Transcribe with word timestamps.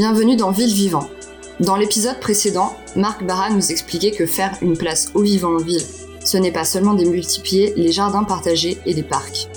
Bienvenue 0.00 0.34
dans 0.34 0.50
Ville 0.50 0.72
Vivant. 0.72 1.10
Dans 1.60 1.76
l'épisode 1.76 2.20
précédent, 2.20 2.74
Marc 2.96 3.22
Barra 3.22 3.50
nous 3.50 3.70
expliquait 3.70 4.12
que 4.12 4.24
faire 4.24 4.56
une 4.62 4.78
place 4.78 5.10
aux 5.12 5.20
vivants 5.20 5.56
en 5.56 5.62
ville, 5.62 5.84
ce 6.24 6.38
n'est 6.38 6.52
pas 6.52 6.64
seulement 6.64 6.94
démultiplier 6.94 7.74
les 7.76 7.92
jardins 7.92 8.24
partagés 8.24 8.78
et 8.86 8.94
les 8.94 9.02
parcs. 9.02 9.48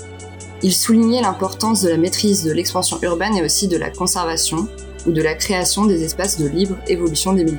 Il 0.62 0.74
soulignait 0.74 1.22
l'importance 1.22 1.80
de 1.80 1.88
la 1.88 1.96
maîtrise 1.96 2.44
de 2.44 2.52
l'expansion 2.52 2.98
urbaine 3.00 3.34
et 3.38 3.42
aussi 3.42 3.68
de 3.68 3.78
la 3.78 3.88
conservation 3.88 4.68
ou 5.06 5.12
de 5.12 5.22
la 5.22 5.34
création 5.34 5.86
des 5.86 6.04
espaces 6.04 6.38
de 6.38 6.46
libre 6.46 6.76
évolution 6.88 7.32
des 7.32 7.44
milieux. 7.44 7.58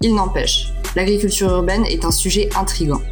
Il 0.00 0.16
n'empêche, 0.16 0.72
l'agriculture 0.96 1.50
urbaine 1.50 1.86
est 1.86 2.04
un 2.04 2.10
sujet 2.10 2.50
intrigant. 2.56 3.02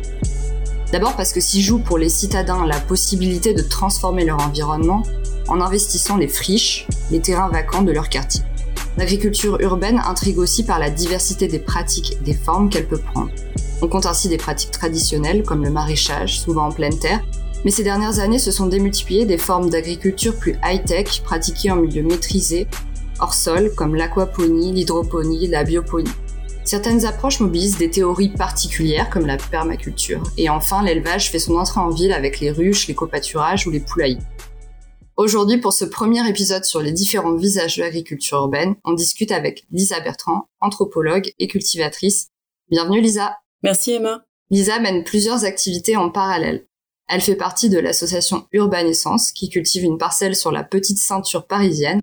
D'abord 0.91 1.15
parce 1.15 1.33
que 1.33 1.41
s'y 1.41 1.63
joue 1.63 1.79
pour 1.79 1.99
les 1.99 2.09
citadins 2.09 2.67
la 2.67 2.81
possibilité 2.81 3.55
de 3.55 3.63
transformer 3.63 4.25
leur 4.25 4.41
environnement 4.41 5.05
en 5.49 5.61
investissant 5.61 6.17
les 6.17 6.29
friches, 6.29 6.87
les 7.11 7.21
terrains 7.21 7.49
vacants 7.49 7.83
de 7.83 7.93
leur 7.93 8.09
quartier. 8.09 8.43
L'agriculture 8.97 9.61
urbaine 9.61 10.03
intrigue 10.05 10.39
aussi 10.39 10.65
par 10.65 10.79
la 10.79 10.91
diversité 10.91 11.49
des 11.49 11.59
pratiques 11.59 12.13
et 12.21 12.25
des 12.25 12.35
formes 12.35 12.69
qu'elle 12.69 12.89
peut 12.89 12.99
prendre. 12.99 13.31
On 13.81 13.89
compte 13.89 14.07
ainsi 14.07 14.29
des 14.29 14.39
pratiques 14.39 14.73
traditionnelles 14.73 15.45
comme 15.45 15.63
le 15.63 15.71
maraîchage, 15.71 16.41
souvent 16.41 16.67
en 16.67 16.73
pleine 16.73 16.99
terre, 16.99 17.23
mais 17.65 17.71
ces 17.71 17.85
dernières 17.85 18.19
années 18.19 18.39
se 18.39 18.51
sont 18.51 18.67
démultipliées 18.67 19.27
des 19.27 19.39
formes 19.39 19.71
d'agriculture 19.71 20.37
plus 20.37 20.57
high-tech 20.65 21.23
pratiquées 21.23 21.71
en 21.71 21.77
milieu 21.77 22.03
maîtrisé, 22.03 22.67
hors 23.21 23.35
sol, 23.35 23.73
comme 23.77 23.95
l'aquaponie, 23.95 24.73
l'hydroponie, 24.73 25.47
la 25.49 25.65
bioponie. 25.65 26.11
Certaines 26.65 27.07
approches 27.07 27.41
mobilisent 27.41 27.79
des 27.79 27.91
théories 27.91 28.29
particulières 28.29 29.09
comme 29.09 29.27
la 29.27 29.39
permaculture. 29.39 30.23
Et 30.37 30.51
enfin, 30.51 30.83
l'élevage 30.83 31.31
fait 31.31 31.39
son 31.39 31.57
entrée 31.57 31.81
en 31.81 31.89
ville 31.89 32.13
avec 32.13 32.41
les 32.41 32.51
ruches, 32.51 32.89
les 32.89 32.95
copâturages 32.95 33.67
ou 33.67 33.71
les 33.71 33.81
poulailles. 33.81 34.19
Aujourd'hui, 35.19 35.59
pour 35.59 35.73
ce 35.73 35.85
premier 35.85 36.29
épisode 36.29 36.65
sur 36.65 36.81
les 36.81 36.93
différents 36.93 37.35
visages 37.35 37.77
de 37.77 37.83
l'agriculture 37.83 38.39
urbaine, 38.39 38.77
on 38.85 38.93
discute 38.93 39.33
avec 39.33 39.65
Lisa 39.73 39.99
Bertrand, 39.99 40.45
anthropologue 40.61 41.33
et 41.41 41.49
cultivatrice. 41.49 42.29
Bienvenue 42.71 43.01
Lisa. 43.01 43.37
Merci 43.65 43.95
Emma. 43.95 44.23
Lisa 44.51 44.79
mène 44.79 45.03
plusieurs 45.03 45.45
activités 45.45 45.97
en 45.97 46.09
parallèle. 46.09 46.69
Elle 47.09 47.21
fait 47.21 47.35
partie 47.35 47.69
de 47.69 47.81
l'association 47.81 48.47
Urbanescence 48.53 49.33
qui 49.33 49.49
cultive 49.49 49.83
une 49.83 49.99
parcelle 49.99 50.37
sur 50.37 50.53
la 50.53 50.63
petite 50.63 50.99
ceinture 50.99 51.49
parisienne. 51.49 52.01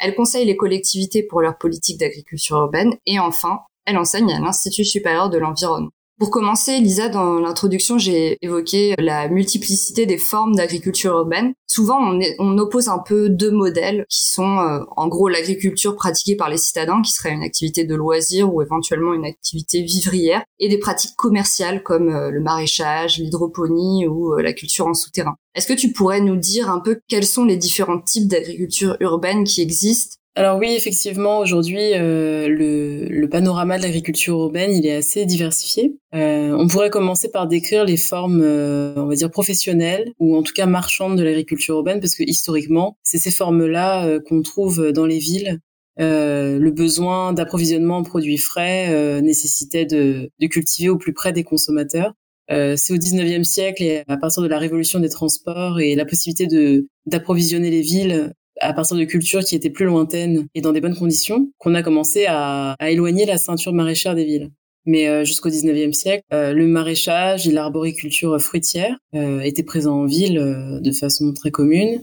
Elle 0.00 0.16
conseille 0.16 0.44
les 0.44 0.56
collectivités 0.56 1.22
pour 1.22 1.42
leur 1.42 1.58
politique 1.58 2.00
d'agriculture 2.00 2.56
urbaine 2.56 2.96
et 3.06 3.20
enfin, 3.20 3.60
elle 3.84 3.96
enseigne 3.96 4.32
à 4.32 4.40
l'Institut 4.40 4.84
supérieur 4.84 5.30
de 5.30 5.38
l'environnement. 5.38 5.92
Pour 6.18 6.30
commencer, 6.30 6.80
Lisa, 6.80 7.10
dans 7.10 7.38
l'introduction, 7.40 7.98
j'ai 7.98 8.38
évoqué 8.40 8.94
la 8.96 9.28
multiplicité 9.28 10.06
des 10.06 10.16
formes 10.16 10.54
d'agriculture 10.54 11.12
urbaine. 11.12 11.52
Souvent, 11.66 11.98
on, 12.38 12.56
oppose 12.56 12.88
un 12.88 13.00
peu 13.00 13.28
deux 13.28 13.50
modèles 13.50 14.06
qui 14.08 14.24
sont, 14.24 14.58
euh, 14.58 14.80
en 14.96 15.08
gros, 15.08 15.28
l'agriculture 15.28 15.94
pratiquée 15.94 16.34
par 16.34 16.48
les 16.48 16.56
citadins, 16.56 17.02
qui 17.02 17.12
serait 17.12 17.32
une 17.32 17.42
activité 17.42 17.84
de 17.84 17.94
loisir 17.94 18.50
ou 18.52 18.62
éventuellement 18.62 19.12
une 19.12 19.26
activité 19.26 19.82
vivrière, 19.82 20.42
et 20.58 20.70
des 20.70 20.78
pratiques 20.78 21.16
commerciales 21.16 21.82
comme 21.82 22.08
euh, 22.08 22.30
le 22.30 22.40
maraîchage, 22.40 23.18
l'hydroponie 23.18 24.06
ou 24.06 24.32
euh, 24.32 24.40
la 24.40 24.54
culture 24.54 24.86
en 24.86 24.94
souterrain. 24.94 25.36
Est-ce 25.54 25.66
que 25.66 25.78
tu 25.78 25.92
pourrais 25.92 26.22
nous 26.22 26.36
dire 26.36 26.70
un 26.70 26.80
peu 26.80 26.98
quels 27.08 27.26
sont 27.26 27.44
les 27.44 27.58
différents 27.58 28.00
types 28.00 28.28
d'agriculture 28.28 28.96
urbaine 29.00 29.44
qui 29.44 29.60
existent 29.60 30.16
alors 30.38 30.58
oui, 30.58 30.74
effectivement, 30.76 31.38
aujourd'hui, 31.38 31.94
euh, 31.94 32.46
le, 32.46 33.26
panorama 33.26 33.78
de 33.78 33.82
l'agriculture 33.82 34.38
urbaine, 34.38 34.70
il 34.70 34.86
est 34.86 34.94
assez 34.94 35.24
diversifié. 35.24 35.96
Euh, 36.14 36.52
on 36.52 36.68
pourrait 36.68 36.90
commencer 36.90 37.30
par 37.30 37.48
décrire 37.48 37.86
les 37.86 37.96
formes, 37.96 38.42
euh, 38.42 38.92
on 38.96 39.06
va 39.06 39.14
dire, 39.14 39.30
professionnelles 39.30 40.12
ou 40.18 40.36
en 40.36 40.42
tout 40.42 40.52
cas 40.52 40.66
marchandes 40.66 41.16
de 41.16 41.22
l'agriculture 41.22 41.76
urbaine, 41.76 42.00
parce 42.00 42.14
que 42.14 42.22
historiquement, 42.22 42.98
c'est 43.02 43.16
ces 43.16 43.30
formes-là 43.30 44.20
qu'on 44.28 44.42
trouve 44.42 44.92
dans 44.92 45.06
les 45.06 45.18
villes. 45.18 45.58
le 45.98 46.70
besoin 46.70 47.32
d'approvisionnement 47.32 47.96
en 47.96 48.02
produits 48.02 48.38
frais 48.38 49.22
nécessitait 49.22 49.86
de, 49.86 50.30
de, 50.38 50.46
cultiver 50.48 50.90
au 50.90 50.98
plus 50.98 51.14
près 51.14 51.32
des 51.32 51.44
consommateurs. 51.44 52.12
c'est 52.50 52.92
au 52.92 52.96
19e 52.96 53.44
siècle 53.44 53.82
et 53.82 54.04
à 54.06 54.16
partir 54.18 54.42
de 54.42 54.48
la 54.48 54.58
révolution 54.58 55.00
des 55.00 55.08
transports 55.08 55.80
et 55.80 55.94
la 55.94 56.04
possibilité 56.04 56.46
de 56.46 56.86
d'approvisionner 57.06 57.70
les 57.70 57.82
villes 57.82 58.32
à 58.60 58.72
partir 58.72 58.96
de 58.96 59.04
cultures 59.04 59.44
qui 59.44 59.54
étaient 59.54 59.70
plus 59.70 59.86
lointaines 59.86 60.46
et 60.54 60.60
dans 60.60 60.72
des 60.72 60.80
bonnes 60.80 60.96
conditions, 60.96 61.50
qu'on 61.58 61.74
a 61.74 61.82
commencé 61.82 62.26
à, 62.26 62.72
à, 62.78 62.90
éloigner 62.90 63.26
la 63.26 63.38
ceinture 63.38 63.72
maraîchère 63.72 64.14
des 64.14 64.24
villes. 64.24 64.50
Mais 64.86 65.08
euh, 65.08 65.24
jusqu'au 65.24 65.50
19e 65.50 65.92
siècle, 65.92 66.22
euh, 66.32 66.52
le 66.52 66.66
maraîchage 66.68 67.48
et 67.48 67.52
l'arboriculture 67.52 68.40
fruitière 68.40 68.96
euh, 69.14 69.40
étaient 69.40 69.64
présents 69.64 70.02
en 70.02 70.06
ville 70.06 70.80
de 70.80 70.92
façon 70.92 71.32
très 71.34 71.50
commune. 71.50 72.02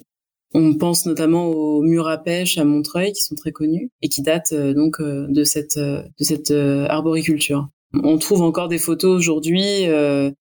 On 0.53 0.75
pense 0.75 1.05
notamment 1.07 1.47
aux 1.47 1.81
murs 1.81 2.07
à 2.07 2.17
pêche 2.17 2.57
à 2.59 2.65
Montreuil 2.65 3.13
qui 3.13 3.23
sont 3.23 3.35
très 3.35 3.51
connus 3.51 3.89
et 4.03 4.09
qui 4.09 4.21
datent 4.21 4.53
donc 4.53 5.01
de 5.01 5.43
cette 5.43 5.79
de 5.79 6.05
cette 6.19 6.51
arboriculture. 6.51 7.69
On 8.03 8.19
trouve 8.19 8.43
encore 8.43 8.67
des 8.67 8.77
photos 8.77 9.17
aujourd'hui 9.17 9.87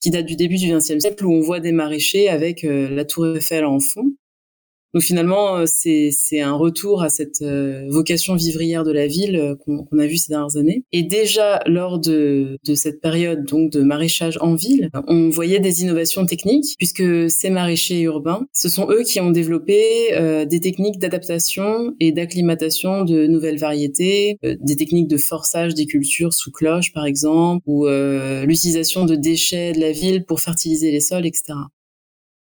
qui 0.01 0.11
datent 0.11 0.27
du 0.27 0.37
début 0.37 0.57
du 0.57 0.71
XXe 0.71 0.99
siècle 0.99 1.25
où 1.25 1.33
on 1.33 1.41
voit 1.41 1.61
des 1.61 1.73
maraîchers 1.73 2.29
avec 2.29 2.63
la 2.63 3.07
tour 3.07 3.27
Eiffel 3.27 3.65
en 3.65 3.81
fond 3.81 4.13
donc 4.95 5.03
finalement, 5.03 5.57
euh, 5.57 5.65
c'est 5.67 6.41
un 6.41 6.53
retour 6.53 7.03
à 7.03 7.09
cette 7.09 7.41
euh, 7.43 7.87
vocation 7.89 8.35
vivrière 8.35 8.85
de 8.85 8.93
la 8.93 9.07
ville 9.07 9.37
euh, 9.37 9.55
qu'on 9.57 9.99
a 9.99 10.07
vu 10.07 10.17
ces 10.17 10.29
dernières 10.29 10.57
années. 10.57 10.85
Et 10.93 11.03
déjà 11.03 11.63
lors 11.67 11.99
de 11.99 12.59
de 12.65 12.75
cette 12.75 13.01
période 13.01 13.45
donc 13.45 13.73
de 13.73 13.83
maraîchage 13.83 14.39
en 14.41 14.55
ville, 14.55 14.91
on 15.07 15.31
voyait 15.31 15.61
des 15.61 15.83
innovations 15.83 16.27
techniques 16.27 16.75
puisque 16.79 17.31
ces 17.31 17.51
maraîchers 17.51 18.01
urbains, 18.03 18.47
ce 18.53 18.69
sont 18.69 18.91
eux 18.91 19.03
qui 19.03 19.21
ont 19.21 19.31
développé 19.31 19.75
des 20.49 20.61
techniques 20.61 20.99
d'adaptation 20.99 21.95
et 22.01 22.13
d'acclimatation 22.13 23.05
de 23.05 23.27
nouvelles 23.27 23.59
variétés, 23.59 24.39
des 24.43 24.77
techniques 24.77 25.09
de 25.09 25.17
forçage 25.17 25.75
des 25.75 25.87
cultures 25.87 26.33
sous 26.33 26.51
cloche 26.51 26.93
par 26.93 27.07
exemple, 27.07 27.63
ou 27.67 27.87
l'utilisation 27.87 29.05
de 29.05 29.15
déchets 29.15 29.73
de 29.73 29.81
la 29.81 29.93
ville 29.93 30.25
pour 30.25 30.41
fertiliser 30.41 30.91
les 30.91 31.01
sols, 31.01 31.27
etc. 31.27 31.55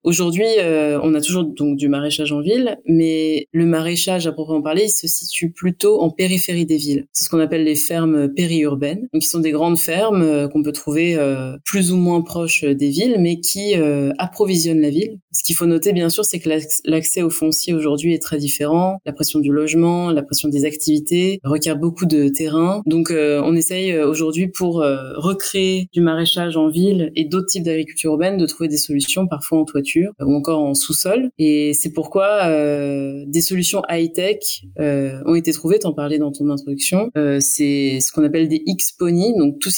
Aujourd'hui, 0.04 0.46
euh, 0.60 0.98
on 1.04 1.14
a 1.14 1.20
toujours 1.20 1.44
donc 1.44 1.76
du 1.76 1.90
maraîchage 1.90 2.32
en 2.32 2.40
ville, 2.40 2.78
mais 2.86 3.48
le 3.52 3.66
maraîchage 3.66 4.28
à 4.28 4.32
proprement 4.32 4.62
parler, 4.62 4.84
il 4.86 4.90
se 4.90 5.08
situe 5.08 5.52
plutôt 5.52 6.02
en 6.02 6.10
périphérie 6.10 6.66
des 6.66 6.78
villes. 6.78 7.06
C'est 7.12 7.26
ce 7.26 7.30
qu'on 7.30 7.40
appelle 7.40 7.66
les 7.66 7.76
fermes 7.76 8.34
périurbaines, 8.34 9.10
donc 9.12 9.24
qui 9.24 9.28
sont 9.28 9.40
des 9.40 9.52
grandes 9.52 9.78
fermes 9.78 10.22
euh, 10.22 10.48
qu'on 10.48 10.64
peut 10.64 10.72
trouver 10.72 11.16
euh, 11.18 11.58
plus 11.66 11.92
ou 11.92 11.98
moins 11.98 12.22
proches 12.22 12.64
des 12.64 12.90
villes, 12.90 13.18
mais 13.20 13.42
qui 13.42 13.74
approvisionnent 14.18 14.82
la 14.82 14.90
ville. 14.90 15.20
Ce 15.32 15.44
qu'il 15.44 15.56
faut 15.56 15.66
noter, 15.66 15.94
bien 15.94 16.10
sûr, 16.10 16.24
c'est 16.24 16.40
que 16.40 16.50
l'accès 16.86 17.22
au 17.22 17.30
foncier 17.30 17.74
aujourd'hui 17.74 18.14
est 18.14 18.22
très 18.22 18.38
différent. 18.38 19.00
La 19.06 19.14
pression 19.14 19.40
du 19.40 19.52
logement, 19.52 20.12
la 20.12 20.22
pression 20.22 20.50
des 20.50 20.66
activités 20.66 21.40
requiert 21.44 21.78
beaucoup 21.78 22.06
de 22.06 22.30
terrain. 22.30 22.82
Donc, 22.86 23.12
on 23.12 23.56
essaye 23.56 23.98
aujourd'hui 23.98 24.48
pour 24.48 24.76
recréer 25.16 25.88
du 25.94 26.02
maraîchage 26.02 26.58
en 26.58 26.70
ville 26.70 27.12
et 27.16 27.26
d'autres 27.26 27.48
types 27.48 27.64
d'agriculture 27.64 28.12
urbaine 28.12 28.38
de 28.38 28.46
trouver 28.46 28.68
des 28.68 28.78
solutions, 28.78 29.28
parfois 29.28 29.60
en 29.60 29.66
toiture 29.66 29.89
ou 29.98 30.34
encore 30.34 30.60
en 30.60 30.74
sous-sol. 30.74 31.30
Et 31.38 31.74
c'est 31.74 31.92
pourquoi 31.92 32.46
euh, 32.48 33.24
des 33.28 33.42
solutions 33.42 33.82
high-tech 33.90 34.64
euh, 34.80 35.22
ont 35.26 35.36
été 35.36 35.52
trouvées. 35.52 35.80
T'en 35.80 35.94
parlais 35.94 36.18
dans 36.18 36.32
ton 36.32 36.50
introduction. 36.50 37.10
Euh, 37.18 37.40
c'est 37.40 38.00
ce 38.00 38.12
qu'on 38.12 38.24
appelle 38.24 38.48
des 38.48 38.62
X-pony, 38.66 39.36
donc 39.38 39.60
tout 39.60 39.70
ce 39.70 39.78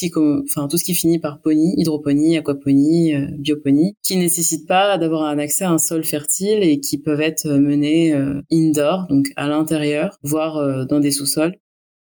qui, 0.83 0.93
finit 0.93 1.19
par 1.19 1.41
pony, 1.41 1.73
hydroponie, 1.77 2.37
aquaponie, 2.37 3.13
bioponie, 3.37 3.95
qui 4.03 4.17
nécessitent 4.17 4.67
pas 4.67 4.97
d'avoir 4.97 5.23
un 5.23 5.39
accès 5.39 5.63
à 5.63 5.71
un 5.71 5.77
sol 5.77 6.03
fertile 6.03 6.63
et 6.63 6.79
qui 6.79 6.97
peuvent 6.97 7.21
être 7.21 7.47
menés 7.47 8.13
euh, 8.13 8.41
indoor, 8.51 9.07
donc 9.09 9.27
à 9.35 9.47
l'intérieur, 9.47 10.17
voire 10.23 10.85
dans 10.87 10.99
des 10.99 11.11
sous-sols. 11.11 11.55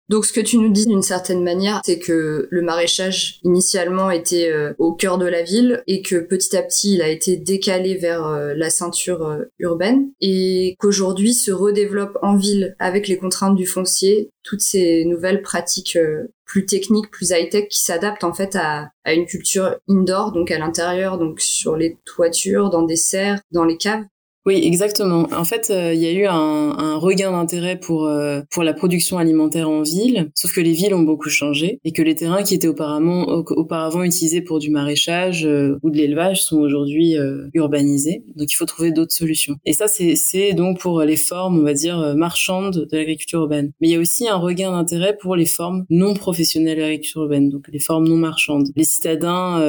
Donc 0.08 0.24
ce 0.24 0.32
que 0.32 0.40
tu 0.40 0.56
nous 0.56 0.70
dis 0.70 0.86
d'une 0.86 1.02
certaine 1.02 1.44
manière, 1.44 1.82
c'est 1.84 1.98
que 1.98 2.48
le 2.50 2.62
maraîchage 2.62 3.40
initialement 3.44 4.10
était 4.10 4.50
euh, 4.50 4.72
au 4.78 4.94
cœur 4.94 5.18
de 5.18 5.26
la 5.26 5.42
ville 5.42 5.82
et 5.86 6.00
que 6.00 6.16
petit 6.16 6.56
à 6.56 6.62
petit 6.62 6.94
il 6.94 7.02
a 7.02 7.08
été 7.08 7.36
décalé 7.36 7.94
vers 7.94 8.26
euh, 8.26 8.54
la 8.56 8.70
ceinture 8.70 9.26
euh, 9.26 9.44
urbaine 9.58 10.10
et 10.22 10.76
qu'aujourd'hui 10.78 11.34
se 11.34 11.52
redéveloppe 11.52 12.16
en 12.22 12.36
ville 12.36 12.74
avec 12.78 13.06
les 13.06 13.18
contraintes 13.18 13.54
du 13.54 13.66
foncier, 13.66 14.30
toutes 14.42 14.62
ces 14.62 15.04
nouvelles 15.04 15.42
pratiques 15.42 15.98
plus 16.46 16.64
techniques, 16.64 17.10
plus 17.10 17.30
high-tech 17.30 17.68
qui 17.68 17.78
s'adaptent 17.78 18.24
en 18.24 18.32
fait 18.32 18.56
à, 18.56 18.88
à 19.04 19.12
une 19.12 19.26
culture 19.26 19.76
indoor, 19.88 20.32
donc 20.32 20.50
à 20.50 20.58
l'intérieur, 20.58 21.18
donc 21.18 21.40
sur 21.40 21.76
les 21.76 21.98
toitures, 22.06 22.70
dans 22.70 22.82
des 22.82 22.96
serres, 22.96 23.40
dans 23.52 23.64
les 23.64 23.76
caves. 23.76 24.04
Oui, 24.48 24.62
exactement. 24.64 25.28
En 25.36 25.44
fait, 25.44 25.68
euh, 25.68 25.92
il 25.92 26.00
y 26.00 26.06
a 26.06 26.10
eu 26.10 26.24
un, 26.24 26.34
un 26.34 26.96
regain 26.96 27.32
d'intérêt 27.32 27.78
pour 27.78 28.06
euh, 28.06 28.40
pour 28.50 28.62
la 28.62 28.72
production 28.72 29.18
alimentaire 29.18 29.68
en 29.68 29.82
ville, 29.82 30.30
sauf 30.34 30.54
que 30.54 30.62
les 30.62 30.72
villes 30.72 30.94
ont 30.94 31.02
beaucoup 31.02 31.28
changé 31.28 31.80
et 31.84 31.92
que 31.92 32.00
les 32.00 32.14
terrains 32.14 32.42
qui 32.42 32.54
étaient 32.54 32.66
auparavant 32.66 33.24
auparavant 33.26 34.02
utilisés 34.04 34.40
pour 34.40 34.58
du 34.58 34.70
maraîchage 34.70 35.44
euh, 35.44 35.78
ou 35.82 35.90
de 35.90 35.98
l'élevage 35.98 36.42
sont 36.42 36.56
aujourd'hui 36.60 37.14
urbanisés. 37.52 38.24
Donc 38.36 38.50
il 38.50 38.54
faut 38.54 38.64
trouver 38.64 38.90
d'autres 38.90 39.12
solutions. 39.12 39.56
Et 39.66 39.74
ça 39.74 39.86
c'est 39.86 40.14
c'est 40.16 40.54
donc 40.54 40.80
pour 40.80 41.02
les 41.02 41.16
formes, 41.16 41.58
on 41.58 41.62
va 41.62 41.74
dire 41.74 42.14
marchandes 42.16 42.86
de 42.90 42.96
l'agriculture 42.96 43.40
urbaine. 43.40 43.72
Mais 43.82 43.88
il 43.88 43.90
y 43.90 43.96
a 43.96 44.00
aussi 44.00 44.28
un 44.28 44.36
regain 44.36 44.70
d'intérêt 44.70 45.14
pour 45.20 45.36
les 45.36 45.44
formes 45.44 45.84
non 45.90 46.14
professionnelles 46.14 46.78
de 46.78 46.82
l'agriculture 46.82 47.24
urbaine, 47.24 47.50
donc 47.50 47.66
les 47.70 47.80
formes 47.80 48.08
non 48.08 48.16
marchandes. 48.16 48.68
Les 48.76 48.84
citadins 48.84 49.60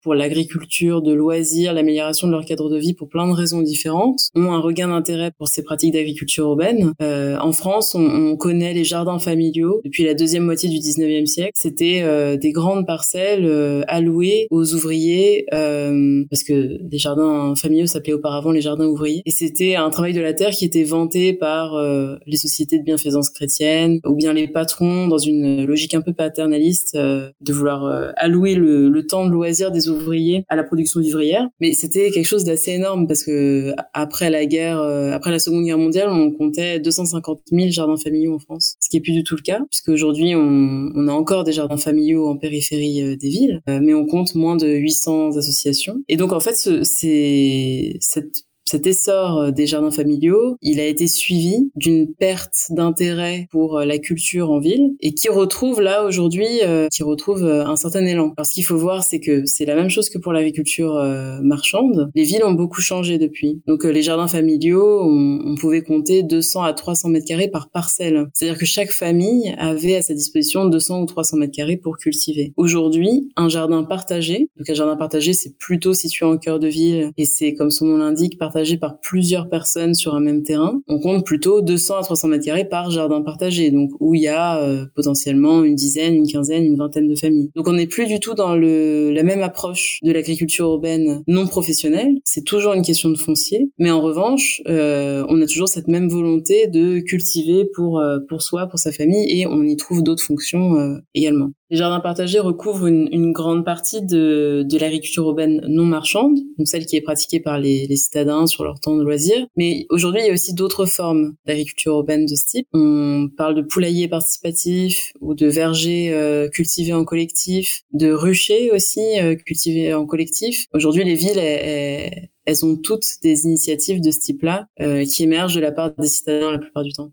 pour 0.00 0.14
l'agriculture 0.14 1.02
de 1.02 1.12
loisirs, 1.12 1.74
l'amélioration 1.74 2.28
de 2.28 2.32
leur 2.32 2.46
cadre 2.46 2.70
de 2.70 2.78
vie 2.78 2.94
pour 2.94 3.10
plein 3.10 3.28
de 3.28 3.34
raisons 3.34 3.60
différentes 3.60 3.89
ont 3.90 4.52
un 4.52 4.58
regain 4.58 4.88
d'intérêt 4.88 5.30
pour 5.36 5.48
ces 5.48 5.62
pratiques 5.62 5.92
d'agriculture 5.92 6.46
urbaine. 6.46 6.92
Euh, 7.02 7.36
en 7.38 7.52
France, 7.52 7.94
on, 7.94 8.04
on, 8.04 8.36
connaît 8.36 8.72
les 8.72 8.84
jardins 8.84 9.18
familiaux 9.18 9.80
depuis 9.84 10.04
la 10.04 10.14
deuxième 10.14 10.44
moitié 10.44 10.68
du 10.68 10.76
19e 10.76 11.26
siècle. 11.26 11.52
C'était 11.54 12.00
euh, 12.02 12.36
des 12.36 12.52
grandes 12.52 12.86
parcelles 12.86 13.44
euh, 13.44 13.82
allouées 13.86 14.46
aux 14.50 14.74
ouvriers, 14.74 15.46
parce 15.50 16.42
que 16.44 16.78
les 16.90 16.98
jardins 16.98 17.54
familiaux 17.54 17.86
s'appelaient 17.86 18.12
auparavant 18.12 18.52
les 18.52 18.60
jardins 18.60 18.86
ouvriers. 18.86 19.22
Et 19.26 19.30
c'était 19.30 19.76
un 19.76 19.90
travail 19.90 20.12
de 20.12 20.20
la 20.20 20.32
terre 20.32 20.50
qui 20.50 20.64
était 20.64 20.84
vanté 20.84 21.32
par 21.32 21.80
les 22.26 22.36
sociétés 22.36 22.78
de 22.78 22.84
bienfaisance 22.84 23.30
chrétienne 23.30 24.00
ou 24.06 24.14
bien 24.14 24.32
les 24.32 24.48
patrons 24.48 25.08
dans 25.08 25.18
une 25.18 25.64
logique 25.64 25.94
un 25.94 26.00
peu 26.00 26.12
paternaliste 26.12 26.96
de 26.96 27.52
vouloir 27.52 28.12
allouer 28.16 28.54
le, 28.54 28.88
le 28.88 29.06
temps 29.06 29.26
de 29.26 29.30
loisir 29.30 29.70
des 29.70 29.88
ouvriers 29.88 30.44
à 30.48 30.56
la 30.56 30.64
production 30.64 31.00
vivrière. 31.00 31.48
Mais 31.60 31.72
c'était 31.72 32.10
quelque 32.10 32.26
chose 32.26 32.44
d'assez 32.44 32.72
énorme 32.72 33.06
parce 33.06 33.24
que 33.24 33.69
après 33.92 34.30
la 34.30 34.46
guerre, 34.46 34.80
euh, 34.80 35.12
après 35.12 35.30
la 35.30 35.38
Seconde 35.38 35.64
Guerre 35.64 35.78
mondiale, 35.78 36.08
on 36.10 36.30
comptait 36.30 36.80
250 36.80 37.40
000 37.50 37.70
jardins 37.70 37.96
familiaux 37.96 38.34
en 38.34 38.38
France, 38.38 38.76
ce 38.80 38.88
qui 38.88 38.96
est 38.96 39.00
plus 39.00 39.12
du 39.12 39.24
tout 39.24 39.36
le 39.36 39.42
cas, 39.42 39.60
puisque 39.70 39.88
aujourd'hui 39.88 40.34
on, 40.34 41.08
a 41.08 41.12
encore 41.12 41.44
des 41.44 41.52
jardins 41.52 41.76
familiaux 41.76 42.28
en 42.28 42.36
périphérie 42.36 43.02
euh, 43.02 43.16
des 43.16 43.28
villes, 43.28 43.60
euh, 43.68 43.80
mais 43.82 43.94
on 43.94 44.06
compte 44.06 44.34
moins 44.34 44.56
de 44.56 44.68
800 44.68 45.36
associations. 45.36 46.02
Et 46.08 46.16
donc 46.16 46.32
en 46.32 46.40
fait, 46.40 46.54
c'est 46.54 47.96
cette 48.00 48.44
cet 48.70 48.86
essor 48.86 49.38
euh, 49.38 49.50
des 49.50 49.66
jardins 49.66 49.90
familiaux, 49.90 50.56
il 50.62 50.78
a 50.78 50.86
été 50.86 51.08
suivi 51.08 51.72
d'une 51.74 52.14
perte 52.14 52.66
d'intérêt 52.70 53.48
pour 53.50 53.78
euh, 53.78 53.84
la 53.84 53.98
culture 53.98 54.52
en 54.52 54.60
ville 54.60 54.92
et 55.00 55.12
qui 55.12 55.28
retrouve 55.28 55.80
là 55.80 56.04
aujourd'hui, 56.04 56.46
euh, 56.62 56.86
qui 56.86 57.02
retrouve 57.02 57.44
un 57.44 57.74
certain 57.74 58.06
élan. 58.06 58.32
Alors 58.36 58.46
ce 58.46 58.52
qu'il 58.52 58.64
faut 58.64 58.76
voir, 58.76 59.02
c'est 59.02 59.18
que 59.18 59.44
c'est 59.44 59.64
la 59.64 59.74
même 59.74 59.90
chose 59.90 60.08
que 60.08 60.18
pour 60.18 60.32
l'agriculture 60.32 60.94
marchande. 61.42 62.10
Les 62.14 62.22
villes 62.22 62.44
ont 62.44 62.52
beaucoup 62.52 62.80
changé 62.80 63.18
depuis. 63.18 63.60
Donc 63.66 63.84
les 63.84 64.02
jardins 64.02 64.28
familiaux, 64.28 65.02
on, 65.02 65.40
on, 65.44 65.54
pouvait 65.56 65.82
compter 65.82 66.22
200 66.22 66.62
à 66.62 66.72
300 66.72 67.08
mètres 67.08 67.26
carrés 67.26 67.48
par 67.48 67.70
parcelle. 67.70 68.28
C'est-à-dire 68.34 68.58
que 68.58 68.66
chaque 68.66 68.92
famille 68.92 69.54
avait 69.58 69.96
à 69.96 70.02
sa 70.02 70.14
disposition 70.14 70.66
200 70.66 71.02
ou 71.02 71.06
300 71.06 71.38
mètres 71.38 71.54
carrés 71.54 71.76
pour 71.76 71.98
cultiver. 71.98 72.52
Aujourd'hui, 72.56 73.30
un 73.36 73.48
jardin 73.48 73.82
partagé, 73.82 74.48
donc 74.56 74.68
un 74.68 74.74
jardin 74.74 74.96
partagé, 74.96 75.32
c'est 75.32 75.56
plutôt 75.58 75.94
situé 75.94 76.26
en 76.26 76.36
cœur 76.36 76.58
de 76.58 76.68
ville 76.68 77.10
et 77.16 77.24
c'est 77.24 77.54
comme 77.54 77.70
son 77.70 77.86
nom 77.86 77.98
l'indique, 77.98 78.38
partagé 78.38 78.59
par 78.78 79.00
plusieurs 79.00 79.48
personnes 79.48 79.94
sur 79.94 80.14
un 80.14 80.20
même 80.20 80.42
terrain, 80.42 80.80
on 80.88 80.98
compte 80.98 81.24
plutôt 81.24 81.60
200 81.60 81.96
à 81.96 82.02
300 82.02 82.28
mètres 82.28 82.44
carrés 82.44 82.64
par 82.64 82.90
jardin 82.90 83.22
partagé, 83.22 83.70
donc 83.70 83.90
où 84.00 84.14
il 84.14 84.22
y 84.22 84.28
a 84.28 84.60
euh, 84.62 84.86
potentiellement 84.94 85.64
une 85.64 85.74
dizaine, 85.74 86.14
une 86.14 86.26
quinzaine, 86.26 86.64
une 86.64 86.76
vingtaine 86.76 87.08
de 87.08 87.14
familles. 87.14 87.50
Donc 87.54 87.68
on 87.68 87.72
n'est 87.72 87.86
plus 87.86 88.06
du 88.06 88.20
tout 88.20 88.34
dans 88.34 88.54
la 88.54 89.22
même 89.22 89.42
approche 89.42 89.98
de 90.02 90.12
l'agriculture 90.12 90.66
urbaine 90.66 91.22
non 91.26 91.46
professionnelle. 91.46 92.18
C'est 92.24 92.44
toujours 92.44 92.74
une 92.74 92.82
question 92.82 93.10
de 93.10 93.18
foncier, 93.18 93.70
mais 93.78 93.90
en 93.90 94.00
revanche, 94.00 94.62
euh, 94.68 95.24
on 95.28 95.40
a 95.40 95.46
toujours 95.46 95.68
cette 95.68 95.88
même 95.88 96.08
volonté 96.08 96.66
de 96.68 97.00
cultiver 97.00 97.66
pour 97.74 97.98
euh, 97.98 98.18
pour 98.28 98.42
soi, 98.42 98.66
pour 98.66 98.78
sa 98.78 98.92
famille, 98.92 99.40
et 99.40 99.46
on 99.46 99.62
y 99.64 99.76
trouve 99.76 100.02
d'autres 100.02 100.22
fonctions 100.22 101.00
également. 101.14 101.50
Les 101.70 101.76
jardins 101.76 102.00
partagés 102.00 102.40
recouvrent 102.40 102.88
une, 102.88 103.08
une 103.12 103.30
grande 103.30 103.64
partie 103.64 104.02
de, 104.02 104.64
de 104.68 104.78
l'agriculture 104.78 105.24
urbaine 105.24 105.62
non 105.68 105.84
marchande, 105.84 106.36
donc 106.58 106.66
celle 106.66 106.84
qui 106.84 106.96
est 106.96 107.00
pratiquée 107.00 107.38
par 107.38 107.60
les, 107.60 107.86
les 107.86 107.96
citadins 107.96 108.48
sur 108.48 108.64
leur 108.64 108.80
temps 108.80 108.96
de 108.96 109.04
loisir. 109.04 109.46
Mais 109.56 109.86
aujourd'hui, 109.88 110.22
il 110.22 110.26
y 110.26 110.30
a 110.30 110.32
aussi 110.32 110.52
d'autres 110.52 110.86
formes 110.86 111.34
d'agriculture 111.46 111.92
urbaine 111.92 112.26
de 112.26 112.34
ce 112.34 112.44
type. 112.44 112.66
On 112.72 113.28
parle 113.36 113.54
de 113.54 113.62
poulailler 113.62 114.08
participatif 114.08 115.12
ou 115.20 115.34
de 115.34 115.46
vergers 115.46 116.12
euh, 116.12 116.48
cultivés 116.48 116.92
en 116.92 117.04
collectif, 117.04 117.82
de 117.92 118.10
ruchers 118.10 118.72
aussi 118.72 119.00
euh, 119.20 119.36
cultivés 119.36 119.94
en 119.94 120.06
collectif. 120.06 120.66
Aujourd'hui, 120.74 121.04
les 121.04 121.14
villes, 121.14 121.38
elles, 121.38 122.30
elles, 122.46 122.64
ont 122.64 122.76
toutes 122.76 123.06
des 123.22 123.44
initiatives 123.44 124.00
de 124.00 124.10
ce 124.10 124.18
type-là 124.18 124.66
euh, 124.80 125.04
qui 125.04 125.22
émergent 125.22 125.54
de 125.54 125.60
la 125.60 125.70
part 125.70 125.92
des 125.96 126.08
citadins 126.08 126.50
la 126.50 126.58
plupart 126.58 126.82
du 126.82 126.92
temps. 126.92 127.12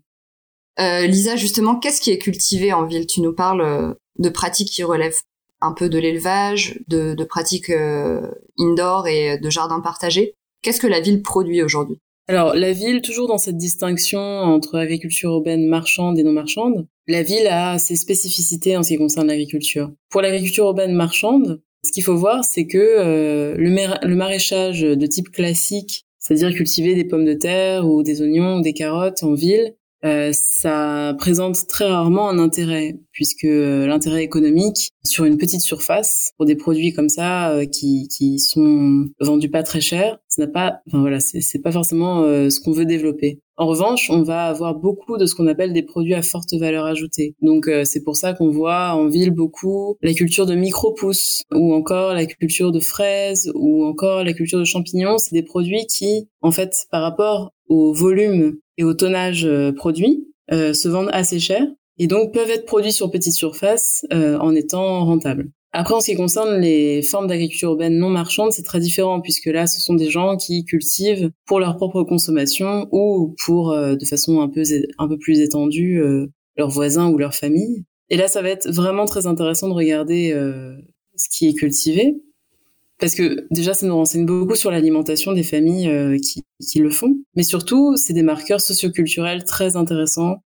Euh, 0.80 1.06
Lisa, 1.06 1.34
justement, 1.36 1.76
qu'est-ce 1.76 2.00
qui 2.00 2.10
est 2.10 2.18
cultivé 2.18 2.72
en 2.72 2.86
ville? 2.86 3.06
Tu 3.06 3.20
nous 3.20 3.32
parles 3.32 3.62
euh, 3.62 3.94
de 4.18 4.28
pratiques 4.28 4.70
qui 4.70 4.82
relèvent 4.82 5.20
un 5.60 5.72
peu 5.72 5.88
de 5.88 5.98
l'élevage, 5.98 6.80
de, 6.88 7.24
pratiques 7.24 7.70
euh, 7.70 8.30
indoor 8.58 9.08
et 9.08 9.38
de 9.38 9.50
jardins 9.50 9.80
partagés. 9.80 10.34
Qu'est-ce 10.62 10.80
que 10.80 10.86
la 10.86 11.00
ville 11.00 11.22
produit 11.22 11.62
aujourd'hui? 11.62 11.98
Alors, 12.28 12.54
la 12.54 12.72
ville, 12.72 13.00
toujours 13.00 13.26
dans 13.26 13.38
cette 13.38 13.56
distinction 13.56 14.20
entre 14.20 14.78
agriculture 14.78 15.30
urbaine 15.30 15.66
marchande 15.66 16.18
et 16.18 16.22
non 16.22 16.32
marchande, 16.32 16.86
la 17.06 17.22
ville 17.22 17.46
a 17.46 17.78
ses 17.78 17.96
spécificités 17.96 18.76
en 18.76 18.82
ce 18.82 18.88
qui 18.88 18.98
concerne 18.98 19.28
l'agriculture. 19.28 19.90
Pour 20.10 20.20
l'agriculture 20.20 20.66
urbaine 20.66 20.92
marchande, 20.92 21.62
ce 21.84 21.92
qu'il 21.92 22.04
faut 22.04 22.16
voir, 22.16 22.44
c'est 22.44 22.66
que 22.66 22.76
euh, 22.76 23.54
le, 23.56 23.70
le, 24.06 24.14
maraîchage 24.14 24.82
de 24.82 25.06
type 25.06 25.30
classique, 25.30 26.04
c'est-à-dire 26.18 26.54
cultiver 26.54 26.94
des 26.94 27.04
pommes 27.04 27.24
de 27.24 27.32
terre 27.32 27.86
ou 27.86 28.02
des 28.02 28.20
oignons 28.20 28.58
ou 28.58 28.60
des 28.60 28.74
carottes 28.74 29.22
en 29.22 29.32
ville, 29.32 29.74
euh, 30.04 30.30
ça 30.32 31.14
présente 31.18 31.66
très 31.66 31.86
rarement 31.86 32.28
un 32.28 32.38
intérêt, 32.38 32.96
puisque 33.12 33.44
euh, 33.44 33.86
l'intérêt 33.86 34.22
économique 34.22 34.90
sur 35.04 35.24
une 35.24 35.38
petite 35.38 35.60
surface 35.60 36.32
pour 36.36 36.46
des 36.46 36.54
produits 36.54 36.92
comme 36.92 37.08
ça 37.08 37.50
euh, 37.50 37.64
qui, 37.66 38.06
qui 38.08 38.38
sont 38.38 39.06
vendus 39.20 39.50
pas 39.50 39.64
très 39.64 39.80
cher, 39.80 40.18
ça 40.28 40.42
n'a 40.42 40.48
pas, 40.48 40.80
enfin 40.86 41.00
voilà, 41.00 41.18
c'est 41.20 41.62
pas 41.62 41.72
forcément 41.72 42.22
ce 42.22 42.60
qu'on 42.60 42.72
veut 42.72 42.84
développer. 42.84 43.40
En 43.56 43.66
revanche, 43.66 44.08
on 44.10 44.22
va 44.22 44.44
avoir 44.44 44.76
beaucoup 44.76 45.16
de 45.16 45.26
ce 45.26 45.34
qu'on 45.34 45.48
appelle 45.48 45.72
des 45.72 45.82
produits 45.82 46.14
à 46.14 46.22
forte 46.22 46.54
valeur 46.54 46.84
ajoutée. 46.84 47.34
Donc 47.42 47.68
c'est 47.84 48.04
pour 48.04 48.16
ça 48.16 48.34
qu'on 48.34 48.50
voit 48.50 48.90
en 48.90 49.08
ville 49.08 49.32
beaucoup 49.32 49.96
la 50.00 50.14
culture 50.14 50.46
de 50.46 50.54
micro-pousses 50.54 51.42
ou 51.52 51.74
encore 51.74 52.14
la 52.14 52.26
culture 52.26 52.70
de 52.70 52.78
fraises 52.78 53.50
ou 53.54 53.84
encore 53.84 54.22
la 54.22 54.32
culture 54.32 54.60
de 54.60 54.64
champignons. 54.64 55.18
C'est 55.18 55.34
des 55.34 55.42
produits 55.42 55.86
qui, 55.86 56.28
en 56.40 56.52
fait, 56.52 56.86
par 56.92 57.02
rapport 57.02 57.52
au 57.68 57.92
volume 57.92 58.58
et 58.78 58.84
au 58.84 58.94
tonnage 58.94 59.44
euh, 59.44 59.72
produit 59.72 60.26
euh, 60.52 60.72
se 60.72 60.88
vendent 60.88 61.10
assez 61.12 61.38
cher 61.38 61.60
et 61.98 62.06
donc 62.06 62.32
peuvent 62.32 62.48
être 62.48 62.64
produits 62.64 62.92
sur 62.92 63.10
petite 63.10 63.34
surface 63.34 64.06
euh, 64.12 64.38
en 64.38 64.54
étant 64.54 65.04
rentables. 65.04 65.50
Après, 65.72 65.94
en 65.94 66.00
ce 66.00 66.10
qui 66.10 66.16
concerne 66.16 66.60
les 66.60 67.02
formes 67.02 67.26
d'agriculture 67.26 67.70
urbaine 67.70 67.98
non 67.98 68.08
marchande, 68.08 68.52
c'est 68.52 68.62
très 68.62 68.80
différent 68.80 69.20
puisque 69.20 69.46
là, 69.46 69.66
ce 69.66 69.82
sont 69.82 69.94
des 69.94 70.08
gens 70.08 70.38
qui 70.38 70.64
cultivent 70.64 71.30
pour 71.44 71.60
leur 71.60 71.76
propre 71.76 72.04
consommation 72.04 72.88
ou 72.90 73.34
pour, 73.44 73.76
de 73.76 74.04
façon 74.06 74.40
un 74.40 74.48
peu 74.48 74.62
un 74.96 75.08
peu 75.08 75.18
plus 75.18 75.40
étendue, 75.40 76.00
leurs 76.56 76.70
voisins 76.70 77.10
ou 77.10 77.18
leur 77.18 77.34
famille. 77.34 77.84
Et 78.08 78.16
là, 78.16 78.28
ça 78.28 78.40
va 78.40 78.48
être 78.48 78.66
vraiment 78.70 79.04
très 79.04 79.26
intéressant 79.26 79.68
de 79.68 79.74
regarder 79.74 80.32
ce 81.16 81.28
qui 81.28 81.48
est 81.48 81.54
cultivé 81.54 82.16
parce 82.98 83.14
que 83.14 83.46
déjà 83.50 83.74
ça 83.74 83.86
nous 83.86 83.94
renseigne 83.94 84.26
beaucoup 84.26 84.56
sur 84.56 84.70
l'alimentation 84.70 85.32
des 85.32 85.42
familles 85.42 85.88
euh, 85.88 86.18
qui, 86.18 86.42
qui, 86.60 86.80
le 86.80 86.90
font, 86.90 87.16
mais 87.36 87.42
surtout 87.42 87.96
c'est 87.96 88.12
des 88.12 88.22
marqueurs 88.22 88.60
socioculturels 88.60 89.44
très 89.44 89.76
intéressants. 89.76 90.38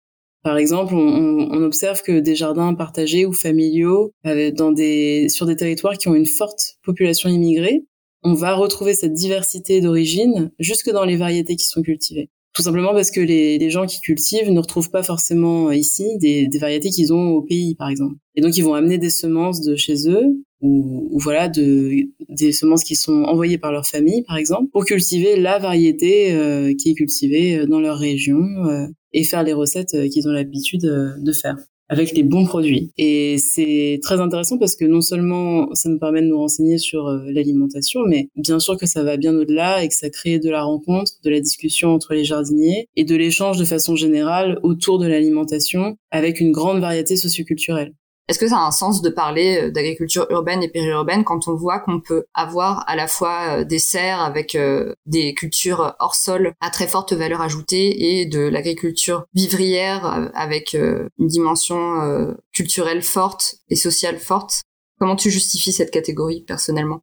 Par 0.43 0.58
exemple, 0.58 0.96
on, 0.96 1.50
on, 1.51 1.63
observe 1.63 2.01
que 2.01 2.20
des 2.20 2.36
jardins 2.36 2.74
partagés 2.74 3.27
ou 3.27 3.34
familiaux 3.34 4.12
euh, 4.25 4.51
dans 4.51 4.72
des, 4.72 5.29
sur 5.29 5.46
des 5.46 5.55
territoires 5.55 5.98
qui 5.98 6.08
ont 6.08 6.15
une 6.15 6.25
forte 6.25 6.77
population 6.84 7.29
immigrée, 7.29 7.86
on 8.24 8.34
va 8.34 8.55
retrouver 8.55 8.96
cette 8.96 9.13
diversité 9.13 9.81
d'origine 9.81 10.51
jusque 10.60 10.89
dans 10.89 11.05
les 11.05 11.15
variétés 11.15 11.55
qui 11.55 11.65
sont 11.65 11.84
cultivées. 11.84 12.29
Tout 12.53 12.63
simplement 12.63 12.91
parce 12.91 13.12
que 13.12 13.22
les, 13.22 13.60
les, 13.60 13.70
gens 13.70 13.86
qui 13.86 14.01
cultivent 14.01 14.51
ne 14.51 14.60
retrouvent 14.60 14.89
pas 14.89 15.03
forcément 15.03 15.70
euh, 15.70 15.75
ici 15.75 16.17
des, 16.17 16.48
des 16.48 16.58
variétés 16.58 16.89
qu'ils 16.89 17.13
ont 17.13 17.29
au 17.29 17.41
pays, 17.41 17.75
par 17.75 17.89
exemple. 17.89 18.15
Et 18.36 18.41
donc, 18.41 18.58
ils 18.58 18.63
vont 18.63 18.74
amener 18.74 18.98
des 18.98 19.10
semences 19.10 19.62
de 19.62 19.75
chez 19.75 20.10
eux 20.10 20.43
ou, 20.62 21.08
ou, 21.12 21.20
voilà 21.20 21.50
de 21.50 22.08
des 22.30 22.51
semences 22.51 22.84
qui 22.84 22.96
sont 22.96 23.24
envoyées 23.24 23.58
par 23.58 23.72
leur 23.72 23.86
famille 23.86 24.24
par 24.24 24.38
exemple 24.38 24.70
pour 24.72 24.86
cultiver 24.86 25.39
la 25.39 25.60
variété 25.60 26.34
euh, 26.34 26.74
qui 26.74 26.91
est 26.91 26.94
cultivée 26.94 27.60
euh, 27.60 27.65
dans 27.65 27.80
leur 27.80 27.98
région 27.98 28.39
euh, 28.65 28.88
et 29.13 29.24
faire 29.24 29.44
les 29.44 29.53
recettes 29.53 29.96
qu'ils 30.10 30.27
ont 30.27 30.32
l'habitude 30.32 30.82
de 30.82 31.32
faire 31.34 31.58
avec 31.89 32.13
les 32.13 32.24
bons 32.24 32.46
produits. 32.46 32.94
Et 32.98 33.38
c'est 33.38 34.00
très 34.01 34.22
intéressant 34.22 34.58
parce 34.58 34.77
que 34.77 34.86
non 34.86 35.01
seulement 35.01 35.68
ça 35.74 35.89
nous 35.89 36.00
permet 36.00 36.22
de 36.22 36.27
nous 36.27 36.38
renseigner 36.38 36.77
sur 36.77 37.10
l'alimentation, 37.25 38.00
mais 38.08 38.30
bien 38.38 38.60
sûr 38.60 38.77
que 38.77 38.86
ça 38.86 39.03
va 39.03 39.18
bien 39.18 39.36
au-delà 39.36 39.84
et 39.84 39.89
que 39.89 39.94
ça 39.94 40.10
crée 40.10 40.39
de 40.39 40.50
la 40.50 40.63
rencontre, 40.63 41.12
de 41.25 41.30
la 41.30 41.41
discussion 41.41 41.89
entre 41.89 42.13
les 42.13 42.24
jardiniers 42.24 42.88
et 42.96 43.03
de 43.03 43.15
l'échange 43.18 43.58
de 43.58 43.65
façon 43.65 43.98
générale 43.98 44.58
autour 44.63 45.00
de 45.00 45.08
l'alimentation 45.08 45.98
avec 46.12 46.39
une 46.39 46.53
grande 46.53 46.80
variété 46.80 47.18
socioculturelle. 47.18 47.91
Est-ce 48.31 48.39
que 48.39 48.47
ça 48.47 48.59
a 48.59 48.65
un 48.65 48.71
sens 48.71 49.01
de 49.01 49.09
parler 49.09 49.63
euh, 49.63 49.71
d'agriculture 49.71 50.25
urbaine 50.29 50.63
et 50.63 50.69
périurbaine 50.69 51.25
quand 51.25 51.50
on 51.50 51.53
voit 51.53 51.79
qu'on 51.79 52.00
peut 52.00 52.23
avoir 52.33 52.89
à 52.89 52.95
la 52.95 53.09
fois 53.09 53.57
euh, 53.57 53.63
des 53.65 53.77
serres 53.77 54.21
avec 54.21 54.55
euh, 54.55 54.95
des 55.05 55.33
cultures 55.33 55.97
hors 56.00 56.15
sol 56.15 56.53
à 56.61 56.69
très 56.69 56.88
forte 56.88 57.11
valeur 57.11 57.41
ajoutée 57.41 58.21
et 58.21 58.25
de 58.25 58.39
l'agriculture 58.39 59.25
vivrière 59.33 60.31
avec 60.33 60.73
une 60.73 61.27
dimension 61.27 62.33
culturelle 62.53 63.01
forte 63.01 63.55
et 63.67 63.75
sociale 63.75 64.17
forte? 64.17 64.61
Comment 64.97 65.17
tu 65.17 65.29
justifies 65.29 65.73
cette 65.73 65.91
catégorie 65.91 66.45
personnellement? 66.47 67.01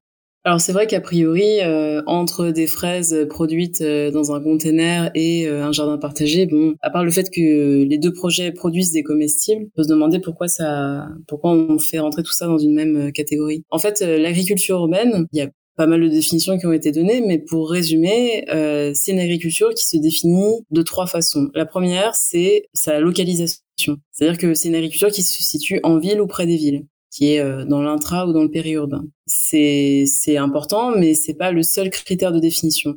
Alors 0.49 0.63
c'est 0.63 0.73
vrai 0.73 0.87
qu'a 0.87 1.03
priori, 1.03 1.61
euh, 1.61 2.01
entre 2.07 2.49
des 2.49 2.67
fraises 2.67 3.27
produites 3.29 3.83
euh, 3.83 4.11
dans 4.11 4.33
un 4.33 4.41
container 4.41 5.11
et 5.15 5.47
euh, 5.47 5.63
un 5.63 5.73
jardin 5.73 5.99
partagé, 5.99 6.47
bon, 6.47 6.75
à 6.81 6.89
part 6.89 7.05
le 7.05 7.11
fait 7.11 7.29
que 7.29 7.85
les 7.85 7.99
deux 7.99 8.15
projets 8.15 8.51
produisent 8.51 8.93
des 8.93 9.03
comestibles, 9.03 9.67
on 9.67 9.77
peut 9.77 9.83
se 9.83 9.89
demander 9.89 10.21
pourquoi 10.21 10.49
ça, 10.49 11.07
pourquoi 11.27 11.53
on 11.53 11.79
fait 11.79 11.99
rentrer 11.99 12.23
tout 12.23 12.33
ça 12.33 12.47
dans 12.47 12.57
une 12.57 12.73
même 12.73 13.13
catégorie. 13.13 13.63
En 13.69 13.79
fait, 13.79 14.01
l'agriculture 14.01 14.79
urbaine, 14.79 15.27
il 15.33 15.39
y 15.39 15.43
a 15.43 15.51
pas 15.77 15.87
mal 15.87 16.01
de 16.01 16.09
définitions 16.09 16.59
qui 16.59 16.67
ont 16.67 16.73
été 16.73 16.93
données, 16.93 17.21
mais 17.21 17.39
pour 17.39 17.71
résumer, 17.71 18.47
euh, 18.51 18.93
c'est 18.95 19.13
une 19.13 19.21
agriculture 19.21 19.75
qui 19.75 19.87
se 19.87 19.99
définit 19.99 20.65
de 20.71 20.81
trois 20.81 21.07
façons. 21.07 21.51
La 21.55 21.67
première, 21.67 22.15
c'est 22.15 22.65
sa 22.73 23.01
localisation. 23.01 23.99
C'est-à-dire 24.11 24.39
que 24.39 24.55
c'est 24.55 24.69
une 24.69 24.75
agriculture 24.75 25.11
qui 25.11 25.23
se 25.23 25.43
situe 25.43 25.79
en 25.83 25.99
ville 25.99 26.23
ou 26.23 26.27
près 26.27 26.47
des 26.47 26.57
villes 26.57 26.87
qui 27.11 27.33
est 27.33 27.41
euh, 27.41 27.65
dans 27.65 27.83
l'intra 27.83 28.27
ou 28.27 28.33
dans 28.33 28.43
le 28.43 28.51
périurbain. 28.51 29.05
C'est 29.27 30.37
important, 30.37 30.93
mais 30.97 31.15
c'est 31.15 31.35
pas 31.35 31.53
le 31.53 31.63
seul 31.63 31.91
critère 31.91 32.33
de 32.33 32.39
définition. 32.39 32.95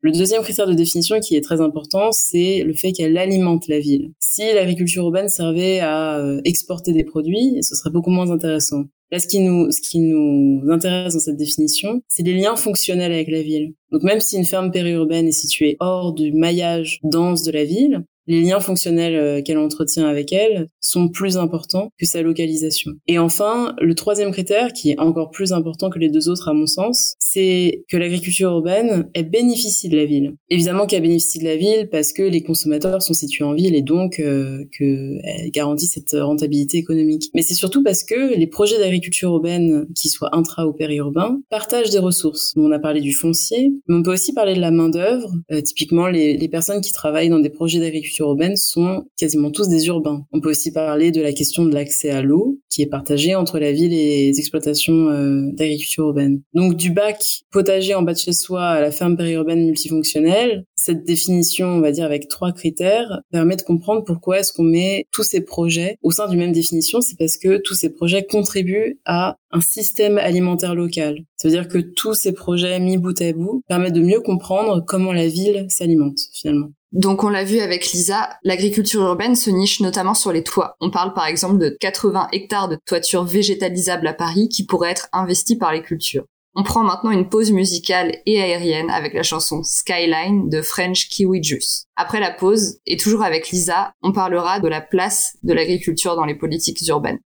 Le 0.00 0.12
deuxième 0.12 0.42
critère 0.42 0.68
de 0.68 0.74
définition 0.74 1.18
qui 1.18 1.34
est 1.34 1.40
très 1.40 1.60
important, 1.60 2.12
c'est 2.12 2.62
le 2.62 2.72
fait 2.72 2.92
qu'elle 2.92 3.18
alimente 3.18 3.66
la 3.66 3.80
ville. 3.80 4.12
Si 4.20 4.42
l'agriculture 4.42 5.02
urbaine 5.02 5.28
servait 5.28 5.80
à 5.80 6.18
euh, 6.18 6.40
exporter 6.44 6.92
des 6.92 7.02
produits, 7.02 7.56
ce 7.62 7.74
serait 7.74 7.90
beaucoup 7.90 8.10
moins 8.10 8.30
intéressant. 8.30 8.84
Là, 9.10 9.18
ce 9.18 9.26
qui 9.26 9.40
nous, 9.40 9.72
ce 9.72 9.80
qui 9.80 9.98
nous 9.98 10.62
intéresse 10.70 11.14
dans 11.14 11.20
cette 11.20 11.36
définition, 11.36 12.00
c'est 12.08 12.22
les 12.22 12.34
liens 12.34 12.54
fonctionnels 12.54 13.10
avec 13.10 13.28
la 13.28 13.42
ville. 13.42 13.74
Donc 13.90 14.04
même 14.04 14.20
si 14.20 14.36
une 14.36 14.44
ferme 14.44 14.70
périurbaine 14.70 15.26
est 15.26 15.32
située 15.32 15.76
hors 15.80 16.12
du 16.12 16.32
maillage 16.32 17.00
dense 17.02 17.42
de 17.42 17.50
la 17.50 17.64
ville, 17.64 18.04
les 18.28 18.42
liens 18.42 18.60
fonctionnels 18.60 19.16
euh, 19.16 19.42
qu'elle 19.42 19.58
entretient 19.58 20.06
avec 20.06 20.32
elle 20.32 20.68
sont 20.80 21.08
plus 21.08 21.38
importants 21.38 21.90
que 21.98 22.06
sa 22.06 22.22
localisation. 22.22 22.92
Et 23.06 23.18
enfin, 23.18 23.74
le 23.80 23.94
troisième 23.94 24.30
critère, 24.30 24.72
qui 24.72 24.90
est 24.90 25.00
encore 25.00 25.30
plus 25.30 25.52
important 25.52 25.90
que 25.90 25.98
les 25.98 26.10
deux 26.10 26.28
autres 26.28 26.48
à 26.48 26.52
mon 26.52 26.66
sens, 26.66 27.14
c'est 27.18 27.84
que 27.88 27.96
l'agriculture 27.96 28.50
urbaine, 28.50 29.08
elle 29.14 29.30
bénéficie 29.30 29.88
de 29.88 29.96
la 29.96 30.04
ville. 30.04 30.34
Évidemment 30.50 30.86
qu'elle 30.86 31.02
bénéficie 31.02 31.38
de 31.38 31.44
la 31.44 31.56
ville 31.56 31.88
parce 31.90 32.12
que 32.12 32.22
les 32.22 32.42
consommateurs 32.42 33.02
sont 33.02 33.14
situés 33.14 33.44
en 33.44 33.54
ville 33.54 33.74
et 33.74 33.82
donc 33.82 34.20
euh, 34.20 34.64
qu'elle 34.76 35.50
garantit 35.50 35.86
cette 35.86 36.12
rentabilité 36.12 36.76
économique. 36.76 37.30
Mais 37.34 37.42
c'est 37.42 37.54
surtout 37.54 37.82
parce 37.82 38.04
que 38.04 38.36
les 38.36 38.46
projets 38.46 38.78
d'agriculture 38.78 39.30
urbaine, 39.30 39.86
qu'ils 39.94 40.10
soient 40.10 40.36
intra 40.36 40.66
ou 40.66 40.74
périurbains, 40.74 41.40
partagent 41.48 41.90
des 41.90 41.98
ressources. 41.98 42.52
On 42.56 42.70
a 42.72 42.78
parlé 42.78 43.00
du 43.00 43.14
foncier, 43.14 43.72
mais 43.88 43.94
on 43.94 44.02
peut 44.02 44.12
aussi 44.12 44.34
parler 44.34 44.54
de 44.54 44.60
la 44.60 44.70
main 44.70 44.90
d'œuvre. 44.90 45.32
Euh, 45.50 45.62
typiquement, 45.62 46.08
les 46.08 46.48
personnes 46.48 46.82
qui 46.82 46.92
travaillent 46.92 47.30
dans 47.30 47.38
des 47.38 47.50
projets 47.50 47.78
d'agriculture 47.78 48.17
urbaine 48.26 48.56
sont 48.56 49.04
quasiment 49.16 49.50
tous 49.50 49.68
des 49.68 49.86
urbains. 49.86 50.24
On 50.32 50.40
peut 50.40 50.50
aussi 50.50 50.72
parler 50.72 51.10
de 51.10 51.20
la 51.20 51.32
question 51.32 51.64
de 51.64 51.74
l'accès 51.74 52.10
à 52.10 52.22
l'eau, 52.22 52.58
qui 52.70 52.82
est 52.82 52.86
partagée 52.86 53.34
entre 53.34 53.58
la 53.58 53.72
ville 53.72 53.92
et 53.92 54.26
les 54.30 54.38
exploitations 54.38 55.08
euh, 55.10 55.42
d'agriculture 55.52 56.04
urbaine. 56.04 56.42
Donc 56.54 56.76
du 56.76 56.90
bac 56.90 57.22
potager 57.50 57.94
en 57.94 58.02
bas 58.02 58.12
de 58.12 58.18
chez 58.18 58.32
soi 58.32 58.64
à 58.64 58.80
la 58.80 58.90
ferme 58.90 59.16
périurbaine 59.16 59.64
multifonctionnelle, 59.64 60.64
cette 60.74 61.04
définition, 61.04 61.68
on 61.68 61.80
va 61.80 61.92
dire 61.92 62.04
avec 62.04 62.28
trois 62.28 62.52
critères, 62.52 63.20
permet 63.32 63.56
de 63.56 63.62
comprendre 63.62 64.04
pourquoi 64.04 64.40
est-ce 64.40 64.52
qu'on 64.52 64.62
met 64.62 65.06
tous 65.12 65.24
ces 65.24 65.40
projets 65.40 65.96
au 66.02 66.10
sein 66.10 66.28
d'une 66.28 66.38
même 66.38 66.52
définition. 66.52 67.00
C'est 67.00 67.18
parce 67.18 67.36
que 67.36 67.60
tous 67.64 67.74
ces 67.74 67.90
projets 67.90 68.24
contribuent 68.24 68.98
à 69.04 69.36
un 69.50 69.60
système 69.60 70.18
alimentaire 70.18 70.74
local. 70.74 71.18
Ça 71.36 71.48
veut 71.48 71.54
dire 71.54 71.68
que 71.68 71.78
tous 71.78 72.14
ces 72.14 72.32
projets 72.32 72.78
mis 72.80 72.98
bout 72.98 73.20
à 73.20 73.32
bout 73.32 73.62
permettent 73.68 73.94
de 73.94 74.02
mieux 74.02 74.20
comprendre 74.20 74.84
comment 74.86 75.12
la 75.12 75.28
ville 75.28 75.66
s'alimente 75.68 76.18
finalement. 76.32 76.70
Donc 76.92 77.22
on 77.22 77.28
l'a 77.28 77.44
vu 77.44 77.58
avec 77.58 77.92
Lisa, 77.92 78.30
l'agriculture 78.44 79.02
urbaine 79.02 79.36
se 79.36 79.50
niche 79.50 79.80
notamment 79.80 80.14
sur 80.14 80.32
les 80.32 80.42
toits. 80.42 80.76
On 80.80 80.90
parle 80.90 81.12
par 81.12 81.26
exemple 81.26 81.58
de 81.58 81.76
80 81.80 82.28
hectares 82.32 82.68
de 82.68 82.78
toitures 82.86 83.24
végétalisables 83.24 84.06
à 84.06 84.14
Paris 84.14 84.48
qui 84.48 84.64
pourraient 84.64 84.90
être 84.90 85.08
investis 85.12 85.58
par 85.58 85.72
les 85.72 85.82
cultures. 85.82 86.24
On 86.54 86.62
prend 86.62 86.82
maintenant 86.82 87.10
une 87.10 87.28
pause 87.28 87.52
musicale 87.52 88.16
et 88.26 88.40
aérienne 88.40 88.90
avec 88.90 89.12
la 89.12 89.22
chanson 89.22 89.62
Skyline 89.62 90.48
de 90.48 90.62
French 90.62 91.08
Kiwi 91.08 91.42
Juice. 91.42 91.84
Après 91.94 92.20
la 92.20 92.32
pause, 92.32 92.78
et 92.86 92.96
toujours 92.96 93.22
avec 93.22 93.50
Lisa, 93.50 93.92
on 94.02 94.12
parlera 94.12 94.58
de 94.58 94.66
la 94.66 94.80
place 94.80 95.36
de 95.42 95.52
l'agriculture 95.52 96.16
dans 96.16 96.24
les 96.24 96.34
politiques 96.34 96.80
urbaines. 96.88 97.20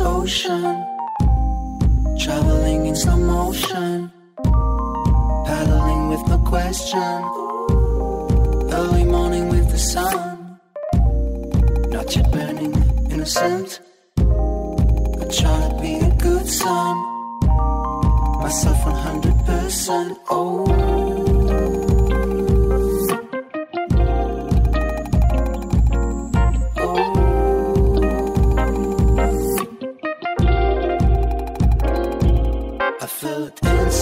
Ocean, 0.00 0.86
traveling 2.18 2.86
in 2.86 2.96
slow 2.96 3.16
motion, 3.16 4.10
paddling 5.44 6.08
with 6.08 6.26
no 6.28 6.38
question, 6.38 7.20
early 8.72 9.04
morning 9.04 9.48
with 9.48 9.70
the 9.70 9.78
sun, 9.78 10.58
not 11.90 12.16
yet 12.16 12.32
burning 12.32 12.72
innocent, 13.10 13.80
I 14.18 15.24
trying 15.38 15.70
to 15.70 15.76
be 15.82 15.94
a 15.98 16.10
good 16.16 16.46
son, 16.46 16.96
myself 18.42 18.78
100%. 18.78 20.16
Oh. 20.30 21.09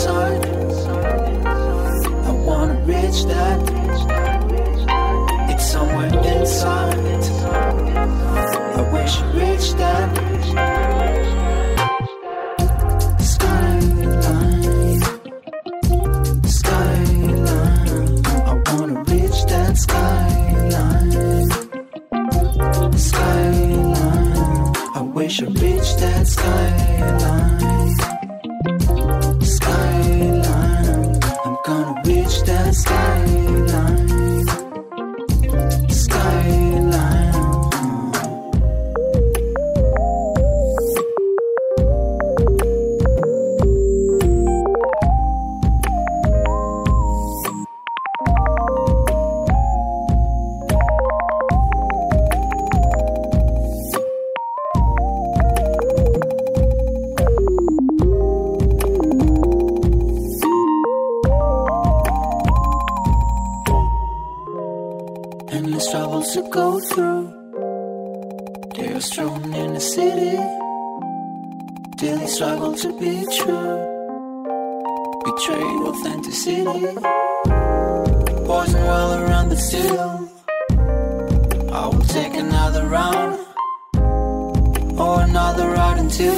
I 0.07 0.31
wanna 2.47 2.75
reach 2.87 3.25
that. 3.25 3.59
It's 5.51 5.73
somewhere 5.73 6.07
inside. 6.07 6.95
I 8.77 8.91
wish 8.93 9.19
you 9.19 9.27
reach 9.41 9.73
that. 9.75 10.68
to 72.59 72.93
be 72.99 73.25
true. 73.39 73.79
betray 75.25 76.03
fantasy. 76.03 76.65
Poison 78.47 78.83
well 78.83 79.13
around 79.23 79.49
the 79.49 79.57
city. 79.57 79.97
I 81.73 81.87
will 81.87 82.07
take 82.07 82.35
another 82.35 82.85
round. 82.89 83.39
Or 84.99 85.21
another 85.23 85.69
ride 85.71 85.99
until 85.99 86.35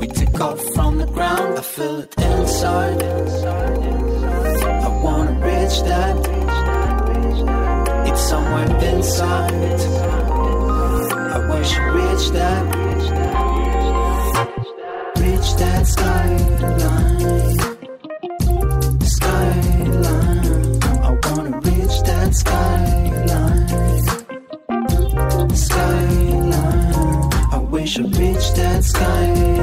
we 0.00 0.08
take 0.08 0.40
off 0.40 0.60
from 0.74 0.98
the 0.98 1.06
ground. 1.06 1.56
I 1.56 1.62
feel 1.62 2.00
it 2.00 2.14
inside. 2.18 3.02
I 4.86 4.88
wanna 5.04 5.34
reach 5.46 5.76
that. 5.90 6.16
It's 8.08 8.22
somewhere 8.32 8.70
inside. 8.92 9.80
I 11.36 11.38
wish 11.50 11.76
you 11.76 11.84
reached 11.92 12.32
that 12.32 12.83
that 15.64 15.86
skyline. 15.94 17.58
Skyline. 19.14 20.82
I 21.02 21.10
wanna 21.24 21.60
reach 21.66 21.96
that 22.08 22.30
skyline. 22.42 23.68
Skyline. 25.66 26.94
I 27.52 27.58
wish 27.70 27.98
I 27.98 28.02
reached 28.02 28.54
that 28.56 28.84
skyline. 28.84 29.53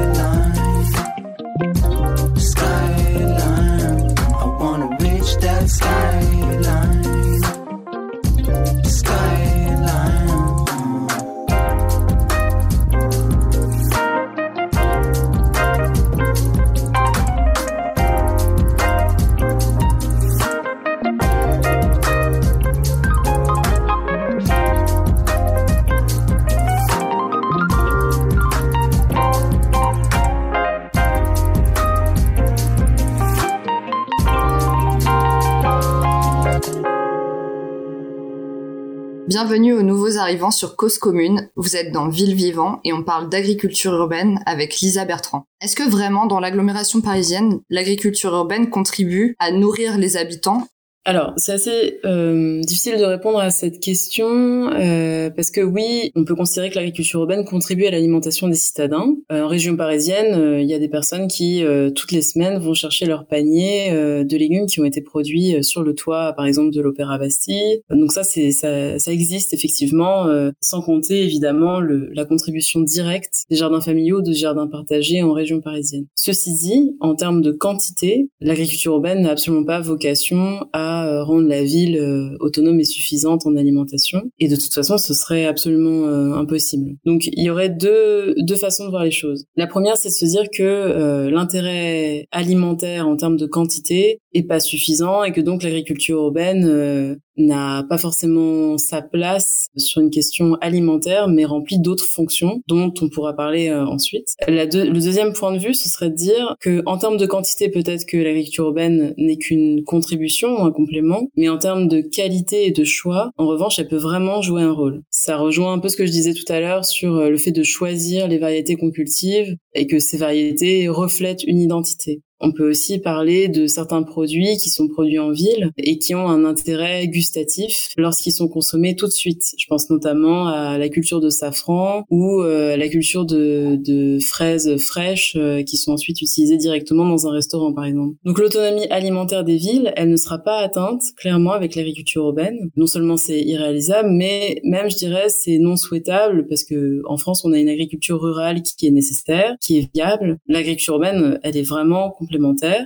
Arrivants 40.32 40.50
sur 40.50 40.76
Cause 40.76 40.96
Commune. 40.96 41.50
Vous 41.56 41.76
êtes 41.76 41.92
dans 41.92 42.08
Ville 42.08 42.34
Vivant 42.34 42.80
et 42.84 42.94
on 42.94 43.02
parle 43.02 43.28
d'agriculture 43.28 43.92
urbaine 43.92 44.42
avec 44.46 44.80
Lisa 44.80 45.04
Bertrand. 45.04 45.44
Est-ce 45.60 45.76
que 45.76 45.86
vraiment 45.86 46.24
dans 46.24 46.40
l'agglomération 46.40 47.02
parisienne, 47.02 47.60
l'agriculture 47.68 48.32
urbaine 48.32 48.70
contribue 48.70 49.36
à 49.38 49.50
nourrir 49.50 49.98
les 49.98 50.16
habitants? 50.16 50.66
Alors, 51.04 51.32
c'est 51.36 51.52
assez 51.52 51.98
euh, 52.04 52.60
difficile 52.60 52.96
de 52.96 53.04
répondre 53.04 53.40
à 53.40 53.50
cette 53.50 53.80
question 53.80 54.70
euh, 54.72 55.30
parce 55.30 55.50
que 55.50 55.60
oui, 55.60 56.12
on 56.14 56.24
peut 56.24 56.36
considérer 56.36 56.70
que 56.70 56.76
l'agriculture 56.76 57.20
urbaine 57.20 57.44
contribue 57.44 57.86
à 57.86 57.90
l'alimentation 57.90 58.46
des 58.46 58.54
citadins. 58.54 59.16
Euh, 59.32 59.42
en 59.42 59.48
région 59.48 59.76
parisienne, 59.76 60.34
euh, 60.34 60.60
il 60.60 60.68
y 60.68 60.74
a 60.74 60.78
des 60.78 60.88
personnes 60.88 61.26
qui 61.26 61.64
euh, 61.64 61.90
toutes 61.90 62.12
les 62.12 62.22
semaines 62.22 62.58
vont 62.58 62.74
chercher 62.74 63.06
leur 63.06 63.26
panier 63.26 63.90
de 63.92 64.36
légumes 64.36 64.66
qui 64.66 64.80
ont 64.80 64.84
été 64.84 65.00
produits 65.00 65.62
sur 65.64 65.82
le 65.82 65.94
toit, 65.94 66.34
par 66.34 66.46
exemple, 66.46 66.70
de 66.72 66.80
l'Opéra 66.80 67.18
Bastille. 67.18 67.80
Donc 67.90 68.12
ça, 68.12 68.22
c'est 68.22 68.52
ça, 68.52 68.98
ça, 68.98 69.12
existe 69.12 69.54
effectivement, 69.54 70.26
sans 70.60 70.82
compter 70.82 71.22
évidemment 71.22 71.80
le, 71.80 72.10
la 72.12 72.24
contribution 72.24 72.80
directe 72.80 73.44
des 73.50 73.56
jardins 73.56 73.80
familiaux 73.80 74.18
ou 74.18 74.22
de 74.22 74.32
jardins 74.32 74.66
partagés 74.66 75.22
en 75.22 75.32
région 75.32 75.60
parisienne. 75.60 76.06
Ceci 76.14 76.54
dit, 76.54 76.96
en 77.00 77.14
termes 77.14 77.42
de 77.42 77.52
quantité, 77.52 78.28
l'agriculture 78.40 78.94
urbaine 78.94 79.22
n'a 79.22 79.30
absolument 79.30 79.64
pas 79.64 79.80
vocation 79.80 80.66
à 80.72 80.91
euh, 81.00 81.24
rendre 81.24 81.48
la 81.48 81.62
ville 81.62 81.96
euh, 81.96 82.36
autonome 82.40 82.80
et 82.80 82.84
suffisante 82.84 83.46
en 83.46 83.56
alimentation. 83.56 84.22
Et 84.38 84.48
de 84.48 84.56
toute 84.56 84.72
façon, 84.72 84.98
ce 84.98 85.14
serait 85.14 85.46
absolument 85.46 86.06
euh, 86.06 86.32
impossible. 86.34 86.96
Donc, 87.04 87.26
il 87.26 87.42
y 87.42 87.50
aurait 87.50 87.70
deux, 87.70 88.34
deux 88.38 88.56
façons 88.56 88.84
de 88.84 88.90
voir 88.90 89.04
les 89.04 89.10
choses. 89.10 89.46
La 89.56 89.66
première, 89.66 89.96
c'est 89.96 90.08
de 90.08 90.14
se 90.14 90.26
dire 90.26 90.44
que 90.52 91.28
l'intérêt 91.28 92.26
alimentaire 92.30 93.08
en 93.08 93.16
termes 93.16 93.36
de 93.36 93.46
quantité 93.46 94.20
est 94.34 94.42
pas 94.42 94.60
suffisant 94.60 95.24
et 95.24 95.32
que 95.32 95.40
donc 95.40 95.62
l'agriculture 95.62 96.18
urbaine 96.18 97.18
n'a 97.36 97.84
pas 97.88 97.98
forcément 97.98 98.76
sa 98.78 99.02
place 99.02 99.66
sur 99.76 100.02
une 100.02 100.10
question 100.10 100.56
alimentaire, 100.60 101.28
mais 101.28 101.44
remplit 101.44 101.78
d'autres 101.78 102.04
fonctions 102.04 102.62
dont 102.68 102.92
on 103.00 103.08
pourra 103.08 103.34
parler 103.34 103.68
euh, 103.68 103.86
ensuite. 103.86 104.34
Le 104.46 104.66
deuxième 104.92 105.32
point 105.32 105.52
de 105.52 105.58
vue, 105.58 105.74
ce 105.74 105.88
serait 105.88 106.10
de 106.10 106.14
dire 106.14 106.56
que 106.60 106.82
en 106.86 106.98
termes 106.98 107.16
de 107.16 107.26
quantité, 107.26 107.68
peut-être 107.68 108.04
que 108.06 108.16
l'agriculture 108.16 108.66
urbaine 108.66 109.14
n'est 109.16 109.36
qu'une 109.36 109.82
contribution 109.84 110.64
un 110.64 110.70
complément, 110.70 111.28
mais 111.36 111.48
en 111.48 111.58
termes 111.58 111.88
de 111.88 112.00
qualité 112.00 112.66
et 112.66 112.70
de 112.70 112.84
choix, 112.84 113.30
en 113.38 113.46
revanche, 113.46 113.78
elle 113.78 113.88
peut 113.88 113.96
vraiment 113.96 114.42
jouer 114.42 114.62
un 114.62 114.72
rôle. 114.72 115.02
Ça 115.10 115.36
rejoint 115.36 115.72
un 115.72 115.78
peu 115.78 115.88
ce 115.88 115.96
que 115.96 116.06
je 116.06 116.12
disais 116.12 116.34
tout 116.34 116.50
à 116.50 116.60
l'heure 116.60 116.84
sur 116.84 117.16
euh, 117.16 117.30
le 117.30 117.38
fait 117.38 117.52
de 117.52 117.62
choisir 117.62 118.28
les 118.28 118.38
variétés 118.38 118.76
qu'on 118.76 118.90
cultive 118.90 119.56
et 119.74 119.86
que 119.86 119.98
ces 119.98 120.18
variétés 120.18 120.88
reflètent 120.88 121.44
une 121.44 121.60
identité. 121.60 122.22
On 122.42 122.50
peut 122.50 122.68
aussi 122.68 122.98
parler 122.98 123.48
de 123.48 123.68
certains 123.68 124.02
produits 124.02 124.56
qui 124.56 124.68
sont 124.68 124.88
produits 124.88 125.20
en 125.20 125.30
ville 125.30 125.70
et 125.78 125.98
qui 125.98 126.14
ont 126.16 126.26
un 126.26 126.44
intérêt 126.44 127.06
gustatif 127.06 127.90
lorsqu'ils 127.96 128.32
sont 128.32 128.48
consommés 128.48 128.96
tout 128.96 129.06
de 129.06 129.12
suite. 129.12 129.54
Je 129.56 129.66
pense 129.68 129.90
notamment 129.90 130.48
à 130.48 130.76
la 130.76 130.88
culture 130.88 131.20
de 131.20 131.30
safran 131.30 132.04
ou 132.10 132.42
euh, 132.42 132.74
à 132.74 132.76
la 132.76 132.88
culture 132.88 133.24
de, 133.24 133.76
de 133.76 134.18
fraises 134.18 134.76
fraîches 134.76 135.36
euh, 135.36 135.62
qui 135.62 135.76
sont 135.76 135.92
ensuite 135.92 136.20
utilisées 136.20 136.56
directement 136.56 137.08
dans 137.08 137.28
un 137.28 137.30
restaurant 137.30 137.72
par 137.72 137.84
exemple. 137.84 138.16
Donc 138.24 138.40
l'autonomie 138.40 138.88
alimentaire 138.88 139.44
des 139.44 139.56
villes, 139.56 139.92
elle 139.94 140.10
ne 140.10 140.16
sera 140.16 140.38
pas 140.38 140.58
atteinte 140.58 141.02
clairement 141.16 141.52
avec 141.52 141.76
l'agriculture 141.76 142.24
urbaine. 142.24 142.70
Non 142.76 142.86
seulement 142.86 143.16
c'est 143.16 143.40
irréalisable, 143.40 144.10
mais 144.10 144.60
même 144.64 144.90
je 144.90 144.96
dirais 144.96 145.28
c'est 145.28 145.58
non 145.58 145.76
souhaitable 145.76 146.48
parce 146.48 146.64
que 146.64 147.02
en 147.06 147.16
France 147.16 147.44
on 147.44 147.52
a 147.52 147.58
une 147.58 147.68
agriculture 147.68 148.20
rurale 148.20 148.62
qui 148.62 148.88
est 148.88 148.90
nécessaire, 148.90 149.54
qui 149.60 149.78
est 149.78 149.90
viable. 149.94 150.38
L'agriculture 150.48 150.94
urbaine, 150.94 151.38
elle 151.44 151.56
est 151.56 151.62
vraiment 151.62 152.10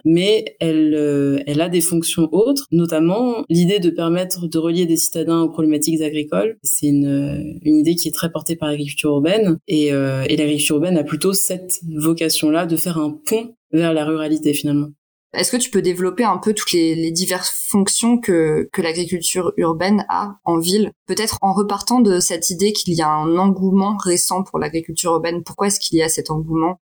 mais 0.05 0.57
elle, 0.61 0.95
euh, 0.95 1.39
elle 1.47 1.61
a 1.61 1.69
des 1.69 1.81
fonctions 1.81 2.29
autres, 2.33 2.67
notamment 2.71 3.45
l'idée 3.49 3.79
de 3.79 3.91
permettre 3.91 4.47
de 4.47 4.59
relier 4.59 4.87
des 4.87 4.97
citadins 4.97 5.43
aux 5.43 5.49
problématiques 5.49 6.01
agricoles. 6.01 6.59
C'est 6.63 6.87
une, 6.87 7.59
une 7.63 7.77
idée 7.77 7.95
qui 7.95 8.09
est 8.09 8.13
très 8.13 8.31
portée 8.31 8.57
par 8.57 8.69
l'agriculture 8.69 9.11
urbaine, 9.11 9.59
et, 9.69 9.93
euh, 9.93 10.25
et 10.29 10.37
l'agriculture 10.37 10.77
urbaine 10.77 10.99
a 10.99 11.05
plutôt 11.05 11.33
cette 11.33 11.81
vocation-là 11.97 12.67
de 12.67 12.77
faire 12.77 12.99
un 12.99 13.11
pont 13.11 13.55
vers 13.73 13.93
la 13.93 14.05
ruralité 14.05 14.55
finalement. 14.55 14.89
Est-ce 15.33 15.53
que 15.53 15.57
tu 15.59 15.71
peux 15.71 15.83
développer 15.83 16.25
un 16.25 16.39
peu 16.39 16.55
toutes 16.55 16.73
les, 16.73 17.11
diverses 17.11 17.51
fonctions 17.69 18.19
que 18.19 18.69
l'agriculture 18.79 19.53
urbaine 19.59 20.07
a 20.09 20.37
en 20.45 20.59
ville? 20.59 20.93
Peut-être 21.07 21.39
en 21.43 21.53
repartant 21.53 22.01
de 22.01 22.21
cette 22.21 22.49
idée 22.49 22.73
qu'il 22.73 22.95
y 22.95 23.03
a 23.03 23.11
un 23.11 23.37
engouement 23.37 23.99
récent 23.99 24.43
pour 24.43 24.59
l'agriculture 24.59 25.13
urbaine. 25.13 25.43
Pourquoi 25.43 25.67
est-ce 25.67 25.79
qu'il 25.79 25.99
y 25.99 26.03
a 26.03 26.09
cet 26.09 26.31
engouement? 26.31 26.81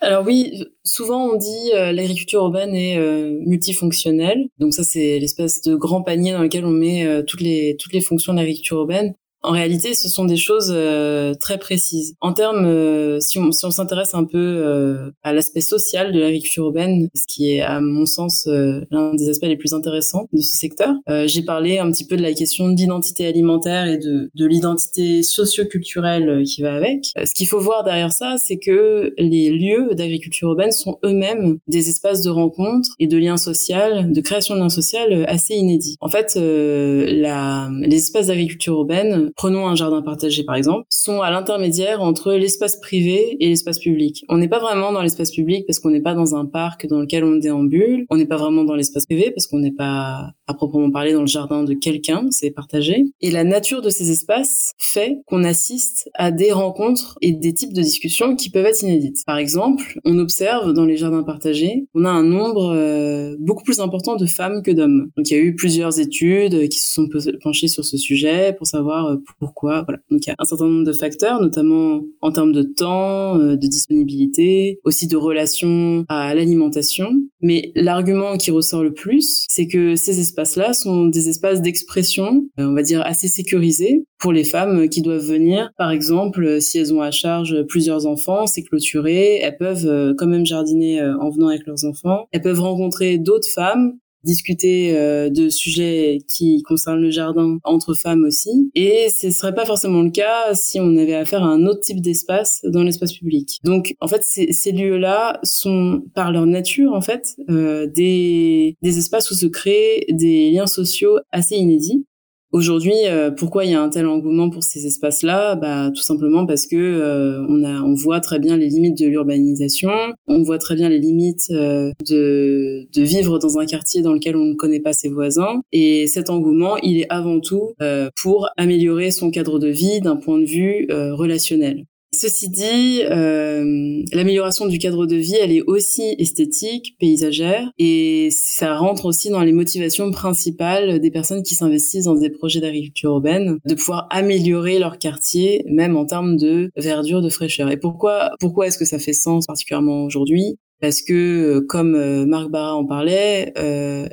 Alors 0.00 0.24
oui, 0.24 0.64
souvent 0.84 1.26
on 1.26 1.36
dit 1.36 1.72
euh, 1.74 1.90
l'agriculture 1.92 2.40
urbaine 2.42 2.74
est 2.74 2.96
euh, 2.98 3.40
multifonctionnelle. 3.44 4.48
Donc 4.58 4.72
ça 4.72 4.84
c'est 4.84 5.18
l'espèce 5.18 5.60
de 5.62 5.74
grand 5.74 6.02
panier 6.02 6.32
dans 6.32 6.42
lequel 6.42 6.64
on 6.64 6.70
met 6.70 7.04
euh, 7.04 7.22
toutes 7.22 7.40
les 7.40 7.76
toutes 7.78 7.92
les 7.92 8.00
fonctions 8.00 8.32
de 8.32 8.38
l'agriculture 8.38 8.78
urbaine. 8.78 9.14
En 9.42 9.52
réalité, 9.52 9.94
ce 9.94 10.08
sont 10.08 10.24
des 10.24 10.36
choses 10.36 10.72
euh, 10.74 11.34
très 11.34 11.58
précises. 11.58 12.14
En 12.20 12.32
termes, 12.32 12.64
euh, 12.64 13.20
si 13.20 13.38
on 13.38 13.52
si 13.52 13.70
s'intéresse 13.70 14.14
un 14.14 14.24
peu 14.24 14.38
euh, 14.38 15.10
à 15.22 15.32
l'aspect 15.32 15.60
social 15.60 16.12
de 16.12 16.18
l'agriculture 16.18 16.64
urbaine, 16.64 17.08
ce 17.14 17.24
qui 17.28 17.52
est 17.52 17.60
à 17.60 17.80
mon 17.80 18.06
sens 18.06 18.48
l'un 18.90 19.14
des 19.14 19.28
aspects 19.28 19.46
les 19.46 19.56
plus 19.56 19.74
intéressants 19.74 20.26
de 20.32 20.40
ce 20.40 20.56
secteur, 20.56 20.94
j'ai 21.26 21.42
parlé 21.42 21.78
un 21.78 21.90
petit 21.90 22.06
peu 22.06 22.16
de 22.16 22.22
la 22.22 22.32
question 22.32 22.68
d'identité 22.68 23.26
alimentaire 23.26 23.86
et 23.86 23.98
de, 23.98 24.30
de 24.34 24.46
l'identité 24.46 25.22
socio-culturelle 25.22 26.44
qui 26.44 26.62
va 26.62 26.74
avec. 26.74 27.06
Ce 27.16 27.32
qu'il 27.34 27.46
faut 27.46 27.60
voir 27.60 27.84
derrière 27.84 28.12
ça, 28.12 28.36
c'est 28.38 28.58
que 28.58 29.12
les 29.18 29.50
lieux 29.50 29.94
d'agriculture 29.94 30.48
urbaine 30.48 30.72
sont 30.72 30.98
eux-mêmes 31.04 31.58
des 31.68 31.88
espaces 31.88 32.22
de 32.22 32.30
rencontre 32.30 32.88
et 32.98 33.06
de 33.06 33.16
liens 33.18 33.36
social, 33.36 34.12
de 34.12 34.20
création 34.20 34.54
de 34.54 34.60
liens 34.60 34.68
sociaux 34.68 34.88
assez 35.26 35.54
inédits. 35.54 35.96
En 36.00 36.08
fait, 36.08 36.36
la, 36.36 37.70
les 37.80 37.96
espaces 37.96 38.28
d'agriculture 38.28 38.74
urbaine 38.74 39.27
prenons 39.36 39.66
un 39.66 39.74
jardin 39.74 40.02
partagé 40.02 40.44
par 40.44 40.56
exemple, 40.56 40.86
sont 40.90 41.20
à 41.22 41.30
l'intermédiaire 41.30 42.02
entre 42.02 42.32
l'espace 42.32 42.78
privé 42.80 43.36
et 43.40 43.48
l'espace 43.48 43.78
public. 43.78 44.24
On 44.28 44.38
n'est 44.38 44.48
pas 44.48 44.58
vraiment 44.58 44.92
dans 44.92 45.02
l'espace 45.02 45.30
public 45.30 45.64
parce 45.66 45.78
qu'on 45.78 45.90
n'est 45.90 46.02
pas 46.02 46.14
dans 46.14 46.34
un 46.34 46.46
parc 46.46 46.86
dans 46.86 47.00
lequel 47.00 47.24
on 47.24 47.36
déambule, 47.36 48.06
on 48.10 48.16
n'est 48.16 48.26
pas 48.26 48.36
vraiment 48.36 48.64
dans 48.64 48.74
l'espace 48.74 49.06
privé 49.06 49.30
parce 49.30 49.46
qu'on 49.46 49.58
n'est 49.58 49.72
pas 49.72 50.32
à 50.46 50.54
proprement 50.54 50.90
parler 50.90 51.12
dans 51.12 51.20
le 51.20 51.26
jardin 51.26 51.64
de 51.64 51.74
quelqu'un, 51.74 52.26
c'est 52.30 52.50
partagé. 52.50 53.04
Et 53.20 53.30
la 53.30 53.44
nature 53.44 53.82
de 53.82 53.90
ces 53.90 54.10
espaces 54.10 54.72
fait 54.78 55.18
qu'on 55.26 55.44
assiste 55.44 56.10
à 56.14 56.30
des 56.30 56.52
rencontres 56.52 57.18
et 57.20 57.32
des 57.32 57.54
types 57.54 57.72
de 57.72 57.82
discussions 57.82 58.36
qui 58.36 58.50
peuvent 58.50 58.66
être 58.66 58.82
inédites. 58.82 59.22
Par 59.26 59.38
exemple, 59.38 60.00
on 60.04 60.18
observe 60.18 60.72
dans 60.72 60.84
les 60.84 60.96
jardins 60.96 61.22
partagés, 61.22 61.86
on 61.94 62.04
a 62.04 62.10
un 62.10 62.22
nombre 62.22 62.72
euh, 62.74 63.36
beaucoup 63.40 63.64
plus 63.64 63.80
important 63.80 64.16
de 64.16 64.26
femmes 64.26 64.62
que 64.62 64.70
d'hommes. 64.70 65.10
Donc 65.16 65.30
il 65.30 65.36
y 65.36 65.40
a 65.40 65.42
eu 65.42 65.54
plusieurs 65.54 65.98
études 66.00 66.68
qui 66.68 66.78
se 66.78 66.94
sont 66.94 67.08
penchées 67.42 67.68
sur 67.68 67.84
ce 67.84 67.96
sujet 67.96 68.54
pour 68.56 68.66
savoir 68.66 69.06
euh, 69.06 69.16
pourquoi. 69.38 69.82
Voilà. 69.82 70.00
Donc 70.10 70.20
il 70.26 70.28
y 70.28 70.30
a 70.30 70.36
un 70.38 70.44
certain 70.44 70.66
nombre 70.66 70.84
de 70.84 70.92
facteurs, 70.92 71.40
notamment 71.40 72.00
en 72.20 72.32
termes 72.32 72.52
de 72.52 72.62
temps, 72.62 73.38
euh, 73.38 73.56
de 73.56 73.66
disponibilité, 73.66 74.80
aussi 74.84 75.06
de 75.06 75.16
relation 75.16 76.04
à 76.08 76.34
l'alimentation. 76.34 77.10
Mais 77.40 77.72
l'argument 77.74 78.36
qui 78.36 78.50
ressort 78.50 78.82
le 78.82 78.92
plus, 78.92 79.44
c'est 79.48 79.66
que 79.66 79.96
ces 79.96 80.20
espaces-là 80.20 80.72
sont 80.72 81.06
des 81.06 81.28
espaces 81.28 81.62
d'expression, 81.62 82.46
euh, 82.58 82.66
on 82.66 82.74
va 82.74 82.82
dire 82.82 83.02
assez 83.04 83.28
sécurisés 83.28 84.04
pour 84.18 84.32
les 84.32 84.44
femmes 84.44 84.88
qui 84.88 85.02
doivent 85.02 85.26
venir. 85.26 85.70
Par 85.78 85.90
exemple, 85.90 86.60
si 86.60 86.78
elles 86.78 86.92
ont 86.92 87.02
à 87.02 87.10
charge 87.10 87.62
plusieurs 87.68 88.06
enfants, 88.06 88.46
c'est 88.46 88.62
clôturé, 88.62 89.38
elles 89.40 89.56
peuvent 89.56 90.14
quand 90.18 90.26
même 90.26 90.44
jardiner 90.44 91.00
en 91.00 91.30
venant 91.30 91.48
avec 91.48 91.66
leurs 91.66 91.84
enfants. 91.84 92.26
Elles 92.32 92.42
peuvent 92.42 92.60
rencontrer 92.60 93.18
d'autres 93.18 93.48
femmes 93.48 93.92
discuter 94.28 94.94
euh, 94.94 95.30
de 95.30 95.48
sujets 95.48 96.18
qui 96.28 96.62
concernent 96.62 97.00
le 97.00 97.10
jardin 97.10 97.58
entre 97.64 97.94
femmes 97.94 98.24
aussi. 98.24 98.70
Et 98.74 99.08
ce 99.08 99.30
serait 99.30 99.54
pas 99.54 99.64
forcément 99.64 100.02
le 100.02 100.10
cas 100.10 100.54
si 100.54 100.78
on 100.80 100.96
avait 100.96 101.14
affaire 101.14 101.42
à 101.42 101.48
un 101.48 101.64
autre 101.66 101.80
type 101.80 102.00
d'espace 102.00 102.60
dans 102.64 102.82
l'espace 102.82 103.14
public. 103.14 103.58
Donc, 103.64 103.94
en 104.00 104.06
fait, 104.06 104.22
ces, 104.22 104.52
ces 104.52 104.72
lieux-là 104.72 105.40
sont, 105.42 106.02
par 106.14 106.30
leur 106.30 106.46
nature, 106.46 106.92
en 106.92 107.00
fait, 107.00 107.36
euh, 107.48 107.86
des 107.86 108.76
espaces 108.82 109.30
où 109.30 109.34
se 109.34 109.46
créent 109.46 110.04
des 110.10 110.50
liens 110.50 110.66
sociaux 110.66 111.18
assez 111.32 111.56
inédits. 111.56 112.04
Aujourd'hui, 112.50 112.94
euh, 113.04 113.30
pourquoi 113.30 113.66
il 113.66 113.72
y 113.72 113.74
a 113.74 113.82
un 113.82 113.90
tel 113.90 114.06
engouement 114.06 114.48
pour 114.48 114.62
ces 114.62 114.86
espaces-là? 114.86 115.54
Bah, 115.54 115.90
tout 115.94 116.00
simplement 116.02 116.46
parce 116.46 116.66
que 116.66 116.76
euh, 116.76 117.44
on 117.46 117.62
a, 117.62 117.82
on 117.82 117.92
voit 117.92 118.20
très 118.20 118.38
bien 118.38 118.56
les 118.56 118.68
limites 118.68 118.96
de 118.98 119.06
l'urbanisation, 119.06 119.90
on 120.26 120.42
voit 120.42 120.56
très 120.56 120.74
bien 120.74 120.88
les 120.88 120.98
limites 120.98 121.50
euh, 121.50 121.92
de 122.08 122.88
de 122.90 123.02
vivre 123.02 123.38
dans 123.38 123.58
un 123.58 123.66
quartier 123.66 124.00
dans 124.00 124.14
lequel 124.14 124.34
on 124.34 124.46
ne 124.46 124.54
connaît 124.54 124.80
pas 124.80 124.94
ses 124.94 125.10
voisins. 125.10 125.60
Et 125.72 126.06
cet 126.06 126.30
engouement, 126.30 126.78
il 126.78 127.00
est 127.00 127.06
avant 127.10 127.40
tout 127.40 127.74
pour 128.22 128.48
améliorer 128.56 129.10
son 129.10 129.30
cadre 129.30 129.58
de 129.58 129.68
vie 129.68 130.00
d'un 130.00 130.16
point 130.16 130.38
de 130.38 130.46
vue 130.46 130.86
relationnel. 130.90 131.84
Ceci 132.20 132.48
dit, 132.48 133.02
euh, 133.04 134.02
l'amélioration 134.12 134.66
du 134.66 134.78
cadre 134.78 135.06
de 135.06 135.14
vie, 135.14 135.36
elle 135.36 135.52
est 135.52 135.62
aussi 135.62 136.16
esthétique, 136.18 136.96
paysagère, 136.98 137.70
et 137.78 138.30
ça 138.32 138.76
rentre 138.76 139.04
aussi 139.04 139.30
dans 139.30 139.40
les 139.40 139.52
motivations 139.52 140.10
principales 140.10 140.98
des 140.98 141.12
personnes 141.12 141.44
qui 141.44 141.54
s'investissent 141.54 142.06
dans 142.06 142.16
des 142.16 142.30
projets 142.30 142.58
d'agriculture 142.58 143.10
urbaine, 143.10 143.58
de 143.64 143.74
pouvoir 143.76 144.08
améliorer 144.10 144.80
leur 144.80 144.98
quartier, 144.98 145.64
même 145.68 145.96
en 145.96 146.06
termes 146.06 146.36
de 146.36 146.72
verdure, 146.76 147.22
de 147.22 147.28
fraîcheur. 147.28 147.70
Et 147.70 147.76
pourquoi, 147.76 148.32
pourquoi 148.40 148.66
est-ce 148.66 148.78
que 148.78 148.84
ça 148.84 148.98
fait 148.98 149.12
sens 149.12 149.46
particulièrement 149.46 150.02
aujourd'hui? 150.02 150.58
Parce 150.80 151.02
que, 151.02 151.60
comme 151.60 152.24
Marc 152.26 152.50
Barra 152.50 152.76
en 152.76 152.84
parlait, 152.84 153.52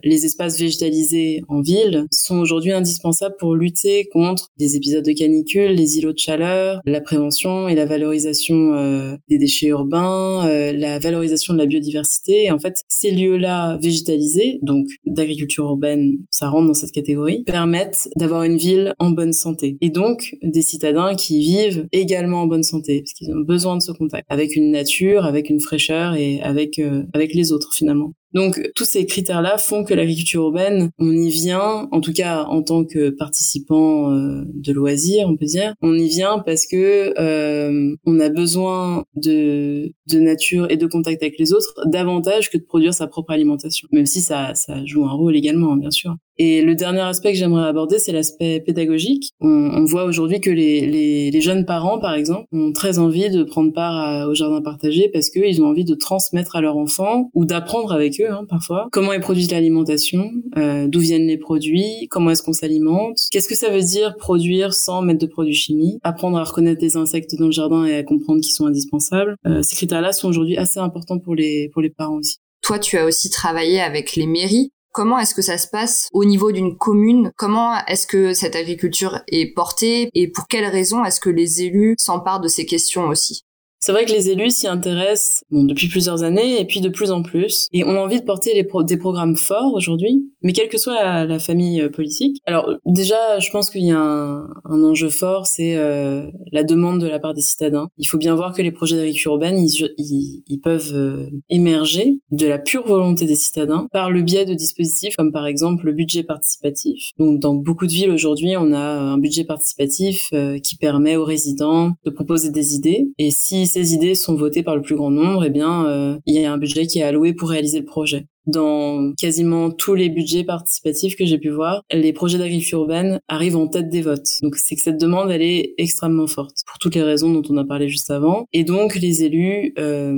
les 0.03 0.25
espaces 0.25 0.59
végétalisés 0.59 1.43
en 1.47 1.61
ville 1.61 2.05
sont 2.11 2.37
aujourd'hui 2.37 2.71
indispensables 2.71 3.35
pour 3.39 3.55
lutter 3.55 4.07
contre 4.11 4.51
des 4.57 4.75
épisodes 4.75 5.05
de 5.05 5.11
canicule, 5.11 5.71
les 5.71 5.97
îlots 5.97 6.13
de 6.13 6.17
chaleur, 6.17 6.81
la 6.85 7.01
prévention 7.01 7.67
et 7.67 7.75
la 7.75 7.85
valorisation 7.85 9.17
des 9.29 9.37
déchets 9.37 9.67
urbains, 9.67 10.47
la 10.73 10.99
valorisation 10.99 11.53
de 11.53 11.59
la 11.59 11.65
biodiversité. 11.65 12.51
En 12.51 12.59
fait, 12.59 12.83
ces 12.87 13.11
lieux-là 13.11 13.77
végétalisés, 13.81 14.59
donc 14.61 14.87
d'agriculture 15.05 15.65
urbaine, 15.65 16.17
ça 16.29 16.49
rentre 16.49 16.67
dans 16.67 16.73
cette 16.73 16.91
catégorie, 16.91 17.43
permettent 17.43 18.09
d'avoir 18.15 18.43
une 18.43 18.57
ville 18.57 18.93
en 18.99 19.11
bonne 19.11 19.33
santé. 19.33 19.77
Et 19.81 19.89
donc, 19.89 20.35
des 20.41 20.61
citadins 20.61 21.15
qui 21.15 21.39
vivent 21.39 21.87
également 21.91 22.41
en 22.41 22.47
bonne 22.47 22.63
santé, 22.63 23.01
parce 23.01 23.13
qu'ils 23.13 23.31
ont 23.31 23.41
besoin 23.41 23.77
de 23.77 23.81
ce 23.81 23.91
contact 23.91 24.25
avec 24.29 24.55
une 24.55 24.71
nature, 24.71 25.25
avec 25.25 25.49
une 25.49 25.59
fraîcheur 25.59 26.15
et 26.15 26.41
avec, 26.41 26.54
euh, 26.79 27.03
avec 27.13 27.33
les 27.33 27.51
autres 27.51 27.73
finalement. 27.73 28.13
Donc 28.33 28.61
tous 28.75 28.85
ces 28.85 29.05
critères-là 29.05 29.57
font 29.57 29.83
que 29.83 29.93
l'agriculture 29.93 30.43
urbaine, 30.43 30.91
on 30.99 31.11
y 31.11 31.29
vient, 31.29 31.87
en 31.91 32.01
tout 32.01 32.13
cas 32.13 32.43
en 32.43 32.61
tant 32.61 32.83
que 32.83 33.09
participant 33.09 34.11
euh, 34.11 34.43
de 34.53 34.73
loisirs, 34.73 35.27
on 35.27 35.37
peut 35.37 35.45
dire, 35.45 35.73
on 35.81 35.93
y 35.93 36.07
vient 36.07 36.39
parce 36.39 36.65
que 36.65 37.13
euh, 37.17 37.95
on 38.05 38.19
a 38.19 38.29
besoin 38.29 39.05
de, 39.15 39.91
de 40.09 40.19
nature 40.19 40.69
et 40.69 40.77
de 40.77 40.85
contact 40.85 41.23
avec 41.23 41.39
les 41.39 41.53
autres 41.53 41.73
davantage 41.85 42.49
que 42.49 42.57
de 42.57 42.63
produire 42.63 42.93
sa 42.93 43.07
propre 43.07 43.31
alimentation, 43.31 43.87
même 43.91 44.05
si 44.05 44.21
ça, 44.21 44.53
ça 44.53 44.85
joue 44.85 45.05
un 45.05 45.13
rôle 45.13 45.35
également, 45.35 45.75
bien 45.75 45.91
sûr. 45.91 46.15
Et 46.37 46.61
le 46.61 46.75
dernier 46.75 46.99
aspect 46.99 47.31
que 47.31 47.37
j'aimerais 47.37 47.69
aborder, 47.69 47.97
c'est 47.97 48.11
l'aspect 48.11 48.59
pédagogique. 48.59 49.31
On, 49.39 49.47
on 49.47 49.85
voit 49.85 50.03
aujourd'hui 50.03 50.41
que 50.41 50.49
les, 50.49 50.85
les, 50.85 51.31
les, 51.31 51.41
jeunes 51.41 51.65
parents, 51.65 51.97
par 51.97 52.13
exemple, 52.13 52.45
ont 52.51 52.73
très 52.73 52.99
envie 52.99 53.29
de 53.29 53.43
prendre 53.43 53.71
part 53.71 54.27
au 54.27 54.33
jardin 54.33 54.61
partagé 54.61 55.09
parce 55.13 55.29
qu'ils 55.29 55.61
ont 55.61 55.67
envie 55.67 55.85
de 55.85 55.95
transmettre 55.95 56.57
à 56.57 56.61
leurs 56.61 56.75
enfants 56.75 57.29
ou 57.33 57.45
d'apprendre 57.45 57.93
avec 57.93 58.14
eux 58.21 58.25
Hein, 58.35 58.45
parfois. 58.47 58.87
Comment 58.91 59.13
est 59.13 59.19
produite 59.19 59.51
l'alimentation 59.51 60.31
euh, 60.57 60.87
D'où 60.87 60.99
viennent 60.99 61.27
les 61.27 61.37
produits 61.37 62.07
Comment 62.09 62.31
est-ce 62.31 62.43
qu'on 62.43 62.53
s'alimente 62.53 63.17
Qu'est-ce 63.31 63.47
que 63.47 63.55
ça 63.55 63.69
veut 63.69 63.81
dire 63.81 64.15
produire 64.17 64.73
sans 64.73 65.01
mettre 65.01 65.19
de 65.19 65.27
produits 65.27 65.53
chimiques 65.53 65.99
Apprendre 66.03 66.37
à 66.37 66.43
reconnaître 66.43 66.79
des 66.79 66.97
insectes 66.97 67.35
dans 67.35 67.45
le 67.45 67.51
jardin 67.51 67.85
et 67.85 67.95
à 67.95 68.03
comprendre 68.03 68.41
qu'ils 68.41 68.53
sont 68.53 68.65
indispensables. 68.65 69.35
Euh, 69.45 69.61
ces 69.61 69.75
critères-là 69.75 70.11
sont 70.11 70.29
aujourd'hui 70.29 70.57
assez 70.57 70.79
importants 70.79 71.19
pour 71.19 71.35
les 71.35 71.69
pour 71.73 71.81
les 71.81 71.89
parents 71.89 72.17
aussi. 72.17 72.37
Toi, 72.61 72.79
tu 72.79 72.97
as 72.97 73.05
aussi 73.05 73.29
travaillé 73.29 73.79
avec 73.79 74.15
les 74.15 74.25
mairies. 74.25 74.71
Comment 74.91 75.19
est-ce 75.19 75.35
que 75.35 75.41
ça 75.41 75.57
se 75.57 75.67
passe 75.67 76.07
au 76.13 76.23
niveau 76.23 76.53
d'une 76.53 76.77
commune? 76.77 77.31
Comment 77.35 77.75
est-ce 77.85 78.07
que 78.07 78.33
cette 78.33 78.55
agriculture 78.55 79.19
est 79.27 79.53
portée? 79.53 80.09
Et 80.13 80.29
pour 80.29 80.47
quelles 80.47 80.65
raisons 80.65 81.03
est-ce 81.03 81.19
que 81.19 81.29
les 81.29 81.63
élus 81.63 81.95
s'emparent 81.99 82.39
de 82.39 82.47
ces 82.47 82.65
questions 82.65 83.07
aussi? 83.07 83.44
C'est 83.85 83.91
vrai 83.91 84.05
que 84.05 84.11
les 84.11 84.31
élus 84.31 84.49
s'y 84.49 84.67
intéressent 84.67 85.43
bon, 85.51 85.63
depuis 85.63 85.87
plusieurs 85.89 86.23
années 86.23 86.59
et 86.59 86.65
puis 86.65 86.81
de 86.81 86.89
plus 86.89 87.11
en 87.11 87.21
plus 87.21 87.67
et 87.71 87.83
ont 87.83 87.99
envie 87.99 88.19
de 88.19 88.25
porter 88.25 88.55
les 88.55 88.65
des 88.83 88.97
programmes 88.97 89.35
forts 89.35 89.75
aujourd'hui, 89.75 90.25
mais 90.41 90.53
quelle 90.53 90.69
que 90.69 90.79
soit 90.79 91.25
la, 91.25 91.37
famille 91.37 91.81
euh, 91.81 91.89
politique. 91.89 92.41
Alors 92.47 92.73
déjà, 92.87 93.37
je 93.37 93.51
pense 93.51 93.69
qu'il 93.69 93.85
y 93.85 93.91
a 93.91 93.99
un, 93.99 94.49
un 94.63 94.83
enjeu 94.83 95.09
fort, 95.09 95.45
c'est 95.45 95.77
euh, 95.77 96.31
la 96.51 96.63
demande 96.63 96.99
de 96.99 97.07
la 97.07 97.19
part 97.19 97.35
des 97.35 97.41
citadins. 97.41 97.87
Il 97.99 98.05
faut 98.05 98.17
bien 98.17 98.33
voir 98.33 98.55
que 98.55 98.63
les 98.63 98.71
projets 98.71 98.95
d'agriculture 98.95 99.33
urbaine, 99.33 99.59
ils, 99.59 99.87
ils, 99.99 100.43
ils 100.47 100.59
peuvent 100.59 100.91
euh, 100.93 101.27
émerger 101.49 102.19
de 102.31 102.47
la 102.47 102.57
pure 102.57 102.87
volonté 102.87 103.27
des 103.27 103.35
citadins 103.35 103.87
par 103.91 104.09
le 104.09 104.23
biais 104.23 104.45
de 104.45 104.55
dispositifs 104.55 105.15
comme 105.15 105.31
par 105.31 105.45
exemple 105.45 105.85
le 105.85 105.91
budget 105.91 106.23
participatif. 106.23 107.11
Donc 107.19 107.39
dans 107.39 107.53
beaucoup 107.53 107.85
de 107.85 107.91
villes 107.91 108.11
aujourd'hui, 108.11 108.57
on 108.57 108.73
a 108.73 108.79
un 108.79 109.19
budget 109.19 109.43
participatif 109.43 110.31
qui 110.63 110.75
permet 110.77 111.17
aux 111.17 111.25
résidents 111.25 111.91
de 112.03 112.09
proposer 112.09 112.49
des 112.49 112.73
idées 112.73 113.05
et 113.19 113.29
si 113.29 113.67
ces 113.75 113.93
idées 113.93 114.15
sont 114.15 114.35
votées 114.35 114.63
par 114.63 114.77
le 114.77 114.81
plus 114.81 114.95
grand 114.95 115.11
nombre, 115.11 115.43
eh 115.43 115.49
bien, 115.49 115.85
euh, 115.85 116.17
il 116.25 116.39
y 116.39 116.45
a 116.45 116.53
un 116.53 116.57
budget 116.57 116.87
qui 116.87 116.99
est 116.99 117.03
alloué 117.03 117.33
pour 117.33 117.49
réaliser 117.49 117.79
le 117.79 117.85
projet 117.85 118.25
dans 118.47 119.13
quasiment 119.17 119.71
tous 119.71 119.95
les 119.95 120.09
budgets 120.09 120.43
participatifs 120.43 121.15
que 121.15 121.25
j'ai 121.25 121.37
pu 121.37 121.49
voir, 121.49 121.83
les 121.91 122.13
projets 122.13 122.37
d'agriculture 122.37 122.79
urbaine 122.79 123.19
arrivent 123.27 123.57
en 123.57 123.67
tête 123.67 123.89
des 123.89 124.01
votes. 124.01 124.27
Donc 124.41 124.55
c'est 124.55 124.75
que 124.75 124.81
cette 124.81 124.99
demande, 124.99 125.31
elle 125.31 125.41
est 125.41 125.73
extrêmement 125.77 126.27
forte 126.27 126.57
pour 126.67 126.77
toutes 126.79 126.95
les 126.95 127.03
raisons 127.03 127.31
dont 127.31 127.43
on 127.49 127.57
a 127.57 127.65
parlé 127.65 127.89
juste 127.89 128.11
avant. 128.11 128.45
Et 128.53 128.63
donc 128.63 128.95
les 128.95 129.23
élus 129.23 129.73
euh, 129.79 130.13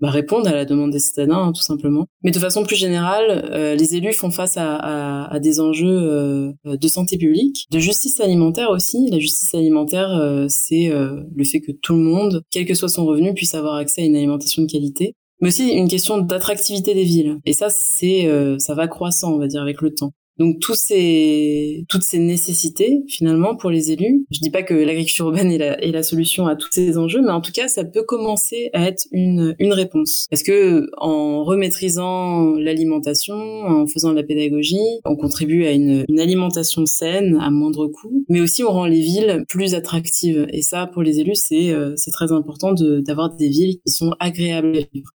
bah, 0.00 0.10
répondent 0.10 0.46
à 0.46 0.52
la 0.52 0.64
demande 0.64 0.90
des 0.90 0.98
citadins, 0.98 1.48
hein, 1.48 1.52
tout 1.52 1.62
simplement. 1.62 2.06
Mais 2.22 2.30
de 2.30 2.38
façon 2.38 2.64
plus 2.64 2.76
générale, 2.76 3.48
euh, 3.52 3.74
les 3.74 3.96
élus 3.96 4.12
font 4.12 4.30
face 4.30 4.56
à, 4.56 4.76
à, 4.76 5.34
à 5.34 5.40
des 5.40 5.60
enjeux 5.60 6.52
euh, 6.66 6.76
de 6.76 6.88
santé 6.88 7.18
publique, 7.18 7.66
de 7.70 7.78
justice 7.78 8.20
alimentaire 8.20 8.70
aussi. 8.70 9.08
La 9.10 9.18
justice 9.18 9.54
alimentaire, 9.54 10.10
euh, 10.10 10.46
c'est 10.48 10.90
euh, 10.90 11.22
le 11.34 11.44
fait 11.44 11.60
que 11.60 11.72
tout 11.72 11.94
le 11.94 12.00
monde, 12.00 12.42
quel 12.50 12.66
que 12.66 12.74
soit 12.74 12.88
son 12.88 13.04
revenu, 13.04 13.34
puisse 13.34 13.54
avoir 13.54 13.74
accès 13.74 14.02
à 14.02 14.04
une 14.04 14.16
alimentation 14.16 14.62
de 14.62 14.70
qualité 14.70 15.14
mais 15.42 15.48
aussi 15.48 15.70
une 15.70 15.88
question 15.88 16.18
d'attractivité 16.18 16.94
des 16.94 17.04
villes. 17.04 17.38
Et 17.44 17.52
ça, 17.52 17.68
c'est, 17.68 18.26
euh, 18.26 18.58
ça 18.58 18.74
va 18.74 18.88
croissant, 18.88 19.34
on 19.34 19.38
va 19.38 19.48
dire, 19.48 19.60
avec 19.60 19.82
le 19.82 19.92
temps. 19.92 20.12
Donc 20.38 20.60
tous 20.60 20.74
ces, 20.74 21.84
toutes 21.88 22.02
ces 22.02 22.18
nécessités 22.18 23.02
finalement 23.06 23.54
pour 23.54 23.70
les 23.70 23.92
élus. 23.92 24.24
Je 24.30 24.40
dis 24.40 24.50
pas 24.50 24.62
que 24.62 24.72
l'agriculture 24.72 25.26
urbaine 25.26 25.52
est 25.52 25.58
la, 25.58 25.78
est 25.82 25.92
la, 25.92 26.02
solution 26.02 26.46
à 26.46 26.56
tous 26.56 26.70
ces 26.72 26.96
enjeux, 26.96 27.20
mais 27.20 27.30
en 27.30 27.42
tout 27.42 27.52
cas 27.52 27.68
ça 27.68 27.84
peut 27.84 28.02
commencer 28.02 28.70
à 28.72 28.88
être 28.88 29.06
une, 29.12 29.54
une 29.58 29.72
réponse. 29.72 30.26
Parce 30.30 30.42
que 30.42 30.88
en 30.96 31.44
remaîtrisant 31.44 32.54
l'alimentation, 32.54 33.34
en 33.34 33.86
faisant 33.86 34.10
de 34.10 34.16
la 34.16 34.22
pédagogie, 34.22 34.80
on 35.04 35.16
contribue 35.16 35.66
à 35.66 35.72
une, 35.72 36.04
une 36.08 36.18
alimentation 36.18 36.86
saine 36.86 37.38
à 37.40 37.50
moindre 37.50 37.86
coût, 37.88 38.24
mais 38.28 38.40
aussi 38.40 38.64
on 38.64 38.70
rend 38.70 38.86
les 38.86 39.00
villes 39.00 39.44
plus 39.48 39.74
attractives. 39.74 40.46
Et 40.50 40.62
ça 40.62 40.86
pour 40.86 41.02
les 41.02 41.20
élus 41.20 41.36
c'est 41.36 41.70
euh, 41.72 41.92
c'est 41.96 42.10
très 42.10 42.32
important 42.32 42.72
d'avoir 42.72 43.36
des 43.36 43.48
villes 43.48 43.76
qui 43.84 43.92
sont 43.92 44.12
agréables 44.18 44.78
à 44.78 44.80
vivre. 44.92 45.10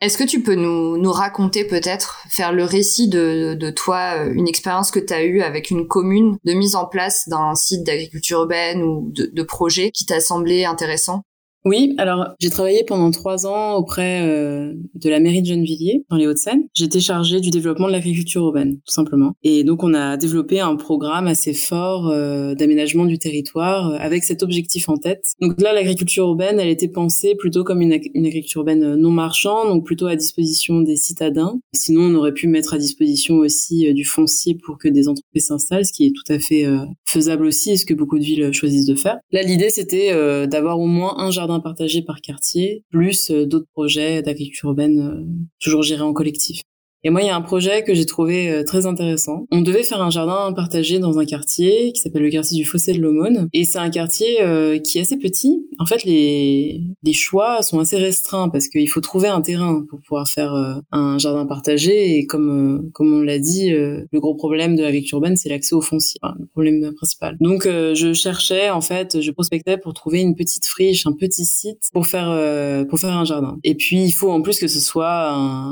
Est-ce 0.00 0.16
que 0.16 0.24
tu 0.24 0.42
peux 0.42 0.54
nous, 0.54 1.12
raconter 1.12 1.64
peut-être, 1.64 2.24
faire 2.28 2.52
le 2.52 2.64
récit 2.64 3.08
de, 3.08 3.54
de 3.54 3.70
toi, 3.70 4.14
euh, 4.16 4.32
une 4.32 4.48
expérience 4.48 4.90
que 4.90 4.98
tu 4.98 5.12
as 5.12 5.24
eue 5.24 5.42
avec 5.42 5.70
une 5.70 5.86
commune 5.86 6.38
de 6.44 6.54
mise 6.54 6.74
en 6.74 6.86
place 6.86 7.28
d'un 7.28 7.54
site 7.54 7.84
d'agriculture 7.84 8.40
urbaine 8.40 8.82
ou 8.82 9.12
de 9.12 9.42
projet 9.42 9.90
qui 9.90 10.06
t'a 10.06 10.20
semblé 10.20 10.64
intéressant? 10.64 11.24
Oui, 11.66 11.94
alors 11.98 12.28
j'ai 12.40 12.48
travaillé 12.48 12.84
pendant 12.84 13.10
trois 13.10 13.46
ans 13.46 13.74
auprès 13.74 14.22
euh, 14.22 14.72
de 14.94 15.10
la 15.10 15.20
mairie 15.20 15.42
de 15.42 15.46
Gennevilliers, 15.46 16.04
dans 16.08 16.16
les 16.16 16.26
Hauts-de-Seine. 16.26 16.62
J'étais 16.72 17.00
chargée 17.00 17.40
du 17.40 17.50
développement 17.50 17.86
de 17.86 17.92
l'agriculture 17.92 18.42
urbaine, 18.42 18.76
tout 18.86 18.92
simplement. 18.92 19.32
Et 19.42 19.62
donc 19.62 19.82
on 19.82 19.92
a 19.92 20.16
développé 20.16 20.60
un 20.60 20.76
programme 20.76 21.26
assez 21.26 21.52
fort 21.52 22.08
euh, 22.08 22.54
d'aménagement 22.54 23.04
du 23.04 23.18
territoire 23.18 23.90
euh, 23.90 23.96
avec 24.00 24.24
cet 24.24 24.42
objectif 24.42 24.88
en 24.88 24.96
tête. 24.96 25.34
Donc 25.42 25.60
là, 25.60 25.74
l'agriculture 25.74 26.28
urbaine, 26.28 26.58
elle 26.58 26.68
était 26.68 26.88
pensée 26.88 27.34
plutôt 27.34 27.62
comme 27.62 27.82
une, 27.82 27.98
une, 28.14 28.26
agriculture 28.26 28.60
urbaine 28.60 28.94
non 28.94 29.10
marchande, 29.10 29.68
donc 29.68 29.84
plutôt 29.84 30.06
à 30.06 30.16
disposition 30.16 30.80
des 30.80 30.96
citadins. 30.96 31.60
Sinon, 31.74 32.04
on 32.04 32.14
aurait 32.14 32.32
pu 32.32 32.48
mettre 32.48 32.72
à 32.72 32.78
disposition 32.78 33.36
aussi 33.36 33.92
du 33.92 34.04
foncier 34.04 34.54
pour 34.54 34.78
que 34.78 34.88
des 34.88 35.08
entreprises 35.08 35.46
s'installent, 35.46 35.84
ce 35.84 35.92
qui 35.92 36.06
est 36.06 36.12
tout 36.12 36.32
à 36.32 36.38
fait 36.38 36.66
faisable 37.04 37.44
aussi 37.44 37.72
et 37.72 37.76
ce 37.76 37.84
que 37.84 37.94
beaucoup 37.94 38.18
de 38.18 38.24
villes 38.24 38.52
choisissent 38.52 38.86
de 38.86 38.94
faire. 38.94 39.18
Là, 39.32 39.42
l'idée, 39.42 39.70
c'était 39.70 40.10
d'avoir 40.46 40.78
au 40.78 40.86
moins 40.86 41.18
un 41.18 41.30
jardin 41.30 41.49
partagé 41.58 42.02
par 42.02 42.20
quartier, 42.20 42.84
plus 42.90 43.32
euh, 43.32 43.46
d'autres 43.46 43.68
projets 43.72 44.22
d'agriculture 44.22 44.68
urbaine 44.68 45.00
euh, 45.00 45.24
toujours 45.58 45.82
gérés 45.82 46.02
en 46.02 46.12
collectif. 46.12 46.62
Et 47.02 47.10
moi, 47.10 47.22
il 47.22 47.26
y 47.26 47.30
a 47.30 47.36
un 47.36 47.40
projet 47.40 47.82
que 47.82 47.94
j'ai 47.94 48.04
trouvé 48.04 48.50
euh, 48.50 48.62
très 48.62 48.84
intéressant. 48.84 49.46
On 49.50 49.62
devait 49.62 49.82
faire 49.82 50.02
un 50.02 50.10
jardin 50.10 50.52
partagé 50.52 50.98
dans 50.98 51.18
un 51.18 51.24
quartier 51.24 51.92
qui 51.92 52.00
s'appelle 52.00 52.22
le 52.22 52.30
quartier 52.30 52.58
du 52.58 52.64
Fossé 52.66 52.92
de 52.92 53.00
l'Aumône. 53.00 53.48
Et 53.54 53.64
c'est 53.64 53.78
un 53.78 53.88
quartier 53.88 54.42
euh, 54.42 54.78
qui 54.78 54.98
est 54.98 55.02
assez 55.02 55.16
petit. 55.16 55.66
En 55.78 55.86
fait, 55.86 56.04
les, 56.04 56.82
les 57.02 57.12
choix 57.14 57.62
sont 57.62 57.78
assez 57.78 57.96
restreints 57.96 58.50
parce 58.50 58.68
qu'il 58.68 58.88
faut 58.90 59.00
trouver 59.00 59.28
un 59.28 59.40
terrain 59.40 59.82
pour 59.88 60.00
pouvoir 60.00 60.28
faire 60.28 60.54
euh, 60.54 60.74
un 60.92 61.18
jardin 61.18 61.46
partagé. 61.46 62.18
Et 62.18 62.26
comme, 62.26 62.90
comme 62.92 63.14
on 63.14 63.22
l'a 63.22 63.38
dit, 63.38 63.70
le 63.70 64.20
gros 64.20 64.34
problème 64.34 64.76
de 64.76 64.82
l'agriculture 64.82 65.16
urbaine, 65.16 65.36
c'est 65.36 65.48
l'accès 65.48 65.74
au 65.74 65.80
foncier. 65.80 66.20
Le 66.38 66.46
problème 66.46 66.92
principal. 66.94 67.36
Donc, 67.40 67.64
je 67.64 68.12
cherchais, 68.12 68.70
en 68.70 68.80
fait, 68.80 69.20
je 69.20 69.30
prospectais 69.30 69.78
pour 69.78 69.94
trouver 69.94 70.20
une 70.20 70.34
petite 70.34 70.66
friche, 70.66 71.06
un 71.06 71.12
petit 71.12 71.44
site 71.44 71.88
pour 71.92 72.06
faire, 72.06 72.86
pour 72.88 72.98
faire 72.98 73.12
un 73.12 73.24
jardin. 73.24 73.58
Et 73.64 73.74
puis, 73.74 74.02
il 74.02 74.12
faut 74.12 74.30
en 74.30 74.42
plus 74.42 74.58
que 74.58 74.68
ce 74.68 74.80
soit 74.80 75.30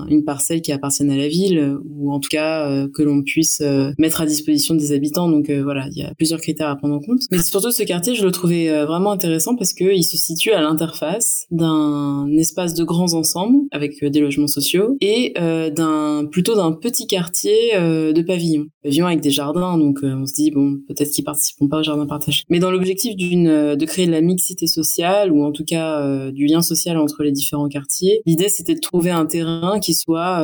une 0.08 0.24
parcelle 0.24 0.62
qui 0.62 0.72
appartienne 0.72 1.10
à 1.10 1.17
la 1.18 1.28
ville 1.28 1.78
ou 1.98 2.12
en 2.12 2.20
tout 2.20 2.28
cas 2.30 2.68
euh, 2.68 2.88
que 2.92 3.02
l'on 3.02 3.22
puisse 3.22 3.60
euh, 3.60 3.92
mettre 3.98 4.20
à 4.20 4.26
disposition 4.26 4.74
des 4.74 4.92
habitants. 4.92 5.28
Donc 5.28 5.50
euh, 5.50 5.62
voilà, 5.62 5.86
il 5.90 5.98
y 5.98 6.02
a 6.02 6.14
plusieurs 6.14 6.40
critères 6.40 6.68
à 6.68 6.76
prendre 6.76 6.94
en 6.94 7.00
compte. 7.00 7.20
Mais 7.30 7.38
surtout 7.38 7.70
ce 7.70 7.82
quartier, 7.82 8.14
je 8.14 8.24
le 8.24 8.32
trouvais 8.32 8.84
vraiment 8.84 9.12
intéressant 9.12 9.56
parce 9.56 9.72
que 9.72 9.94
il 9.94 10.04
se 10.04 10.16
situe 10.16 10.52
à 10.52 10.60
l'interface 10.60 11.46
d'un 11.50 12.28
espace 12.36 12.74
de 12.74 12.84
grands 12.84 13.14
ensembles 13.14 13.58
avec 13.70 14.04
des 14.04 14.20
logements 14.20 14.46
sociaux 14.46 14.96
et 15.00 15.32
d'un 15.36 16.26
plutôt 16.30 16.54
d'un 16.54 16.72
petit 16.72 17.06
quartier 17.06 17.72
de 17.74 18.22
pavillons, 18.22 18.66
pavillons 18.82 19.06
avec 19.06 19.20
des 19.20 19.30
jardins. 19.30 19.78
Donc 19.78 20.00
on 20.02 20.26
se 20.26 20.34
dit 20.34 20.50
bon, 20.50 20.78
peut-être 20.88 21.10
qu'ils 21.10 21.24
participeront 21.24 21.68
pas 21.68 21.80
au 21.80 21.82
jardin 21.82 22.06
partagé. 22.06 22.42
Mais 22.48 22.58
dans 22.58 22.70
l'objectif 22.70 23.16
d'une 23.16 23.74
de 23.76 23.84
créer 23.84 24.06
de 24.06 24.12
la 24.12 24.20
mixité 24.20 24.66
sociale 24.66 25.32
ou 25.32 25.44
en 25.44 25.52
tout 25.52 25.64
cas 25.64 26.30
du 26.30 26.46
lien 26.46 26.62
social 26.62 26.98
entre 26.98 27.22
les 27.22 27.32
différents 27.32 27.68
quartiers, 27.68 28.22
l'idée 28.26 28.48
c'était 28.48 28.74
de 28.74 28.80
trouver 28.80 29.10
un 29.10 29.26
terrain 29.26 29.80
qui 29.80 29.94
soit 29.94 30.42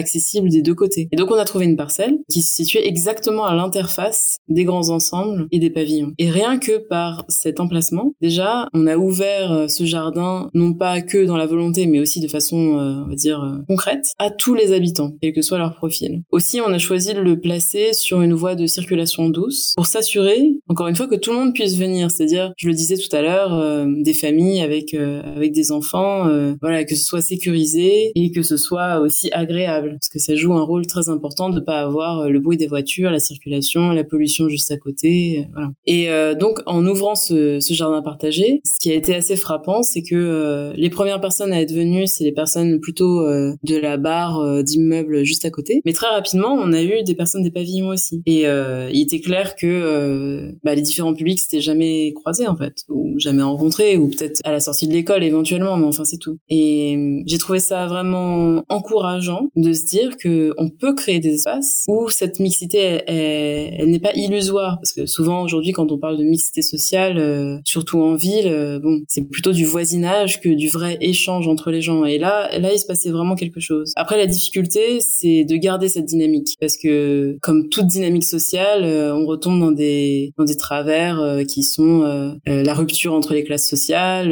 accessible 0.00 0.48
des 0.48 0.62
deux 0.62 0.74
côtés. 0.74 1.08
Et 1.12 1.16
donc 1.16 1.30
on 1.30 1.38
a 1.38 1.44
trouvé 1.44 1.64
une 1.64 1.76
parcelle 1.76 2.18
qui 2.28 2.42
se 2.42 2.54
situait 2.54 2.86
exactement 2.86 3.44
à 3.44 3.54
l'interface 3.54 4.38
des 4.48 4.64
grands 4.64 4.90
ensembles 4.90 5.46
et 5.52 5.58
des 5.58 5.70
pavillons. 5.70 6.12
Et 6.18 6.30
rien 6.30 6.58
que 6.58 6.78
par 6.78 7.24
cet 7.28 7.60
emplacement, 7.60 8.14
déjà, 8.20 8.66
on 8.74 8.86
a 8.86 8.96
ouvert 8.96 9.52
euh, 9.52 9.68
ce 9.68 9.84
jardin 9.84 10.50
non 10.54 10.74
pas 10.74 11.00
que 11.00 11.24
dans 11.24 11.36
la 11.36 11.46
volonté, 11.46 11.86
mais 11.86 12.00
aussi 12.00 12.20
de 12.20 12.28
façon, 12.28 12.78
euh, 12.78 13.04
on 13.04 13.08
va 13.08 13.14
dire, 13.14 13.42
euh, 13.42 13.62
concrète, 13.68 14.12
à 14.18 14.30
tous 14.30 14.54
les 14.54 14.72
habitants, 14.72 15.12
quel 15.20 15.32
que 15.32 15.42
soit 15.42 15.58
leur 15.58 15.74
profil. 15.74 16.22
Aussi, 16.30 16.60
on 16.60 16.72
a 16.72 16.78
choisi 16.78 17.14
de 17.14 17.20
le 17.20 17.38
placer 17.38 17.92
sur 17.92 18.22
une 18.22 18.34
voie 18.34 18.54
de 18.54 18.66
circulation 18.66 19.28
douce 19.28 19.74
pour 19.76 19.86
s'assurer, 19.86 20.40
encore 20.68 20.88
une 20.88 20.96
fois, 20.96 21.06
que 21.06 21.16
tout 21.16 21.30
le 21.30 21.38
monde 21.38 21.54
puisse 21.54 21.76
venir. 21.76 22.10
C'est-à-dire, 22.10 22.52
je 22.56 22.68
le 22.68 22.74
disais 22.74 22.96
tout 22.96 23.14
à 23.14 23.22
l'heure, 23.22 23.86
des 23.86 24.14
familles 24.14 24.60
avec 24.60 24.94
avec 24.94 25.52
des 25.52 25.72
enfants, 25.72 26.28
voilà, 26.60 26.84
que 26.84 26.94
ce 26.94 27.04
soit 27.04 27.20
sécurisé 27.20 28.12
et 28.14 28.30
que 28.30 28.42
ce 28.42 28.56
soit 28.56 29.00
aussi 29.00 29.30
agréable, 29.32 29.89
parce 29.92 30.08
que 30.08 30.18
ça 30.18 30.34
joue 30.34 30.52
un 30.54 30.62
rôle 30.62 30.86
très 30.86 31.08
important 31.08 31.50
de 31.50 31.60
pas 31.60 31.80
avoir 31.80 32.28
le 32.28 32.40
bruit 32.40 32.56
des 32.56 32.66
voitures, 32.66 33.10
la 33.10 33.20
circulation, 33.20 33.90
la 33.90 34.04
pollution 34.04 34.48
juste 34.48 34.70
à 34.70 34.76
côté, 34.76 35.46
voilà. 35.52 35.70
Et 35.86 36.08
donc, 36.38 36.60
en 36.66 36.86
ouvrant 36.86 37.14
ce, 37.14 37.58
jardin 37.70 38.02
partagé, 38.02 38.60
ce 38.64 38.78
qui 38.80 38.90
a 38.90 38.94
été 38.94 39.14
assez 39.14 39.36
frappant, 39.36 39.82
c'est 39.82 40.02
que 40.02 40.14
euh, 40.14 40.72
les 40.76 40.90
premières 40.90 41.20
personnes 41.20 41.52
à 41.52 41.60
être 41.60 41.72
venues, 41.72 42.06
c'est 42.06 42.24
les 42.24 42.32
personnes 42.32 42.80
plutôt 42.80 43.20
euh, 43.20 43.54
de 43.62 43.76
la 43.76 43.96
barre 43.96 44.40
euh, 44.40 44.62
d'immeubles 44.62 45.24
juste 45.24 45.44
à 45.44 45.50
côté. 45.50 45.80
Mais 45.84 45.92
très 45.92 46.08
rapidement, 46.08 46.52
on 46.52 46.72
a 46.72 46.82
eu 46.82 47.02
des 47.02 47.14
personnes 47.14 47.42
des 47.42 47.50
pavillons 47.50 47.88
aussi. 47.88 48.22
Et 48.26 48.44
il 48.44 49.00
était 49.00 49.20
clair 49.20 49.54
que 49.56 50.52
bah, 50.62 50.74
les 50.74 50.82
différents 50.82 51.14
publics 51.14 51.38
s'étaient 51.38 51.60
jamais 51.60 52.12
croisés 52.14 52.46
en 52.46 52.56
fait, 52.56 52.84
ou 52.88 53.18
jamais 53.18 53.42
rencontrés, 53.42 53.96
ou 53.96 54.08
peut-être 54.08 54.40
à 54.44 54.52
la 54.52 54.60
sortie 54.60 54.88
de 54.88 54.92
l'école 54.92 55.22
éventuellement, 55.22 55.76
mais 55.76 55.86
enfin 55.86 56.04
c'est 56.04 56.18
tout. 56.18 56.38
Et 56.48 57.22
j'ai 57.26 57.38
trouvé 57.38 57.58
ça 57.58 57.86
vraiment 57.86 58.62
encourageant 58.68 59.48
de 59.56 59.72
se 59.80 59.86
dire 59.86 60.16
que 60.16 60.52
on 60.58 60.70
peut 60.70 60.94
créer 60.94 61.20
des 61.20 61.34
espaces 61.34 61.84
où 61.88 62.08
cette 62.08 62.40
mixité, 62.40 63.02
elle, 63.06 63.90
n'est 63.90 63.98
pas 63.98 64.12
illusoire, 64.14 64.78
parce 64.80 64.92
que 64.92 65.06
souvent 65.06 65.42
aujourd'hui, 65.42 65.72
quand 65.72 65.90
on 65.92 65.98
parle 65.98 66.18
de 66.18 66.24
mixité 66.24 66.62
sociale, 66.62 67.18
euh, 67.18 67.58
surtout 67.64 68.00
en 68.00 68.14
ville, 68.14 68.46
euh, 68.46 68.78
bon, 68.78 69.00
c'est 69.08 69.28
plutôt 69.28 69.52
du 69.52 69.64
voisinage 69.64 70.40
que 70.40 70.48
du 70.48 70.68
vrai 70.68 70.98
échange 71.00 71.48
entre 71.48 71.70
les 71.70 71.82
gens. 71.82 72.04
Et 72.04 72.18
là, 72.18 72.58
là, 72.58 72.72
il 72.72 72.78
se 72.78 72.86
passait 72.86 73.10
vraiment 73.10 73.34
quelque 73.34 73.60
chose. 73.60 73.92
Après, 73.96 74.16
la 74.16 74.26
difficulté, 74.26 75.00
c'est 75.00 75.44
de 75.44 75.56
garder 75.56 75.88
cette 75.88 76.06
dynamique, 76.06 76.56
parce 76.60 76.76
que 76.76 77.38
comme 77.42 77.68
toute 77.68 77.86
dynamique 77.86 78.24
sociale, 78.24 78.84
euh, 78.84 79.14
on 79.14 79.26
retombe 79.26 79.60
dans 79.60 79.72
des 79.72 80.32
dans 80.38 80.44
des 80.44 80.56
travers 80.56 81.20
qui 81.48 81.62
sont 81.62 82.00
la 82.46 82.74
rupture 82.74 83.12
entre 83.12 83.34
les 83.34 83.44
classes 83.44 83.68
sociales, 83.68 84.30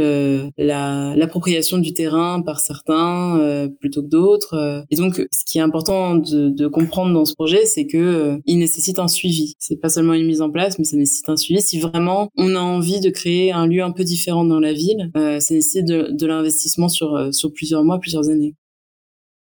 la 0.56 1.14
l'appropriation 1.16 1.78
du 1.78 1.92
terrain 1.92 2.42
par 2.42 2.60
certains 2.60 3.68
plutôt 3.80 4.02
que 4.02 4.08
d'autres. 4.08 4.84
et 4.90 4.96
donc, 4.96 5.26
ce 5.38 5.44
qui 5.44 5.58
est 5.58 5.60
important 5.60 6.16
de, 6.16 6.48
de 6.48 6.66
comprendre 6.66 7.14
dans 7.14 7.24
ce 7.24 7.34
projet, 7.34 7.64
c'est 7.64 7.86
que 7.86 8.40
il 8.44 8.58
nécessite 8.58 8.98
un 8.98 9.06
suivi. 9.06 9.54
C'est 9.60 9.76
pas 9.76 9.88
seulement 9.88 10.14
une 10.14 10.26
mise 10.26 10.42
en 10.42 10.50
place, 10.50 10.78
mais 10.78 10.84
ça 10.84 10.96
nécessite 10.96 11.28
un 11.28 11.36
suivi. 11.36 11.62
Si 11.62 11.78
vraiment 11.78 12.28
on 12.36 12.56
a 12.56 12.60
envie 12.60 13.00
de 13.00 13.08
créer 13.10 13.52
un 13.52 13.66
lieu 13.66 13.82
un 13.82 13.92
peu 13.92 14.02
différent 14.02 14.44
dans 14.44 14.58
la 14.58 14.72
ville, 14.72 15.12
euh, 15.16 15.38
ça 15.38 15.54
nécessite 15.54 15.86
de, 15.86 16.08
de 16.10 16.26
l'investissement 16.26 16.88
sur, 16.88 17.14
euh, 17.14 17.30
sur 17.30 17.52
plusieurs 17.52 17.84
mois, 17.84 18.00
plusieurs 18.00 18.28
années. 18.28 18.54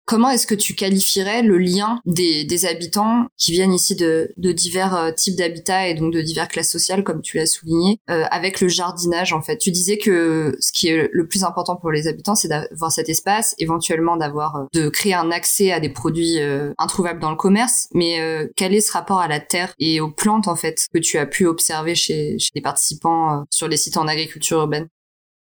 Comment 0.08 0.30
est-ce 0.30 0.48
que 0.48 0.56
tu 0.56 0.74
qualifierais 0.74 1.44
le 1.44 1.58
lien 1.58 2.00
des, 2.06 2.46
des 2.46 2.66
habitants 2.66 3.26
qui 3.38 3.52
viennent 3.52 3.74
ici 3.74 3.94
de, 3.94 4.32
de 4.38 4.54
divers 4.54 4.96
euh, 4.96 5.12
types 5.12 5.36
d'habitats 5.36 5.90
et 5.90 5.96
donc 5.96 6.14
de 6.14 6.22
divers 6.22 6.48
classes 6.48 6.72
sociales, 6.72 7.04
comme 7.04 7.22
tu 7.22 7.36
l'as 7.36 7.46
souligné, 7.46 8.00
euh, 8.10 8.24
avec 8.32 8.62
le 8.62 8.70
jardinage 8.70 9.34
en 9.34 9.42
fait? 9.42 9.58
Tu 9.58 9.70
disais 9.70 9.98
que 9.98 10.56
ce 10.62 10.72
qui 10.72 10.88
est 10.88 11.10
le 11.12 11.28
plus 11.28 11.44
important 11.44 11.76
pour 11.76 11.92
les 11.92 12.08
habitants, 12.08 12.36
c'est 12.36 12.48
d'avoir 12.48 12.90
cet 12.90 13.10
espace, 13.10 13.54
éventuellement 13.60 14.16
d'avoir 14.16 14.56
euh, 14.56 14.64
de 14.72 14.88
créer 14.88 15.14
un 15.14 15.30
accès 15.30 15.74
à 15.74 15.82
des 15.82 15.90
produits 15.90 16.38
introuvables 16.78 17.20
dans 17.20 17.32
le 17.32 17.36
commerce. 17.36 17.90
Mais 17.94 18.20
quel 18.56 18.74
est 18.74 18.80
ce 18.80 18.94
rapport 18.94 19.20
à 19.20 19.28
la 19.28 19.42
terre 19.42 19.74
et 19.78 20.00
aux 20.00 20.10
plantes 20.10 20.48
en 20.48 20.56
fait 20.56 20.88
que 20.94 21.00
tu 21.00 21.18
as 21.18 21.26
pu 21.26 21.46
observer 21.46 21.96
chez, 21.96 22.40
chez 22.40 22.52
les 22.56 22.62
participants 22.62 23.44
sur 23.50 23.68
les 23.68 23.76
sites 23.76 23.98
en 23.98 24.08
agriculture 24.08 24.60
urbaine? 24.60 24.88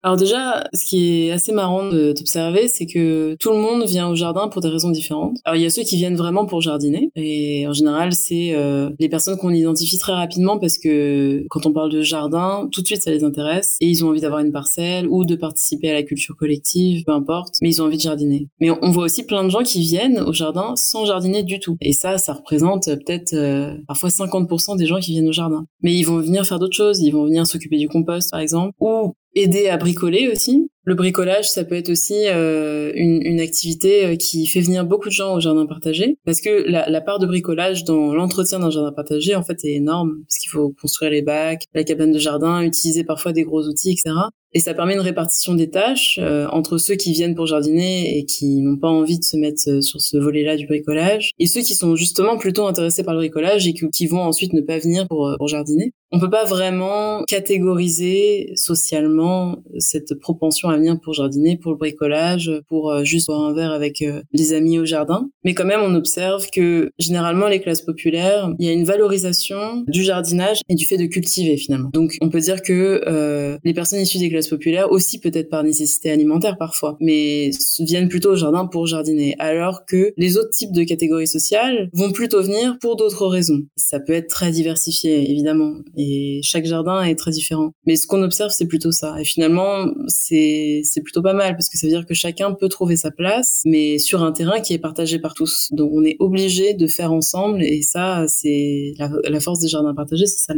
Alors 0.03 0.17
déjà, 0.17 0.67
ce 0.73 0.85
qui 0.85 1.27
est 1.27 1.31
assez 1.31 1.51
marrant 1.51 1.87
d'observer, 1.89 2.67
c'est 2.67 2.87
que 2.87 3.35
tout 3.39 3.51
le 3.51 3.57
monde 3.57 3.85
vient 3.85 4.09
au 4.09 4.15
jardin 4.15 4.47
pour 4.47 4.61
des 4.61 4.69
raisons 4.69 4.89
différentes. 4.89 5.37
Alors 5.45 5.57
il 5.57 5.61
y 5.61 5.65
a 5.65 5.69
ceux 5.69 5.83
qui 5.83 5.95
viennent 5.97 6.15
vraiment 6.15 6.45
pour 6.45 6.61
jardiner, 6.61 7.11
et 7.15 7.67
en 7.67 7.73
général 7.73 8.13
c'est 8.13 8.53
euh, 8.55 8.89
les 8.99 9.09
personnes 9.09 9.37
qu'on 9.37 9.51
identifie 9.51 9.99
très 9.99 10.13
rapidement 10.13 10.57
parce 10.57 10.77
que 10.79 11.45
quand 11.49 11.65
on 11.67 11.73
parle 11.73 11.91
de 11.91 12.01
jardin, 12.01 12.67
tout 12.71 12.81
de 12.81 12.87
suite 12.87 13.03
ça 13.03 13.11
les 13.11 13.23
intéresse 13.23 13.77
et 13.79 13.87
ils 13.87 14.03
ont 14.03 14.09
envie 14.09 14.21
d'avoir 14.21 14.41
une 14.41 14.51
parcelle 14.51 15.07
ou 15.07 15.23
de 15.23 15.35
participer 15.35 15.91
à 15.91 15.93
la 15.93 16.03
culture 16.03 16.35
collective, 16.35 17.03
peu 17.05 17.11
importe, 17.11 17.55
mais 17.61 17.69
ils 17.69 17.81
ont 17.81 17.85
envie 17.85 17.97
de 17.97 18.01
jardiner. 18.01 18.47
Mais 18.59 18.71
on 18.71 18.89
voit 18.89 19.05
aussi 19.05 19.23
plein 19.23 19.43
de 19.43 19.49
gens 19.49 19.63
qui 19.63 19.81
viennent 19.81 20.19
au 20.19 20.33
jardin 20.33 20.73
sans 20.75 21.05
jardiner 21.05 21.43
du 21.43 21.59
tout, 21.59 21.77
et 21.79 21.93
ça, 21.93 22.17
ça 22.17 22.33
représente 22.33 22.85
peut-être 22.85 23.33
euh, 23.33 23.75
parfois 23.87 24.09
50% 24.09 24.77
des 24.77 24.87
gens 24.87 24.99
qui 24.99 25.11
viennent 25.11 25.29
au 25.29 25.33
jardin. 25.33 25.65
Mais 25.83 25.93
ils 25.93 26.03
vont 26.03 26.17
venir 26.17 26.45
faire 26.45 26.57
d'autres 26.57 26.75
choses, 26.75 27.01
ils 27.01 27.11
vont 27.11 27.25
venir 27.25 27.45
s'occuper 27.45 27.77
du 27.77 27.87
compost 27.87 28.31
par 28.31 28.39
exemple, 28.39 28.73
ou 28.79 29.13
aider 29.35 29.67
à 29.69 29.77
bricoler 29.77 30.29
aussi. 30.31 30.69
Le 30.83 30.95
bricolage, 30.95 31.49
ça 31.49 31.63
peut 31.63 31.75
être 31.75 31.89
aussi 31.89 32.27
euh, 32.27 32.91
une, 32.95 33.21
une, 33.23 33.39
activité 33.39 34.05
euh, 34.05 34.15
qui 34.15 34.47
fait 34.47 34.61
venir 34.61 34.83
beaucoup 34.83 35.09
de 35.09 35.13
gens 35.13 35.35
au 35.35 35.39
jardin 35.39 35.67
partagé, 35.67 36.17
parce 36.25 36.41
que 36.41 36.67
la, 36.67 36.89
la 36.89 37.01
part 37.01 37.19
de 37.19 37.27
bricolage 37.27 37.83
dans 37.83 38.15
l'entretien 38.15 38.59
d'un 38.59 38.71
jardin 38.71 38.91
partagé, 38.91 39.35
en 39.35 39.43
fait, 39.43 39.63
est 39.63 39.75
énorme, 39.75 40.23
parce 40.27 40.37
qu'il 40.39 40.49
faut 40.49 40.73
construire 40.81 41.11
les 41.11 41.21
bacs, 41.21 41.65
la 41.75 41.83
cabane 41.83 42.11
de 42.11 42.17
jardin, 42.17 42.63
utiliser 42.63 43.03
parfois 43.03 43.31
des 43.31 43.43
gros 43.43 43.67
outils, 43.67 43.91
etc. 43.91 44.09
Et 44.53 44.59
ça 44.59 44.73
permet 44.73 44.93
une 44.93 44.99
répartition 44.99 45.53
des 45.55 45.69
tâches 45.69 46.19
euh, 46.21 46.47
entre 46.51 46.77
ceux 46.77 46.95
qui 46.95 47.13
viennent 47.13 47.35
pour 47.35 47.47
jardiner 47.47 48.17
et 48.17 48.25
qui 48.25 48.61
n'ont 48.61 48.77
pas 48.77 48.89
envie 48.89 49.17
de 49.17 49.23
se 49.23 49.37
mettre 49.37 49.61
euh, 49.69 49.81
sur 49.81 50.01
ce 50.01 50.17
volet-là 50.17 50.57
du 50.57 50.67
bricolage, 50.67 51.31
et 51.39 51.47
ceux 51.47 51.61
qui 51.61 51.73
sont 51.73 51.95
justement 51.95 52.37
plutôt 52.37 52.65
intéressés 52.67 53.03
par 53.03 53.13
le 53.13 53.19
bricolage 53.19 53.67
et 53.67 53.73
qui, 53.73 54.07
vont 54.07 54.21
ensuite 54.21 54.51
ne 54.53 54.61
pas 54.61 54.79
venir 54.79 55.07
pour, 55.07 55.27
euh, 55.27 55.35
pour 55.37 55.47
jardiner. 55.47 55.93
On 56.11 56.19
peut 56.19 56.29
pas 56.29 56.43
vraiment 56.43 57.23
catégoriser 57.23 58.51
socialement 58.55 59.63
cette 59.77 60.19
propension 60.19 60.67
à 60.67 60.75
venir 60.75 60.99
pour 61.01 61.13
jardiner, 61.13 61.55
pour 61.55 61.71
le 61.71 61.77
bricolage, 61.77 62.51
pour 62.67 62.93
juste 63.05 63.27
boire 63.27 63.45
un 63.45 63.53
verre 63.53 63.71
avec 63.71 64.03
les 64.33 64.51
amis 64.51 64.77
au 64.77 64.83
jardin. 64.83 65.29
Mais 65.45 65.53
quand 65.53 65.63
même, 65.63 65.79
on 65.81 65.95
observe 65.95 66.47
que 66.53 66.91
généralement 66.99 67.47
les 67.47 67.61
classes 67.61 67.81
populaires, 67.81 68.51
il 68.59 68.65
y 68.65 68.69
a 68.69 68.73
une 68.73 68.83
valorisation 68.83 69.85
du 69.87 70.03
jardinage 70.03 70.59
et 70.67 70.75
du 70.75 70.85
fait 70.85 70.97
de 70.97 71.05
cultiver 71.05 71.55
finalement. 71.57 71.89
Donc 71.93 72.17
on 72.21 72.29
peut 72.29 72.39
dire 72.39 72.61
que 72.61 73.01
euh, 73.07 73.57
les 73.63 73.73
personnes 73.73 74.01
issues 74.01 74.19
des 74.19 74.29
classes 74.29 74.40
populaires, 74.47 74.91
aussi 74.91 75.19
peut-être 75.19 75.49
par 75.49 75.63
nécessité 75.63 76.11
alimentaire 76.11 76.57
parfois, 76.57 76.97
mais 76.99 77.51
viennent 77.79 78.09
plutôt 78.09 78.31
au 78.31 78.35
jardin 78.35 78.65
pour 78.65 78.87
jardiner, 78.87 79.35
alors 79.39 79.85
que 79.85 80.13
les 80.17 80.37
autres 80.37 80.51
types 80.51 80.71
de 80.71 80.83
catégories 80.83 81.27
sociales 81.27 81.89
vont 81.93 82.11
plutôt 82.11 82.41
venir 82.41 82.77
pour 82.79 82.95
d'autres 82.95 83.27
raisons. 83.27 83.61
Ça 83.75 83.99
peut 83.99 84.13
être 84.13 84.29
très 84.29 84.51
diversifié, 84.51 85.29
évidemment, 85.29 85.75
et 85.97 86.41
chaque 86.43 86.65
jardin 86.65 87.03
est 87.03 87.15
très 87.15 87.31
différent. 87.31 87.71
Mais 87.85 87.95
ce 87.95 88.07
qu'on 88.07 88.21
observe, 88.23 88.51
c'est 88.51 88.67
plutôt 88.67 88.91
ça. 88.91 89.19
Et 89.19 89.25
finalement, 89.25 89.85
c'est 90.07 90.81
c'est 90.83 91.01
plutôt 91.01 91.21
pas 91.21 91.33
mal 91.33 91.53
parce 91.53 91.69
que 91.69 91.77
ça 91.77 91.87
veut 91.87 91.91
dire 91.93 92.05
que 92.05 92.13
chacun 92.13 92.53
peut 92.53 92.69
trouver 92.69 92.95
sa 92.95 93.11
place, 93.11 93.61
mais 93.65 93.97
sur 93.97 94.23
un 94.23 94.31
terrain 94.31 94.59
qui 94.59 94.73
est 94.73 94.79
partagé 94.79 95.19
par 95.19 95.33
tous. 95.33 95.69
Donc 95.71 95.91
on 95.93 96.03
est 96.03 96.17
obligé 96.19 96.73
de 96.73 96.87
faire 96.87 97.11
ensemble, 97.11 97.63
et 97.63 97.81
ça, 97.81 98.25
c'est 98.27 98.93
la, 98.97 99.09
la 99.23 99.39
force 99.39 99.59
des 99.59 99.67
jardins 99.67 99.93
partagés, 99.93 100.25
c'est 100.25 100.43
ça. 100.45 100.53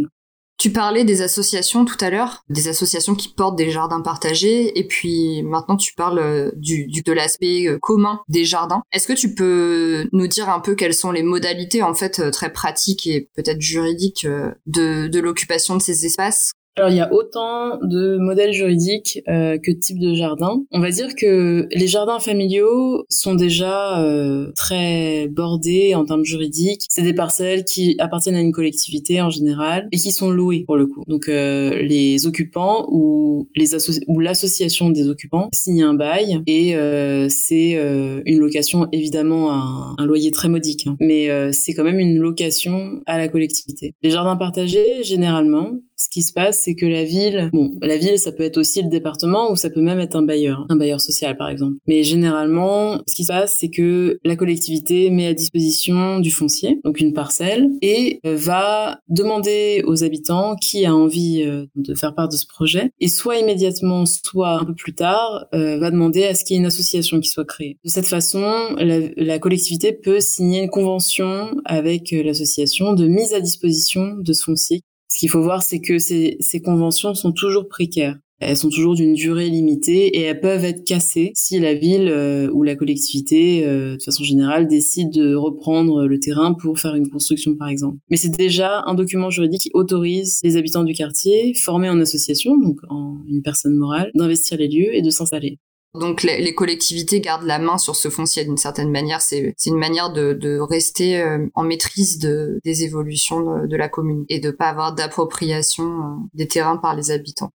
Tu 0.63 0.71
parlais 0.71 1.03
des 1.03 1.21
associations 1.21 1.83
tout 1.83 1.97
à 1.99 2.09
l'heure, 2.09 2.45
des 2.47 2.69
associations 2.69 3.15
qui 3.15 3.27
portent 3.27 3.57
des 3.57 3.69
jardins 3.69 3.99
partagés, 3.99 4.79
et 4.79 4.87
puis 4.87 5.43
maintenant 5.43 5.75
tu 5.75 5.93
parles 5.93 6.19
euh, 6.19 6.51
du, 6.55 6.87
de 6.87 7.11
l'aspect 7.11 7.67
euh, 7.67 7.79
commun 7.81 8.21
des 8.29 8.45
jardins. 8.45 8.81
Est-ce 8.93 9.05
que 9.05 9.11
tu 9.11 9.35
peux 9.35 10.07
nous 10.13 10.27
dire 10.27 10.47
un 10.47 10.61
peu 10.61 10.73
quelles 10.73 10.93
sont 10.93 11.11
les 11.11 11.21
modalités 11.21 11.83
en 11.83 11.93
fait 11.93 12.19
euh, 12.19 12.31
très 12.31 12.49
pratiques 12.49 13.05
et 13.07 13.27
peut-être 13.35 13.59
juridiques 13.59 14.25
de, 14.65 15.09
de 15.09 15.19
l'occupation 15.19 15.75
de 15.75 15.81
ces 15.81 16.05
espaces? 16.05 16.53
Alors 16.75 16.89
il 16.89 16.97
y 16.97 17.01
a 17.01 17.13
autant 17.13 17.77
de 17.83 18.17
modèles 18.17 18.53
juridiques 18.53 19.21
euh, 19.27 19.57
que 19.57 19.71
de 19.71 19.79
types 19.79 19.99
de 19.99 20.13
jardins. 20.15 20.63
On 20.71 20.79
va 20.79 20.89
dire 20.89 21.15
que 21.15 21.67
les 21.71 21.87
jardins 21.87 22.19
familiaux 22.19 23.05
sont 23.09 23.35
déjà 23.35 24.01
euh, 24.01 24.51
très 24.55 25.27
bordés 25.27 25.93
en 25.95 26.05
termes 26.05 26.25
juridiques. 26.25 26.85
C'est 26.89 27.03
des 27.03 27.13
parcelles 27.13 27.63
qui 27.63 27.95
appartiennent 27.99 28.35
à 28.35 28.41
une 28.41 28.51
collectivité 28.51 29.21
en 29.21 29.29
général 29.29 29.87
et 29.91 29.97
qui 29.97 30.11
sont 30.11 30.31
louées 30.31 30.63
pour 30.65 30.77
le 30.77 30.87
coup. 30.87 31.03
Donc 31.07 31.29
euh, 31.29 31.81
les 31.81 32.25
occupants 32.25 32.87
ou 32.91 33.47
les 33.55 33.75
ou 34.07 34.19
l'association 34.19 34.89
des 34.89 35.07
occupants 35.07 35.49
signent 35.53 35.83
un 35.83 35.93
bail 35.93 36.41
et 36.47 36.75
euh, 36.75 37.27
c'est 37.29 37.75
euh, 37.75 38.21
une 38.25 38.39
location 38.39 38.87
évidemment 38.91 39.51
à 39.51 39.95
un, 39.97 40.05
loyer 40.05 40.31
très 40.31 40.49
modique, 40.49 40.87
hein. 40.87 40.97
mais 40.99 41.29
c'est 41.53 41.73
quand 41.73 41.83
même 41.83 41.99
une 41.99 42.17
location 42.17 43.01
à 43.05 43.17
la 43.17 43.27
collectivité. 43.27 43.93
Les 44.03 44.09
jardins 44.09 44.35
partagés 44.35 45.03
généralement 45.03 45.71
ce 46.03 46.09
qui 46.09 46.21
se 46.21 46.33
passe, 46.33 46.59
c'est 46.59 46.75
que 46.75 46.85
la 46.85 47.05
ville, 47.05 47.49
bon, 47.53 47.71
la 47.81 47.95
ville, 47.95 48.19
ça 48.19 48.33
peut 48.33 48.43
être 48.43 48.57
aussi 48.57 48.81
le 48.81 48.89
département 48.89 49.49
ou 49.49 49.55
ça 49.55 49.69
peut 49.69 49.81
même 49.81 49.99
être 49.99 50.17
un 50.17 50.21
bailleur, 50.21 50.65
un 50.67 50.75
bailleur 50.75 50.99
social 50.99 51.37
par 51.37 51.47
exemple. 51.47 51.77
Mais 51.87 52.03
généralement, 52.03 52.99
ce 53.07 53.15
qui 53.15 53.23
se 53.23 53.31
passe, 53.31 53.55
c'est 53.57 53.69
que 53.69 54.19
la 54.25 54.35
collectivité 54.35 55.09
met 55.11 55.27
à 55.27 55.33
disposition 55.33 56.19
du 56.19 56.29
foncier, 56.29 56.81
donc 56.83 56.99
une 56.99 57.13
parcelle, 57.13 57.69
et 57.81 58.19
euh, 58.25 58.35
va 58.35 58.99
demander 59.07 59.81
aux 59.87 60.03
habitants 60.03 60.57
qui 60.57 60.85
a 60.85 60.93
envie 60.93 61.43
euh, 61.45 61.67
de 61.77 61.95
faire 61.95 62.13
part 62.13 62.27
de 62.27 62.35
ce 62.35 62.47
projet, 62.47 62.91
et 62.99 63.07
soit 63.07 63.37
immédiatement, 63.37 64.05
soit 64.05 64.59
un 64.59 64.65
peu 64.65 64.75
plus 64.75 64.93
tard, 64.93 65.45
euh, 65.55 65.77
va 65.79 65.89
demander 65.89 66.25
à 66.25 66.35
ce 66.35 66.43
qu'il 66.43 66.55
y 66.55 66.57
ait 66.57 66.59
une 66.59 66.67
association 66.67 67.21
qui 67.21 67.29
soit 67.29 67.45
créée. 67.45 67.77
De 67.85 67.89
cette 67.89 68.07
façon, 68.07 68.75
la, 68.77 68.99
la 69.15 69.39
collectivité 69.39 69.93
peut 69.93 70.19
signer 70.19 70.63
une 70.63 70.69
convention 70.69 71.55
avec 71.63 72.11
l'association 72.11 72.91
de 72.91 73.07
mise 73.07 73.33
à 73.33 73.39
disposition 73.39 74.17
de 74.17 74.33
ce 74.33 74.43
foncier 74.43 74.81
ce 75.13 75.19
qu'il 75.19 75.29
faut 75.29 75.43
voir, 75.43 75.61
c'est 75.61 75.79
que 75.79 75.99
ces, 75.99 76.37
ces 76.39 76.59
conventions 76.59 77.13
sont 77.13 77.33
toujours 77.33 77.67
précaires. 77.67 78.17
Elles 78.39 78.57
sont 78.57 78.69
toujours 78.69 78.95
d'une 78.95 79.13
durée 79.13 79.47
limitée 79.47 80.07
et 80.07 80.21
elles 80.21 80.39
peuvent 80.39 80.65
être 80.65 80.83
cassées 80.83 81.31
si 81.35 81.59
la 81.59 81.75
ville 81.75 82.09
euh, 82.09 82.49
ou 82.51 82.63
la 82.63 82.75
collectivité, 82.75 83.63
euh, 83.63 83.95
de 83.95 84.01
façon 84.01 84.23
générale, 84.23 84.67
décide 84.67 85.11
de 85.11 85.35
reprendre 85.35 86.07
le 86.07 86.19
terrain 86.19 86.55
pour 86.55 86.79
faire 86.79 86.95
une 86.95 87.07
construction, 87.11 87.55
par 87.55 87.67
exemple. 87.67 87.99
Mais 88.09 88.17
c'est 88.17 88.35
déjà 88.35 88.81
un 88.87 88.95
document 88.95 89.29
juridique 89.29 89.61
qui 89.61 89.71
autorise 89.75 90.39
les 90.43 90.57
habitants 90.57 90.83
du 90.83 90.93
quartier, 90.93 91.53
formés 91.53 91.89
en 91.89 91.99
association, 91.99 92.57
donc 92.57 92.79
en 92.89 93.19
une 93.29 93.43
personne 93.43 93.75
morale, 93.75 94.09
d'investir 94.15 94.57
les 94.57 94.67
lieux 94.67 94.95
et 94.95 95.03
de 95.03 95.11
s'installer. 95.11 95.59
Donc 95.93 96.23
les, 96.23 96.55
collectivités 96.55 97.21
gardent 97.21 97.45
la 97.45 97.59
main 97.59 97.77
sur 97.77 97.95
ce 97.95 98.09
foncier 98.09 98.45
d'une 98.45 98.57
certaine 98.57 98.89
manière. 98.89 99.21
C'est 99.21 99.53
une 99.65 99.77
manière 99.77 100.11
de, 100.11 100.59
rester 100.59 101.21
euh, 101.21 101.45
en 101.53 101.63
maîtrise 101.63 102.17
des 102.17 102.83
évolutions 102.83 103.65
de, 103.67 103.75
la 103.77 103.89
commune 103.89 104.25
et 104.27 104.39
de 104.39 104.49
pas 104.49 104.69
avoir 104.69 104.95
d'appropriation 104.95 105.83
euh, 105.83 106.15
des 106.33 106.47
terrains 106.47 106.77
par 106.77 106.95
les 106.95 107.11
habitants. 107.11 107.51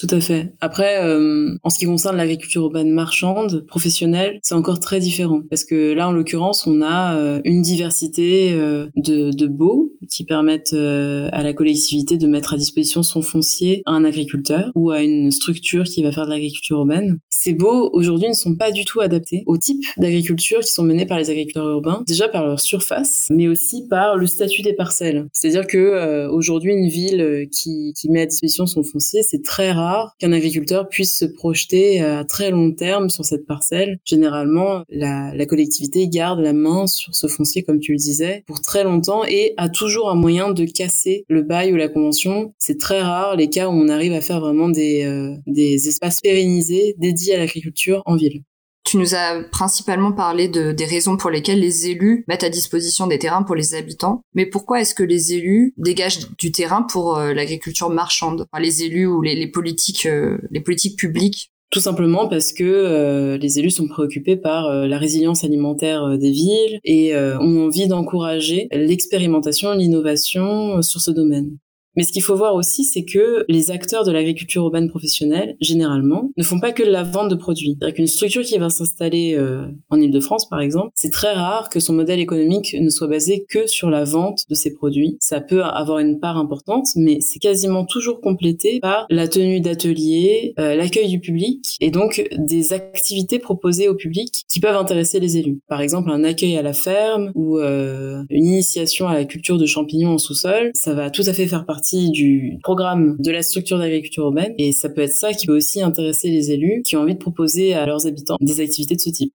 Tout 0.00 0.06
à 0.12 0.20
fait. 0.20 0.54
Après, 0.62 1.04
euh, 1.04 1.54
en 1.62 1.68
ce 1.68 1.78
qui 1.78 1.84
concerne 1.84 2.16
l'agriculture 2.16 2.62
urbaine 2.62 2.90
marchande, 2.90 3.66
professionnelle, 3.66 4.38
c'est 4.42 4.54
encore 4.54 4.80
très 4.80 4.98
différent. 4.98 5.42
Parce 5.50 5.64
que 5.64 5.92
là, 5.92 6.08
en 6.08 6.12
l'occurrence, 6.12 6.66
on 6.66 6.80
a 6.80 7.16
euh, 7.16 7.42
une 7.44 7.60
diversité 7.60 8.54
euh, 8.54 8.86
de, 8.96 9.30
de 9.30 9.46
baux 9.46 9.92
qui 10.08 10.24
permettent 10.24 10.72
à 10.72 11.42
la 11.42 11.52
collectivité 11.52 12.16
de 12.16 12.26
mettre 12.26 12.54
à 12.54 12.56
disposition 12.56 13.02
son 13.02 13.20
foncier 13.20 13.82
à 13.84 13.92
un 13.92 14.04
agriculteur 14.04 14.70
ou 14.74 14.90
à 14.90 15.02
une 15.02 15.30
structure 15.30 15.84
qui 15.84 16.02
va 16.02 16.12
faire 16.12 16.24
de 16.24 16.30
l'agriculture 16.30 16.78
urbaine. 16.78 17.18
Ces 17.28 17.52
baux, 17.52 17.90
aujourd'hui, 17.92 18.28
ne 18.28 18.34
sont 18.34 18.56
pas 18.56 18.72
du 18.72 18.86
tout 18.86 19.00
adaptés 19.00 19.44
au 19.46 19.58
type 19.58 19.84
d'agriculture 19.98 20.60
qui 20.60 20.72
sont 20.72 20.82
menés 20.82 21.06
par 21.06 21.18
les 21.18 21.28
agriculteurs 21.28 21.68
urbains. 21.68 22.02
Déjà 22.06 22.28
par 22.28 22.46
leur 22.46 22.58
surface, 22.58 23.26
mais 23.30 23.48
aussi 23.48 23.86
par 23.86 24.16
le 24.16 24.26
statut 24.26 24.62
des 24.62 24.72
parcelles. 24.72 25.26
C'est-à-dire 25.32 25.66
que 25.66 26.26
aujourd'hui, 26.28 26.72
une 26.72 26.88
ville 26.88 27.48
qui, 27.52 27.92
qui 27.94 28.08
met 28.08 28.22
à 28.22 28.26
disposition 28.26 28.66
son 28.66 28.82
foncier, 28.82 29.22
c'est 29.22 29.44
très 29.44 29.72
rare 29.72 29.89
qu'un 30.18 30.32
agriculteur 30.32 30.88
puisse 30.88 31.16
se 31.16 31.24
projeter 31.24 32.00
à 32.00 32.24
très 32.24 32.50
long 32.50 32.72
terme 32.72 33.10
sur 33.10 33.24
cette 33.24 33.46
parcelle. 33.46 33.98
Généralement, 34.04 34.82
la, 34.88 35.32
collectivité 35.46 36.08
garde 36.08 36.40
la 36.40 36.52
main 36.52 36.86
sur 36.86 37.14
ce 37.14 37.26
foncier, 37.26 37.62
comme 37.62 37.80
tu 37.80 37.92
le 37.92 37.98
disais, 37.98 38.44
pour 38.46 38.60
très 38.60 38.84
longtemps 38.84 39.24
et 39.24 39.54
a 39.56 39.68
toujours 39.68 40.10
un 40.10 40.14
moyen 40.14 40.52
de 40.52 40.64
casser 40.64 41.24
le 41.28 41.42
bail 41.42 41.72
ou 41.72 41.76
la 41.76 41.88
convention. 41.88 42.54
C'est 42.58 42.78
très 42.78 43.02
rare 43.02 43.36
les 43.36 43.48
cas 43.48 43.68
où 43.68 43.72
on 43.72 43.88
arrive 43.88 44.12
à 44.12 44.20
faire 44.20 44.40
vraiment 44.40 44.68
des, 44.68 45.04
euh, 45.04 45.34
des 45.46 45.88
espaces 45.88 46.20
pérennisés 46.20 46.94
dédiés 46.98 47.34
à 47.34 47.38
l'agriculture 47.38 48.02
en 48.06 48.16
ville. 48.16 48.42
Tu 48.90 48.96
nous 48.96 49.14
as 49.14 49.44
principalement 49.52 50.10
parlé 50.10 50.48
de, 50.48 50.72
des 50.72 50.84
raisons 50.84 51.16
pour 51.16 51.30
lesquelles 51.30 51.60
les 51.60 51.86
élus 51.86 52.24
mettent 52.26 52.42
à 52.42 52.48
disposition 52.48 53.06
des 53.06 53.20
terrains 53.20 53.44
pour 53.44 53.54
les 53.54 53.76
habitants. 53.76 54.22
Mais 54.34 54.46
pourquoi 54.46 54.80
est-ce 54.80 54.96
que 54.96 55.04
les 55.04 55.32
élus 55.32 55.74
dégagent 55.76 56.26
du 56.38 56.50
terrain 56.50 56.82
pour 56.82 57.16
euh, 57.16 57.32
l'agriculture 57.32 57.88
marchande? 57.88 58.46
Les 58.58 58.82
élus 58.82 59.06
ou 59.06 59.22
les, 59.22 59.46
politiques, 59.46 60.06
euh, 60.06 60.38
les 60.50 60.58
politiques 60.58 60.98
publiques? 60.98 61.52
Tout 61.70 61.78
simplement 61.78 62.26
parce 62.26 62.52
que 62.52 62.64
euh, 62.64 63.38
les 63.38 63.60
élus 63.60 63.70
sont 63.70 63.86
préoccupés 63.86 64.34
par 64.34 64.68
la 64.68 64.98
résilience 64.98 65.44
alimentaire 65.44 66.18
des 66.18 66.32
villes 66.32 66.80
et 66.82 67.14
ont 67.14 67.66
envie 67.66 67.86
d'encourager 67.86 68.66
l'expérimentation, 68.72 69.72
l'innovation 69.72 70.82
sur 70.82 71.00
ce 71.00 71.12
domaine. 71.12 71.58
Mais 71.96 72.04
ce 72.04 72.12
qu'il 72.12 72.22
faut 72.22 72.36
voir 72.36 72.54
aussi, 72.54 72.84
c'est 72.84 73.04
que 73.04 73.44
les 73.48 73.70
acteurs 73.70 74.04
de 74.04 74.12
l'agriculture 74.12 74.62
urbaine 74.62 74.88
professionnelle, 74.88 75.56
généralement, 75.60 76.30
ne 76.36 76.42
font 76.42 76.60
pas 76.60 76.72
que 76.72 76.82
la 76.82 77.02
vente 77.02 77.30
de 77.30 77.34
produits. 77.34 77.76
C'est-à-dire 77.78 77.96
qu'une 77.96 78.06
structure 78.06 78.42
qui 78.42 78.56
va 78.58 78.70
s'installer 78.70 79.34
euh, 79.36 79.66
en 79.90 80.00
Ile-de-France, 80.00 80.48
par 80.48 80.60
exemple, 80.60 80.90
c'est 80.94 81.10
très 81.10 81.32
rare 81.32 81.68
que 81.68 81.80
son 81.80 81.92
modèle 81.92 82.20
économique 82.20 82.76
ne 82.78 82.90
soit 82.90 83.08
basé 83.08 83.44
que 83.48 83.66
sur 83.66 83.90
la 83.90 84.04
vente 84.04 84.44
de 84.48 84.54
ses 84.54 84.72
produits. 84.72 85.16
Ça 85.20 85.40
peut 85.40 85.62
avoir 85.62 85.98
une 85.98 86.20
part 86.20 86.36
importante, 86.36 86.86
mais 86.96 87.20
c'est 87.20 87.38
quasiment 87.38 87.84
toujours 87.84 88.20
complété 88.20 88.78
par 88.80 89.06
la 89.10 89.26
tenue 89.26 89.60
d'ateliers, 89.60 90.54
euh, 90.58 90.76
l'accueil 90.76 91.08
du 91.08 91.20
public, 91.20 91.76
et 91.80 91.90
donc 91.90 92.28
des 92.38 92.72
activités 92.72 93.38
proposées 93.38 93.88
au 93.88 93.94
public 93.94 94.44
qui 94.48 94.60
peuvent 94.60 94.76
intéresser 94.76 95.18
les 95.20 95.38
élus. 95.38 95.60
Par 95.68 95.80
exemple, 95.80 96.10
un 96.10 96.24
accueil 96.24 96.56
à 96.56 96.62
la 96.62 96.72
ferme 96.72 97.32
ou 97.34 97.58
euh, 97.58 98.22
une 98.30 98.46
initiation 98.46 99.08
à 99.08 99.14
la 99.14 99.24
culture 99.24 99.58
de 99.58 99.66
champignons 99.66 100.10
en 100.10 100.18
sous-sol, 100.18 100.70
ça 100.74 100.94
va 100.94 101.10
tout 101.10 101.22
à 101.26 101.32
fait 101.32 101.46
faire 101.46 101.66
partie 101.66 101.80
du 101.98 102.58
programme 102.62 103.16
de 103.18 103.30
la 103.30 103.42
structure 103.42 103.78
d'agriculture 103.78 104.24
urbaine 104.24 104.54
et 104.58 104.72
ça 104.72 104.88
peut 104.88 105.02
être 105.02 105.14
ça 105.14 105.32
qui 105.32 105.46
peut 105.46 105.56
aussi 105.56 105.82
intéresser 105.82 106.28
les 106.28 106.50
élus 106.50 106.82
qui 106.84 106.96
ont 106.96 107.00
envie 107.00 107.14
de 107.14 107.18
proposer 107.18 107.74
à 107.74 107.86
leurs 107.86 108.06
habitants 108.06 108.36
des 108.40 108.60
activités 108.60 108.94
de 108.94 109.00
ce 109.00 109.10
type. 109.10 109.32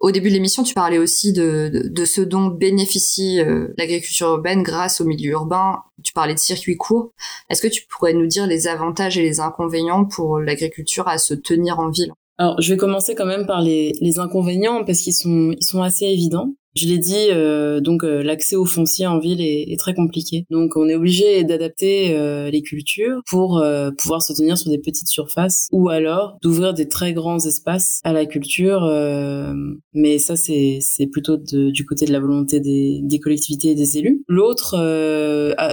Au 0.00 0.12
début 0.12 0.28
de 0.28 0.34
l'émission, 0.34 0.62
tu 0.62 0.74
parlais 0.74 0.98
aussi 0.98 1.32
de, 1.32 1.90
de, 1.92 2.04
ce 2.04 2.20
dont 2.20 2.46
bénéficie 2.46 3.40
euh, 3.40 3.74
l'agriculture 3.76 4.28
urbaine 4.28 4.62
grâce 4.62 5.00
au 5.00 5.04
milieu 5.04 5.32
urbain. 5.32 5.78
Tu 6.04 6.12
parlais 6.12 6.34
de 6.34 6.38
circuits 6.38 6.76
courts. 6.76 7.10
Est-ce 7.50 7.60
que 7.60 7.66
tu 7.66 7.84
pourrais 7.88 8.12
nous 8.12 8.26
dire 8.26 8.46
les 8.46 8.68
avantages 8.68 9.18
et 9.18 9.22
les 9.22 9.40
inconvénients 9.40 10.04
pour 10.04 10.38
l'agriculture 10.38 11.08
à 11.08 11.18
se 11.18 11.34
tenir 11.34 11.80
en 11.80 11.90
ville? 11.90 12.12
Alors, 12.38 12.60
je 12.60 12.72
vais 12.72 12.76
commencer 12.76 13.16
quand 13.16 13.26
même 13.26 13.46
par 13.46 13.60
les, 13.60 13.92
les 14.00 14.20
inconvénients 14.20 14.84
parce 14.84 15.00
qu'ils 15.00 15.14
sont, 15.14 15.52
ils 15.58 15.66
sont 15.66 15.82
assez 15.82 16.04
évidents. 16.04 16.54
Je 16.76 16.86
l'ai 16.86 16.98
dit, 16.98 17.28
euh, 17.30 17.80
donc 17.80 18.04
euh, 18.04 18.22
l'accès 18.22 18.54
au 18.54 18.64
foncier 18.64 19.06
en 19.06 19.18
ville 19.18 19.40
est, 19.40 19.76
très 19.78 19.94
compliqué. 19.94 20.44
Donc 20.50 20.76
on 20.76 20.88
est 20.88 20.94
obligé 20.94 21.44
d'adapter 21.44 22.16
euh, 22.16 22.50
les 22.50 22.62
cultures 22.62 23.20
pour 23.28 23.62
pouvoir 23.96 24.22
se 24.22 24.32
tenir 24.32 24.58
sur 24.58 24.70
des 24.70 24.78
petites 24.78 25.08
surfaces 25.08 25.68
ou 25.70 25.88
alors 25.88 26.36
d'ouvrir 26.42 26.74
des 26.74 26.88
très 26.88 27.12
grands 27.12 27.38
espaces 27.38 28.00
à 28.02 28.12
la 28.12 28.26
culture. 28.26 28.80
mais 29.94 30.18
ça 30.18 30.36
c'est 30.36 31.06
plutôt 31.12 31.36
du 31.36 31.84
côté 31.84 32.06
de 32.06 32.12
la 32.12 32.20
volonté 32.20 32.60
des, 32.60 33.00
des 33.02 33.18
collectivités 33.20 33.70
et 33.70 33.74
des 33.74 33.98
élus. 33.98 34.22
L'autre 34.26 34.74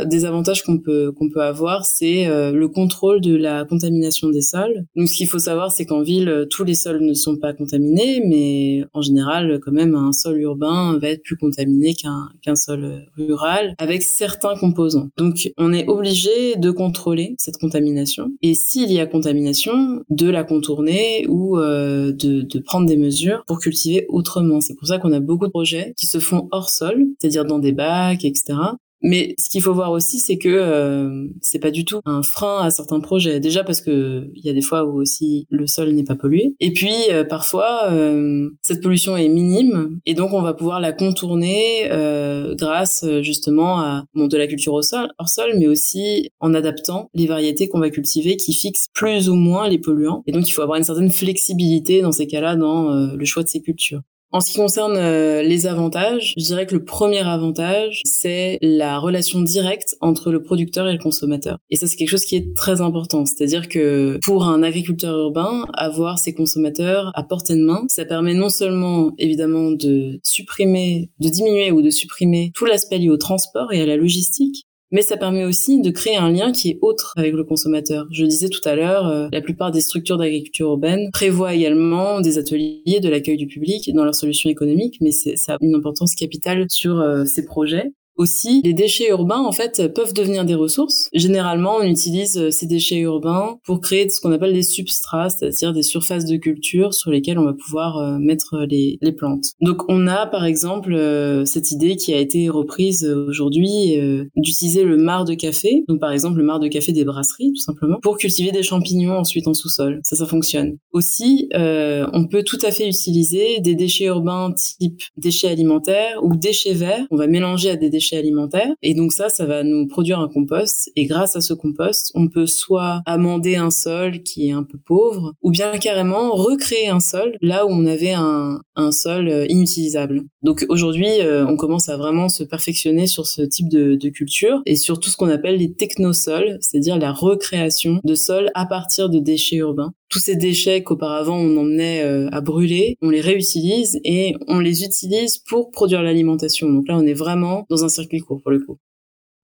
des 0.05 0.25
avantages 0.25 0.63
qu'on 0.63 0.77
peut 0.79 1.11
qu'on 1.11 1.29
peut 1.29 1.41
avoir, 1.41 1.85
c'est 1.85 2.25
le 2.27 2.67
contrôle 2.67 3.21
de 3.21 3.35
la 3.35 3.65
contamination 3.65 4.29
des 4.29 4.41
sols. 4.41 4.85
Donc 4.95 5.09
ce 5.09 5.17
qu'il 5.17 5.27
faut 5.27 5.39
savoir, 5.39 5.71
c'est 5.71 5.85
qu'en 5.85 6.03
ville 6.03 6.47
tous 6.51 6.63
les 6.63 6.75
sols 6.75 7.01
ne 7.01 7.13
sont 7.13 7.37
pas 7.37 7.53
contaminés, 7.53 8.21
mais 8.23 8.85
en 8.93 9.01
général 9.01 9.59
quand 9.63 9.71
même 9.71 9.95
un 9.95 10.11
sol 10.11 10.39
urbain 10.39 10.84
va 10.93 11.09
être 11.09 11.23
plus 11.23 11.37
contaminé 11.37 11.93
qu'un 11.93 12.55
sol 12.55 13.05
rural 13.17 13.75
avec 13.77 14.03
certains 14.03 14.55
composants. 14.55 15.09
Donc 15.17 15.51
on 15.57 15.73
est 15.73 15.87
obligé 15.87 16.55
de 16.55 16.71
contrôler 16.71 17.35
cette 17.37 17.57
contamination 17.57 18.31
et 18.41 18.53
s'il 18.53 18.91
y 18.91 18.99
a 18.99 19.05
contamination, 19.05 20.03
de 20.09 20.29
la 20.29 20.43
contourner 20.43 21.25
ou 21.27 21.57
euh, 21.57 22.11
de, 22.11 22.41
de 22.41 22.59
prendre 22.59 22.87
des 22.87 22.97
mesures 22.97 23.43
pour 23.47 23.59
cultiver 23.59 24.05
autrement. 24.09 24.61
C'est 24.61 24.75
pour 24.75 24.87
ça 24.87 24.97
qu'on 24.97 25.11
a 25.11 25.19
beaucoup 25.19 25.45
de 25.45 25.51
projets 25.51 25.93
qui 25.97 26.07
se 26.07 26.19
font 26.19 26.47
hors 26.51 26.69
sol, 26.69 27.05
c'est-à-dire 27.19 27.45
dans 27.45 27.59
des 27.59 27.71
bacs, 27.71 28.25
etc. 28.25 28.53
Mais 29.01 29.35
ce 29.37 29.49
qu'il 29.49 29.61
faut 29.61 29.73
voir 29.73 29.91
aussi, 29.91 30.19
c'est 30.19 30.37
que 30.37 30.49
euh, 30.49 31.27
c'est 31.41 31.59
pas 31.59 31.71
du 31.71 31.85
tout 31.85 31.99
un 32.05 32.23
frein 32.23 32.63
à 32.63 32.69
certains 32.69 32.99
projets. 32.99 33.39
Déjà 33.39 33.63
parce 33.63 33.81
que 33.81 34.29
il 34.33 34.45
y 34.45 34.49
a 34.49 34.53
des 34.53 34.61
fois 34.61 34.85
où 34.85 34.99
aussi 34.99 35.47
le 35.49 35.67
sol 35.67 35.91
n'est 35.91 36.03
pas 36.03 36.15
pollué. 36.15 36.55
Et 36.59 36.73
puis 36.73 36.93
euh, 37.11 37.23
parfois 37.23 37.91
euh, 37.91 38.49
cette 38.61 38.81
pollution 38.81 39.17
est 39.17 39.27
minime 39.27 39.99
et 40.05 40.13
donc 40.13 40.33
on 40.33 40.41
va 40.41 40.53
pouvoir 40.53 40.79
la 40.79 40.91
contourner 40.91 41.91
euh, 41.91 42.55
grâce 42.55 43.05
justement 43.21 43.79
à 43.79 44.05
bon, 44.13 44.27
de 44.27 44.37
la 44.37 44.47
culture 44.47 44.73
au 44.73 44.81
sol, 44.81 45.09
hors 45.19 45.29
sol, 45.29 45.51
mais 45.57 45.67
aussi 45.67 46.31
en 46.39 46.53
adaptant 46.53 47.09
les 47.13 47.27
variétés 47.27 47.67
qu'on 47.67 47.79
va 47.79 47.89
cultiver 47.89 48.37
qui 48.37 48.53
fixent 48.53 48.87
plus 48.93 49.29
ou 49.29 49.35
moins 49.35 49.69
les 49.69 49.79
polluants. 49.79 50.23
Et 50.27 50.31
donc 50.31 50.47
il 50.47 50.51
faut 50.51 50.61
avoir 50.61 50.77
une 50.77 50.83
certaine 50.83 51.11
flexibilité 51.11 52.01
dans 52.01 52.11
ces 52.11 52.27
cas-là 52.27 52.55
dans 52.55 52.89
le 53.15 53.25
choix 53.25 53.43
de 53.43 53.47
ces 53.47 53.61
cultures. 53.61 54.01
En 54.35 54.41
ce 54.41 54.51
qui 54.51 54.57
concerne 54.57 54.97
euh, 54.97 55.43
les 55.43 55.65
avantages, 55.65 56.33
je 56.37 56.43
dirais 56.43 56.65
que 56.65 56.75
le 56.75 56.83
premier 56.83 57.25
avantage, 57.25 58.01
c'est 58.03 58.57
la 58.61 58.99
relation 58.99 59.39
directe 59.39 59.95
entre 60.01 60.29
le 60.29 60.43
producteur 60.43 60.89
et 60.89 60.91
le 60.91 60.99
consommateur. 60.99 61.57
Et 61.69 61.77
ça, 61.77 61.87
c'est 61.87 61.95
quelque 61.95 62.09
chose 62.09 62.25
qui 62.25 62.35
est 62.35 62.53
très 62.53 62.81
important. 62.81 63.25
C'est-à-dire 63.25 63.69
que 63.69 64.19
pour 64.21 64.43
un 64.43 64.61
agriculteur 64.61 65.17
urbain, 65.17 65.65
avoir 65.73 66.19
ses 66.19 66.33
consommateurs 66.33 67.13
à 67.15 67.23
portée 67.23 67.55
de 67.55 67.63
main, 67.63 67.85
ça 67.87 68.03
permet 68.03 68.33
non 68.33 68.49
seulement, 68.49 69.13
évidemment, 69.19 69.71
de 69.71 70.19
supprimer, 70.21 71.11
de 71.21 71.29
diminuer 71.29 71.71
ou 71.71 71.81
de 71.81 71.89
supprimer 71.89 72.51
tout 72.55 72.65
l'aspect 72.65 72.97
lié 72.97 73.07
au 73.07 73.15
transport 73.15 73.71
et 73.71 73.81
à 73.81 73.85
la 73.85 73.95
logistique, 73.95 74.65
mais 74.95 75.01
ça 75.01 75.17
permet 75.17 75.43
aussi 75.43 75.81
de 75.81 75.89
créer 75.89 76.15
un 76.15 76.31
lien 76.31 76.53
qui 76.53 76.69
est 76.69 76.79
autre 76.81 77.13
avec 77.17 77.33
le 77.33 77.43
consommateur. 77.43 78.07
Je 78.11 78.23
disais 78.23 78.47
tout 78.47 78.61
à 78.63 78.75
l'heure, 78.75 79.07
euh, 79.07 79.27
la 79.33 79.41
plupart 79.41 79.71
des 79.71 79.81
structures 79.81 80.17
d'agriculture 80.17 80.67
urbaine 80.67 81.09
prévoient 81.11 81.53
également 81.53 82.21
des 82.21 82.37
ateliers 82.37 83.01
de 83.01 83.09
l'accueil 83.09 83.35
du 83.35 83.45
public 83.45 83.93
dans 83.93 84.05
leurs 84.05 84.15
solutions 84.15 84.49
économiques, 84.49 84.95
mais 85.01 85.11
ça 85.11 85.55
a 85.55 85.57
une 85.59 85.75
importance 85.75 86.15
capitale 86.15 86.65
sur 86.69 87.01
euh, 87.01 87.25
ces 87.25 87.43
projets. 87.43 87.91
Aussi, 88.17 88.61
les 88.63 88.73
déchets 88.73 89.09
urbains, 89.09 89.41
en 89.41 89.51
fait, 89.51 89.93
peuvent 89.93 90.13
devenir 90.13 90.45
des 90.45 90.55
ressources. 90.55 91.09
Généralement, 91.13 91.77
on 91.81 91.83
utilise 91.83 92.37
euh, 92.37 92.49
ces 92.49 92.65
déchets 92.65 92.99
urbains 92.99 93.57
pour 93.65 93.81
créer 93.81 94.07
ce 94.09 94.21
qu'on 94.21 94.31
appelle 94.31 94.53
des 94.53 94.63
substrats, 94.63 95.29
c'est-à-dire 95.29 95.73
des 95.73 95.83
surfaces 95.83 96.23
de 96.23 96.37
culture 96.37 96.93
sur 96.93 97.11
lesquelles 97.11 97.37
on 97.37 97.43
va 97.43 97.53
pouvoir 97.53 97.97
euh, 97.97 98.17
mettre 98.17 98.65
les, 98.69 98.97
les 99.01 99.11
plantes. 99.11 99.47
Donc, 99.59 99.83
on 99.89 100.07
a, 100.07 100.27
par 100.27 100.45
exemple, 100.45 100.93
euh, 100.93 101.43
cette 101.43 101.71
idée 101.71 101.97
qui 101.97 102.13
a 102.13 102.19
été 102.19 102.47
reprise 102.49 103.05
aujourd'hui 103.05 103.97
d'utiliser 104.35 104.83
le 104.83 104.97
marc 104.97 105.27
de 105.27 105.33
café, 105.33 105.83
donc 105.87 105.99
par 105.99 106.11
exemple 106.11 106.37
le 106.37 106.43
marc 106.43 106.61
de 106.61 106.67
café 106.67 106.91
des 106.91 107.03
brasseries, 107.03 107.51
tout 107.51 107.61
simplement, 107.61 107.99
pour 108.01 108.17
cultiver 108.17 108.51
des 108.51 108.63
champignons 108.63 109.17
ensuite 109.17 109.47
en 109.47 109.53
sous-sol. 109.53 109.99
Ça, 110.03 110.15
ça 110.15 110.25
fonctionne. 110.25 110.77
Aussi, 110.91 111.49
on 111.53 112.27
peut 112.27 112.43
tout 112.43 112.59
à 112.61 112.71
fait 112.71 112.87
utiliser 112.87 113.59
des 113.59 113.75
déchets 113.75 114.05
urbains 114.05 114.53
type 114.53 115.01
déchets 115.17 115.47
alimentaires 115.47 116.19
ou 116.23 116.35
déchets 116.35 116.73
verts. 116.73 117.05
On 117.11 117.17
va 117.17 117.27
mélanger 117.27 117.71
à 117.71 117.75
des 117.75 117.89
déchets 117.89 118.04
alimentaires. 118.13 118.73
Et 118.81 118.93
donc 118.93 119.11
ça, 119.11 119.29
ça 119.29 119.45
va 119.45 119.63
nous 119.63 119.87
produire 119.87 120.19
un 120.19 120.27
compost. 120.27 120.91
Et 120.95 121.05
grâce 121.05 121.35
à 121.35 121.41
ce 121.41 121.53
compost, 121.53 122.11
on 122.15 122.27
peut 122.27 122.45
soit 122.45 123.01
amender 123.05 123.55
un 123.55 123.71
sol 123.71 124.21
qui 124.23 124.49
est 124.49 124.51
un 124.51 124.63
peu 124.63 124.77
pauvre, 124.77 125.33
ou 125.41 125.51
bien 125.51 125.71
carrément 125.77 126.31
recréer 126.31 126.89
un 126.89 126.99
sol 126.99 127.37
là 127.41 127.65
où 127.65 127.69
on 127.69 127.85
avait 127.85 128.13
un, 128.13 128.59
un 128.75 128.91
sol 128.91 129.27
euh, 129.27 129.45
inutilisable. 129.49 130.23
Donc 130.41 130.65
aujourd'hui, 130.69 131.21
euh, 131.21 131.45
on 131.47 131.57
commence 131.57 131.89
à 131.89 131.97
vraiment 131.97 132.29
se 132.29 132.43
perfectionner 132.43 133.07
sur 133.07 133.25
ce 133.25 133.41
type 133.41 133.69
de, 133.69 133.95
de 133.95 134.09
culture 134.09 134.61
et 134.65 134.75
sur 134.75 134.99
tout 134.99 135.09
ce 135.09 135.17
qu'on 135.17 135.29
appelle 135.29 135.57
les 135.57 135.73
technosols, 135.73 136.57
c'est-à-dire 136.61 136.97
la 136.97 137.11
recréation 137.11 137.99
de 138.03 138.15
sols 138.15 138.51
à 138.53 138.65
partir 138.65 139.09
de 139.09 139.19
déchets 139.19 139.57
urbains 139.57 139.93
tous 140.09 140.19
ces 140.19 140.35
déchets 140.35 140.83
qu'auparavant 140.83 141.37
on 141.37 141.57
emmenait 141.57 142.03
euh, 142.03 142.29
à 142.31 142.41
brûler, 142.41 142.97
on 143.01 143.09
les 143.09 143.21
réutilise 143.21 143.99
et 144.03 144.35
on 144.47 144.59
les 144.59 144.83
utilise 144.83 145.37
pour 145.37 145.71
produire 145.71 146.03
l'alimentation. 146.03 146.69
Donc 146.69 146.87
là, 146.87 146.97
on 146.97 147.05
est 147.05 147.13
vraiment 147.13 147.65
dans 147.69 147.83
un 147.83 147.89
circuit 147.89 148.19
court 148.19 148.41
pour 148.41 148.51
le 148.51 148.59
coup. 148.59 148.77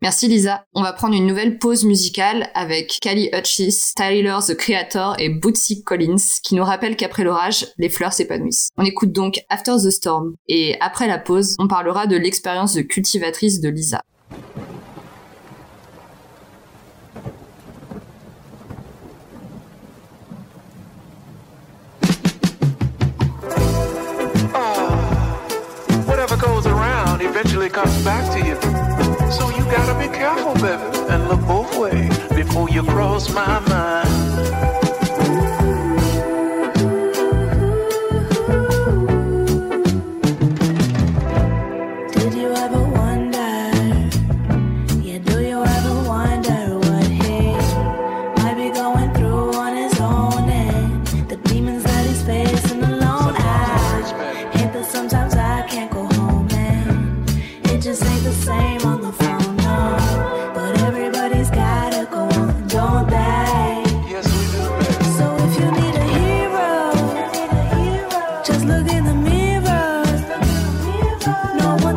Merci 0.04 0.28
Lisa. 0.28 0.66
On 0.74 0.82
va 0.82 0.94
prendre 0.94 1.14
une 1.14 1.28
nouvelle 1.28 1.60
pause 1.60 1.86
musicale 1.86 2.50
avec 2.56 2.98
Kali 3.02 3.30
Hutchis, 3.34 3.94
Tyler 3.96 4.38
the 4.48 4.56
Creator 4.56 5.16
et 5.20 5.30
Bootsy 5.30 5.84
Collins 5.84 6.40
qui 6.42 6.56
nous 6.56 6.64
rappellent 6.64 6.96
qu'après 6.96 7.24
l'orage, 7.24 7.68
les 7.78 7.88
fleurs 7.88 8.12
s'épanouissent. 8.12 8.70
On 8.78 8.84
écoute 8.84 9.12
donc 9.12 9.42
After 9.50 9.74
the 9.74 9.92
Storm 9.92 10.34
et 10.48 10.76
après 10.80 11.08
la 11.08 11.20
pause, 11.20 11.56
on 11.60 11.68
parlera 11.68 12.08
de 12.08 12.16
l'expérience 12.16 12.74
de 12.74 12.82
cultivatrice 12.82 13.60
de 13.60 13.70
Lisa. 13.70 14.02
Eventually 27.42 27.70
comes 27.70 28.04
back 28.04 28.32
to 28.32 28.38
you. 28.38 28.54
So 29.32 29.50
you 29.50 29.64
gotta 29.72 29.98
be 29.98 30.16
careful, 30.16 30.54
baby, 30.54 30.84
and 31.10 31.28
look 31.28 31.42
both 31.48 31.76
ways 31.76 32.16
before 32.36 32.70
you 32.70 32.84
cross 32.84 33.34
my 33.34 33.60
mind. 33.62 34.71
no 71.56 71.78
one 71.82 71.91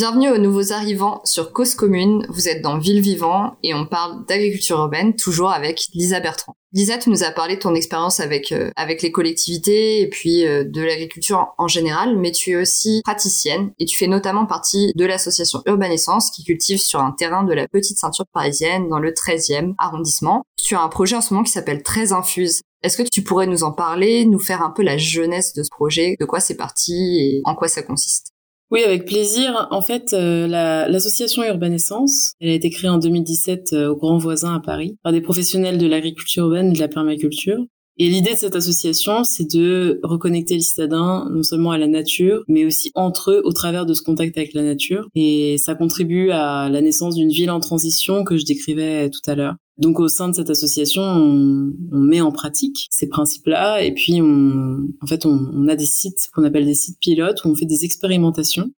Bienvenue 0.00 0.30
aux 0.30 0.38
nouveaux 0.38 0.72
arrivants 0.72 1.20
sur 1.24 1.52
Cause 1.52 1.74
Commune. 1.74 2.26
Vous 2.30 2.48
êtes 2.48 2.62
dans 2.62 2.78
Ville 2.78 3.02
Vivant 3.02 3.58
et 3.62 3.74
on 3.74 3.84
parle 3.84 4.24
d'agriculture 4.24 4.78
urbaine, 4.78 5.14
toujours 5.14 5.50
avec 5.50 5.88
Lisa 5.92 6.20
Bertrand. 6.20 6.54
Lisa, 6.72 6.96
tu 6.96 7.10
nous 7.10 7.22
as 7.22 7.30
parlé 7.30 7.56
de 7.56 7.60
ton 7.60 7.74
expérience 7.74 8.18
avec 8.18 8.50
euh, 8.50 8.70
avec 8.76 9.02
les 9.02 9.12
collectivités 9.12 10.00
et 10.00 10.08
puis 10.08 10.46
euh, 10.46 10.64
de 10.64 10.80
l'agriculture 10.80 11.48
en, 11.58 11.68
général, 11.68 12.16
mais 12.16 12.32
tu 12.32 12.52
es 12.52 12.56
aussi 12.56 13.02
praticienne 13.04 13.72
et 13.78 13.84
tu 13.84 13.94
fais 13.98 14.06
notamment 14.06 14.46
partie 14.46 14.90
de 14.94 15.04
l'association 15.04 15.60
Urbanescence 15.66 16.30
qui 16.30 16.44
cultive 16.44 16.78
sur 16.78 17.00
un 17.00 17.12
terrain 17.12 17.44
de 17.44 17.52
la 17.52 17.68
petite 17.68 17.98
ceinture 17.98 18.24
parisienne 18.32 18.88
dans 18.88 19.00
le 19.00 19.10
13e 19.10 19.74
arrondissement. 19.76 20.44
Tu 20.56 20.76
as 20.76 20.80
un 20.80 20.88
projet 20.88 21.16
en 21.16 21.20
ce 21.20 21.34
moment 21.34 21.44
qui 21.44 21.52
s'appelle 21.52 21.82
Très 21.82 22.14
Infuse. 22.14 22.62
Est-ce 22.82 22.96
que 22.96 23.06
tu 23.06 23.22
pourrais 23.22 23.46
nous 23.46 23.64
en 23.64 23.72
parler, 23.72 24.24
nous 24.24 24.38
faire 24.38 24.62
un 24.62 24.70
peu 24.70 24.82
la 24.82 24.96
jeunesse 24.96 25.52
de 25.52 25.62
ce 25.62 25.68
projet, 25.68 26.16
de 26.18 26.24
quoi 26.24 26.40
c'est 26.40 26.56
parti 26.56 27.18
et 27.20 27.42
en 27.44 27.54
quoi 27.54 27.68
ça 27.68 27.82
consiste? 27.82 28.29
Oui, 28.70 28.84
avec 28.84 29.04
plaisir. 29.04 29.66
En 29.70 29.82
fait, 29.82 30.12
euh, 30.12 30.46
l'association 30.46 31.42
Urbanescence, 31.42 32.34
elle 32.40 32.50
a 32.50 32.54
été 32.54 32.70
créée 32.70 32.88
en 32.88 32.98
2017 32.98 33.72
euh, 33.72 33.88
au 33.88 33.96
Grand 33.96 34.16
Voisin 34.18 34.54
à 34.54 34.60
Paris 34.60 34.96
par 35.02 35.12
des 35.12 35.20
professionnels 35.20 35.76
de 35.76 35.88
l'agriculture 35.88 36.44
urbaine 36.44 36.70
et 36.70 36.72
de 36.72 36.78
la 36.78 36.86
permaculture. 36.86 37.58
Et 37.98 38.08
l'idée 38.08 38.32
de 38.32 38.38
cette 38.38 38.56
association, 38.56 39.24
c'est 39.24 39.50
de 39.52 40.00
reconnecter 40.04 40.54
les 40.54 40.62
citadins 40.62 41.28
non 41.30 41.42
seulement 41.42 41.72
à 41.72 41.78
la 41.78 41.88
nature, 41.88 42.44
mais 42.48 42.64
aussi 42.64 42.92
entre 42.94 43.32
eux 43.32 43.42
au 43.44 43.52
travers 43.52 43.84
de 43.84 43.92
ce 43.92 44.02
contact 44.02 44.38
avec 44.38 44.54
la 44.54 44.62
nature. 44.62 45.08
Et 45.14 45.58
ça 45.58 45.74
contribue 45.74 46.30
à 46.30 46.68
la 46.70 46.80
naissance 46.80 47.16
d'une 47.16 47.28
ville 47.28 47.50
en 47.50 47.60
transition 47.60 48.24
que 48.24 48.38
je 48.38 48.44
décrivais 48.44 49.10
tout 49.10 49.20
à 49.26 49.34
l'heure. 49.34 49.56
Donc 49.80 49.98
au 49.98 50.08
sein 50.08 50.28
de 50.28 50.34
cette 50.34 50.50
association, 50.50 51.02
on, 51.02 51.72
met 51.92 52.20
en 52.20 52.32
pratique 52.32 52.86
ces 52.90 53.08
principes-là 53.08 53.82
et 53.82 53.92
puis 53.92 54.20
on, 54.20 54.86
en 55.00 55.06
fait, 55.06 55.26
on, 55.26 55.50
on 55.54 55.68
a 55.68 55.76
des 55.76 55.86
sites 55.86 56.28
qu'on 56.34 56.44
appelle 56.44 56.66
des 56.66 56.74
sites 56.74 56.98
pilotes 57.00 57.44
où 57.44 57.48
on 57.48 57.54
fait 57.54 57.66
des 57.66 57.84
expérimentations 57.84 58.70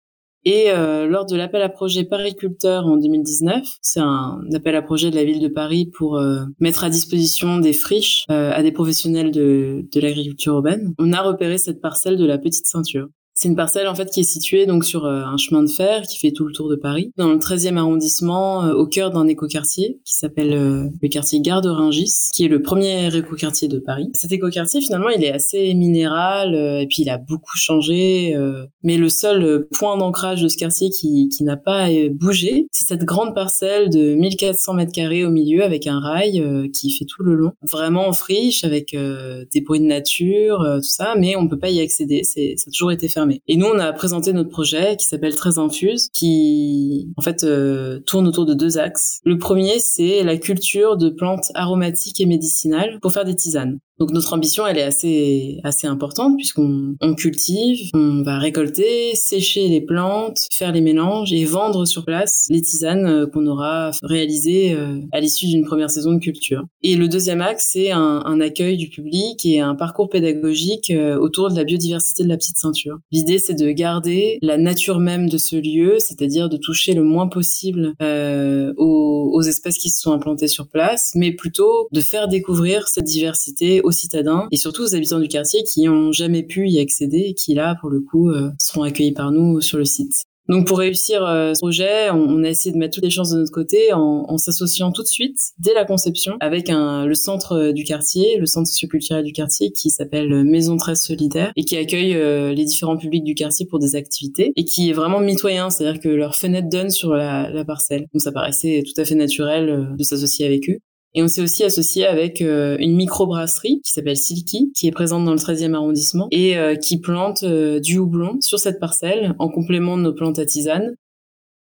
et 0.45 0.71
euh, 0.71 1.07
lors 1.07 1.27
de 1.27 1.37
l'appel 1.37 1.61
à 1.61 1.69
projet 1.69 2.05
Pariculteur 2.05 2.87
en 2.87 2.97
2019, 2.97 3.63
c'est 3.83 4.01
un 4.01 4.41
appel 4.55 4.75
à 4.75 4.81
projet 4.81 5.11
de 5.11 5.17
la 5.17 5.25
ville 5.25 5.41
de 5.41 5.49
Paris 5.49 5.87
pour 5.87 6.17
euh, 6.17 6.45
mettre 6.59 6.83
à 6.83 6.89
disposition 6.89 7.59
des 7.59 7.75
friches 7.75 8.25
euh, 8.31 8.51
à 8.53 8.63
des 8.63 8.73
professionnels 8.73 9.33
de, 9.33 9.87
de 9.93 10.01
l'agriculture 10.01 10.55
urbaine, 10.55 10.95
on 10.99 11.13
a 11.13 11.21
repéré 11.21 11.59
cette 11.59 11.83
parcelle 11.83 12.17
de 12.17 12.25
la 12.25 12.39
petite 12.39 12.67
ceinture. 12.67 13.09
C'est 13.41 13.49
une 13.49 13.57
parcelle 13.57 13.89
en 13.89 13.95
fait 13.95 14.11
qui 14.11 14.21
est 14.21 14.25
située 14.25 14.67
donc 14.67 14.85
sur 14.85 15.07
euh, 15.07 15.23
un 15.23 15.39
chemin 15.39 15.63
de 15.63 15.71
fer 15.71 16.03
qui 16.03 16.19
fait 16.19 16.31
tout 16.31 16.45
le 16.45 16.53
tour 16.53 16.69
de 16.69 16.77
Paris, 16.77 17.11
dans 17.17 17.29
le 17.29 17.39
13e 17.39 17.79
arrondissement, 17.79 18.67
euh, 18.67 18.75
au 18.75 18.87
cœur 18.87 19.11
d'un 19.11 19.27
écoquartier 19.29 19.99
qui 20.05 20.15
s'appelle 20.15 20.53
euh, 20.53 20.91
le 21.01 21.09
quartier 21.09 21.41
Gare 21.41 21.63
de 21.63 21.71
Ringis, 21.71 22.29
qui 22.35 22.45
est 22.45 22.49
le 22.49 22.61
premier 22.61 23.09
écoquartier 23.17 23.67
de 23.67 23.79
Paris. 23.79 24.11
Cet 24.13 24.33
écoquartier 24.33 24.83
finalement, 24.83 25.09
il 25.09 25.25
est 25.25 25.33
assez 25.33 25.73
minéral 25.73 26.55
et 26.55 26.87
puis 26.87 27.01
il 27.01 27.09
a 27.09 27.17
beaucoup 27.17 27.57
changé, 27.57 28.37
mais 28.83 28.99
le 28.99 29.09
seul 29.09 29.67
point 29.73 29.97
d'ancrage 29.97 30.43
de 30.43 30.49
ce 30.49 30.59
quartier 30.59 30.91
qui, 30.91 31.31
qui 31.31 31.43
n'a 31.45 31.57
pas 31.57 31.89
bougé, 32.11 32.67
c'est 32.73 32.87
cette 32.87 33.05
grande 33.05 33.35
parcelle 33.35 33.89
de 33.89 34.15
1400 34.17 34.75
mètres 34.75 34.93
carrés 34.93 35.25
au 35.25 35.31
milieu 35.31 35.63
avec 35.63 35.87
un 35.87 35.99
rail 35.99 36.71
qui 36.75 36.91
fait 36.93 37.07
tout 37.07 37.23
le 37.23 37.35
long, 37.35 37.53
vraiment 37.63 38.07
en 38.07 38.13
friche 38.13 38.65
avec 38.65 38.95
des 38.95 39.61
bruits 39.63 39.81
de 39.81 39.87
nature, 39.87 40.59
tout 40.77 40.83
ça, 40.83 41.15
mais 41.17 41.37
on 41.37 41.49
peut 41.49 41.59
pas 41.59 41.71
y 41.71 41.81
accéder, 41.81 42.21
c'est 42.23 42.55
ça 42.57 42.65
a 42.69 42.71
toujours 42.71 42.93
été 42.93 43.09
fermé. 43.09 43.30
Et 43.49 43.57
nous, 43.57 43.67
on 43.67 43.79
a 43.79 43.93
présenté 43.93 44.33
notre 44.33 44.51
projet 44.51 44.97
qui 44.97 45.07
s'appelle 45.07 45.35
Très 45.35 45.59
Infuse, 45.59 46.09
qui 46.13 47.09
en 47.17 47.23
fait 47.23 47.45
euh, 47.45 48.01
tourne 48.01 48.27
autour 48.27 48.47
de 48.47 48.55
deux 48.55 48.79
axes. 48.79 49.21
Le 49.25 49.39
premier, 49.39 49.79
c'est 49.79 50.23
la 50.23 50.37
culture 50.37 50.97
de 50.97 51.09
plantes 51.11 51.51
aromatiques 51.55 52.21
et 52.21 52.27
médicinales 52.27 52.99
pour 53.01 53.13
faire 53.13 53.25
des 53.25 53.37
tisanes. 53.37 53.79
Donc 54.01 54.13
notre 54.13 54.33
ambition, 54.33 54.67
elle 54.67 54.79
est 54.79 54.83
assez 54.83 55.61
assez 55.63 55.87
importante 55.87 56.37
puisqu'on 56.39 56.97
on 57.03 57.15
cultive, 57.15 57.91
on 57.93 58.23
va 58.23 58.39
récolter, 58.39 59.15
sécher 59.15 59.69
les 59.69 59.83
plantes, 59.83 60.49
faire 60.53 60.73
les 60.73 60.81
mélanges 60.81 61.35
et 61.35 61.45
vendre 61.45 61.85
sur 61.85 62.07
place 62.07 62.47
les 62.49 62.63
tisanes 62.63 63.07
euh, 63.07 63.27
qu'on 63.27 63.47
aura 63.47 63.91
réalisées 64.03 64.73
euh, 64.73 64.99
à 65.13 65.21
l'issue 65.21 65.47
d'une 65.47 65.67
première 65.67 65.91
saison 65.91 66.15
de 66.15 66.19
culture. 66.19 66.65
Et 66.83 66.97
le 66.97 67.09
deuxième 67.09 67.43
axe, 67.43 67.69
c'est 67.73 67.91
un, 67.91 68.23
un, 68.25 68.41
accueil 68.41 68.79
du 68.79 68.89
public 68.89 69.45
et 69.45 69.61
un 69.61 69.75
parcours 69.75 70.09
pédagogique 70.09 70.91
euh, 70.91 71.19
autour 71.19 71.51
de 71.51 71.57
la 71.57 71.65
biodiversité 71.65 72.23
de 72.23 72.29
la 72.29 72.39
petite 72.39 72.57
ceinture. 72.57 72.99
L'idée, 73.13 73.39
c'est 73.39 73.55
de 73.55 73.71
garder 73.71 74.39
la 74.41 74.57
nature 74.57 74.99
même 74.99 75.29
de 75.29 75.37
ce 75.37 75.57
lieu, 75.57 75.99
c'est-à-dire 75.99 76.49
de 76.49 76.57
toucher 76.57 76.95
le 76.95 77.03
moins 77.03 77.29
possible 77.29 77.93
euh, 78.01 78.73
aux, 78.79 79.31
aux 79.35 79.43
espèces 79.43 79.77
qui 79.77 79.91
se 79.91 80.01
sont 80.01 80.13
implantées 80.13 80.49
sur 80.49 80.69
place, 80.69 81.13
mais 81.15 81.33
plutôt 81.33 81.89
de 81.93 82.01
faire 82.01 82.29
découvrir 82.29 82.89
cette 82.89 83.05
diversité 83.05 83.83
aux 83.91 83.93
citadins 83.93 84.47
et 84.51 84.57
surtout 84.57 84.83
aux 84.83 84.95
habitants 84.95 85.19
du 85.19 85.29
quartier 85.29 85.63
qui 85.65 85.83
n'ont 85.85 86.13
jamais 86.13 86.43
pu 86.43 86.69
y 86.69 86.79
accéder 86.79 87.19
et 87.19 87.35
qui 87.35 87.55
là, 87.55 87.77
pour 87.81 87.91
le 87.91 88.01
coup, 88.01 88.31
euh, 88.31 88.51
seront 88.61 88.83
accueillis 88.83 89.13
par 89.13 89.33
nous 89.33 89.61
sur 89.61 89.79
le 89.79 89.85
site. 89.85 90.23
Donc 90.49 90.67
pour 90.67 90.79
réussir 90.79 91.25
euh, 91.25 91.55
ce 91.55 91.61
projet, 91.61 92.11
on, 92.11 92.43
a 92.43 92.49
essayé 92.49 92.73
de 92.73 92.79
mettre 92.79 92.95
toutes 92.95 93.05
les 93.05 93.11
chances 93.11 93.31
de 93.31 93.39
notre 93.39 93.53
côté 93.53 93.93
en, 93.93 94.37
s'associant 94.37 94.91
tout 94.91 95.03
de 95.03 95.07
suite, 95.07 95.39
dès 95.61 95.75
la 95.75 95.85
conception, 95.85 96.37
avec 96.41 96.69
le 96.71 97.15
centre 97.15 97.53
euh, 97.53 97.73
du 97.73 97.85
quartier, 97.85 98.37
le 98.37 98.47
centre 98.47 98.69
socioculturel 98.69 99.25
du 99.25 99.33
quartier 99.33 99.71
qui 99.71 99.91
s'appelle 99.91 100.43
Maison 100.43 100.77
13 100.77 101.01
Solidaire 101.01 101.53
et 101.55 101.65
qui 101.65 101.77
accueille 101.77 102.15
les 102.55 102.65
différents 102.65 102.97
publics 102.97 103.23
du 103.23 103.35
quartier 103.35 103.67
pour 103.67 103.79
des 103.79 103.95
activités 103.95 104.53
et 104.57 104.65
qui 104.65 104.91
est 104.91 104.93
vraiment 104.93 105.21
mitoyen, 105.21 105.71
c'est-à-dire 105.71 106.01
que 106.01 106.09
leur 106.09 106.35
fenêtre 106.35 106.69
donne 106.69 106.91
sur 106.91 107.15
la 107.15 107.65
parcelle. 107.65 108.07
Donc 108.13 108.23
ça 108.23 108.33
paraissait 108.33 108.83
tout 108.85 109.01
à 109.01 109.05
fait 109.05 109.15
naturel 109.15 109.95
de 109.97 110.03
s'associer 110.03 110.47
avec 110.47 110.69
eux. 110.69 110.79
Et 111.15 111.23
on 111.23 111.29
s'est 111.29 111.43
aussi 111.43 111.65
associé 111.65 112.07
avec 112.07 112.41
euh, 112.41 112.77
une 112.79 112.95
microbrasserie 112.95 113.81
qui 113.85 113.93
s'appelle 113.93 114.17
Silky, 114.17 114.73
qui 114.77 114.87
est 114.87 114.93
présente 114.93 115.25
dans 115.25 115.33
le 115.33 115.39
13e 115.39 115.75
arrondissement 115.75 116.29
et 116.31 116.57
euh, 116.57 116.77
qui 116.77 117.01
plante 117.01 117.43
euh, 117.43 117.81
du 117.81 117.99
houblon 117.99 118.41
sur 118.41 118.59
cette 118.61 118.79
parcelle 118.79 119.35
en 119.39 119.49
complément 119.49 119.97
de 119.97 120.03
nos 120.03 120.15
plantes 120.15 120.39
à 120.39 120.47
tisane. 120.47 120.95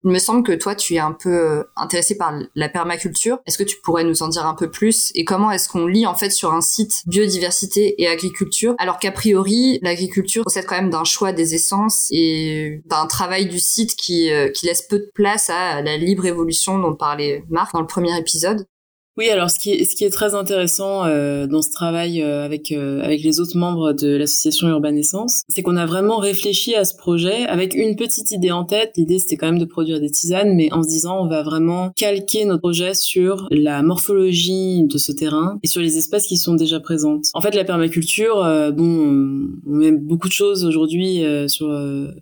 Il 0.03 0.11
me 0.11 0.18
semble 0.18 0.43
que 0.43 0.53
toi, 0.53 0.74
tu 0.74 0.95
es 0.95 0.99
un 0.99 1.12
peu 1.12 1.64
intéressé 1.76 2.16
par 2.16 2.32
la 2.55 2.68
permaculture. 2.70 3.38
Est-ce 3.47 3.59
que 3.59 3.64
tu 3.64 3.76
pourrais 3.82 4.03
nous 4.03 4.22
en 4.22 4.28
dire 4.28 4.47
un 4.47 4.55
peu 4.55 4.70
plus? 4.70 5.12
Et 5.14 5.26
comment 5.26 5.51
est-ce 5.51 5.68
qu'on 5.68 5.86
lit 5.86 6.07
en 6.07 6.14
fait 6.14 6.30
sur 6.30 6.55
un 6.55 6.62
site 6.62 7.03
biodiversité 7.07 8.01
et 8.01 8.09
agriculture 8.09 8.74
alors 8.78 8.99
qu'a 8.99 9.12
priori, 9.12 9.78
l'agriculture 9.82 10.45
possède 10.45 10.64
quand 10.64 10.76
même 10.76 10.88
d'un 10.88 11.05
choix 11.05 11.34
des 11.34 11.55
essences 11.55 12.09
et 12.12 12.80
d'un 12.86 13.07
travail 13.07 13.47
du 13.47 13.59
site 13.59 13.95
qui 13.95 14.30
laisse 14.62 14.86
peu 14.88 15.01
de 15.01 15.11
place 15.14 15.51
à 15.51 15.82
la 15.82 15.99
libre 15.99 16.24
évolution 16.24 16.78
dont 16.78 16.95
parlait 16.95 17.45
Marc 17.51 17.74
dans 17.74 17.82
le 17.82 17.86
premier 17.86 18.18
épisode? 18.18 18.64
Oui, 19.19 19.29
alors 19.29 19.51
ce 19.51 19.59
qui 19.59 19.73
est, 19.73 19.85
ce 19.85 19.97
qui 19.97 20.05
est 20.05 20.11
très 20.11 20.35
intéressant 20.35 21.05
euh, 21.05 21.47
dans 21.47 21.63
ce 21.63 21.71
travail 21.71 22.23
euh, 22.23 22.45
avec 22.45 22.71
euh, 22.71 23.03
avec 23.03 23.23
les 23.23 23.41
autres 23.41 23.59
membres 23.59 23.93
de 23.93 24.17
l'association 24.17 24.69
Urbanescence, 24.69 25.43
c'est 25.49 25.63
qu'on 25.63 25.77
a 25.77 25.85
vraiment 25.85 26.19
réfléchi 26.19 26.77
à 26.77 26.85
ce 26.85 26.97
projet 26.97 27.45
avec 27.47 27.75
une 27.75 27.97
petite 27.97 28.31
idée 28.31 28.53
en 28.53 28.65
tête. 28.65 28.93
L'idée 28.97 29.19
c'était 29.19 29.37
quand 29.37 29.49
même 29.49 29.59
de 29.59 29.65
produire 29.65 30.01
des 30.01 30.11
tisanes, 30.11 30.55
mais 30.55 30.73
en 30.73 30.85
se 30.85 30.89
disant 30.89 31.25
on 31.25 31.29
va 31.29 31.43
vraiment 31.43 31.91
calquer 31.97 32.45
notre 32.45 32.61
projet 32.61 32.95
sur 32.95 33.49
la 33.51 33.83
morphologie 33.83 34.85
de 34.85 34.97
ce 34.97 35.11
terrain 35.11 35.59
et 35.65 35.67
sur 35.67 35.83
les 35.83 35.99
espèces 35.99 36.27
qui 36.27 36.37
sont 36.37 36.55
déjà 36.55 36.79
présentes. 36.79 37.27
En 37.35 37.41
fait, 37.41 37.55
la 37.55 37.65
permaculture, 37.65 38.37
bon, 38.75 39.51
on 39.67 39.71
met 39.71 39.93
beaucoup 39.93 40.29
de 40.29 40.33
choses 40.33 40.65
aujourd'hui 40.65 41.25
sur 41.49 41.67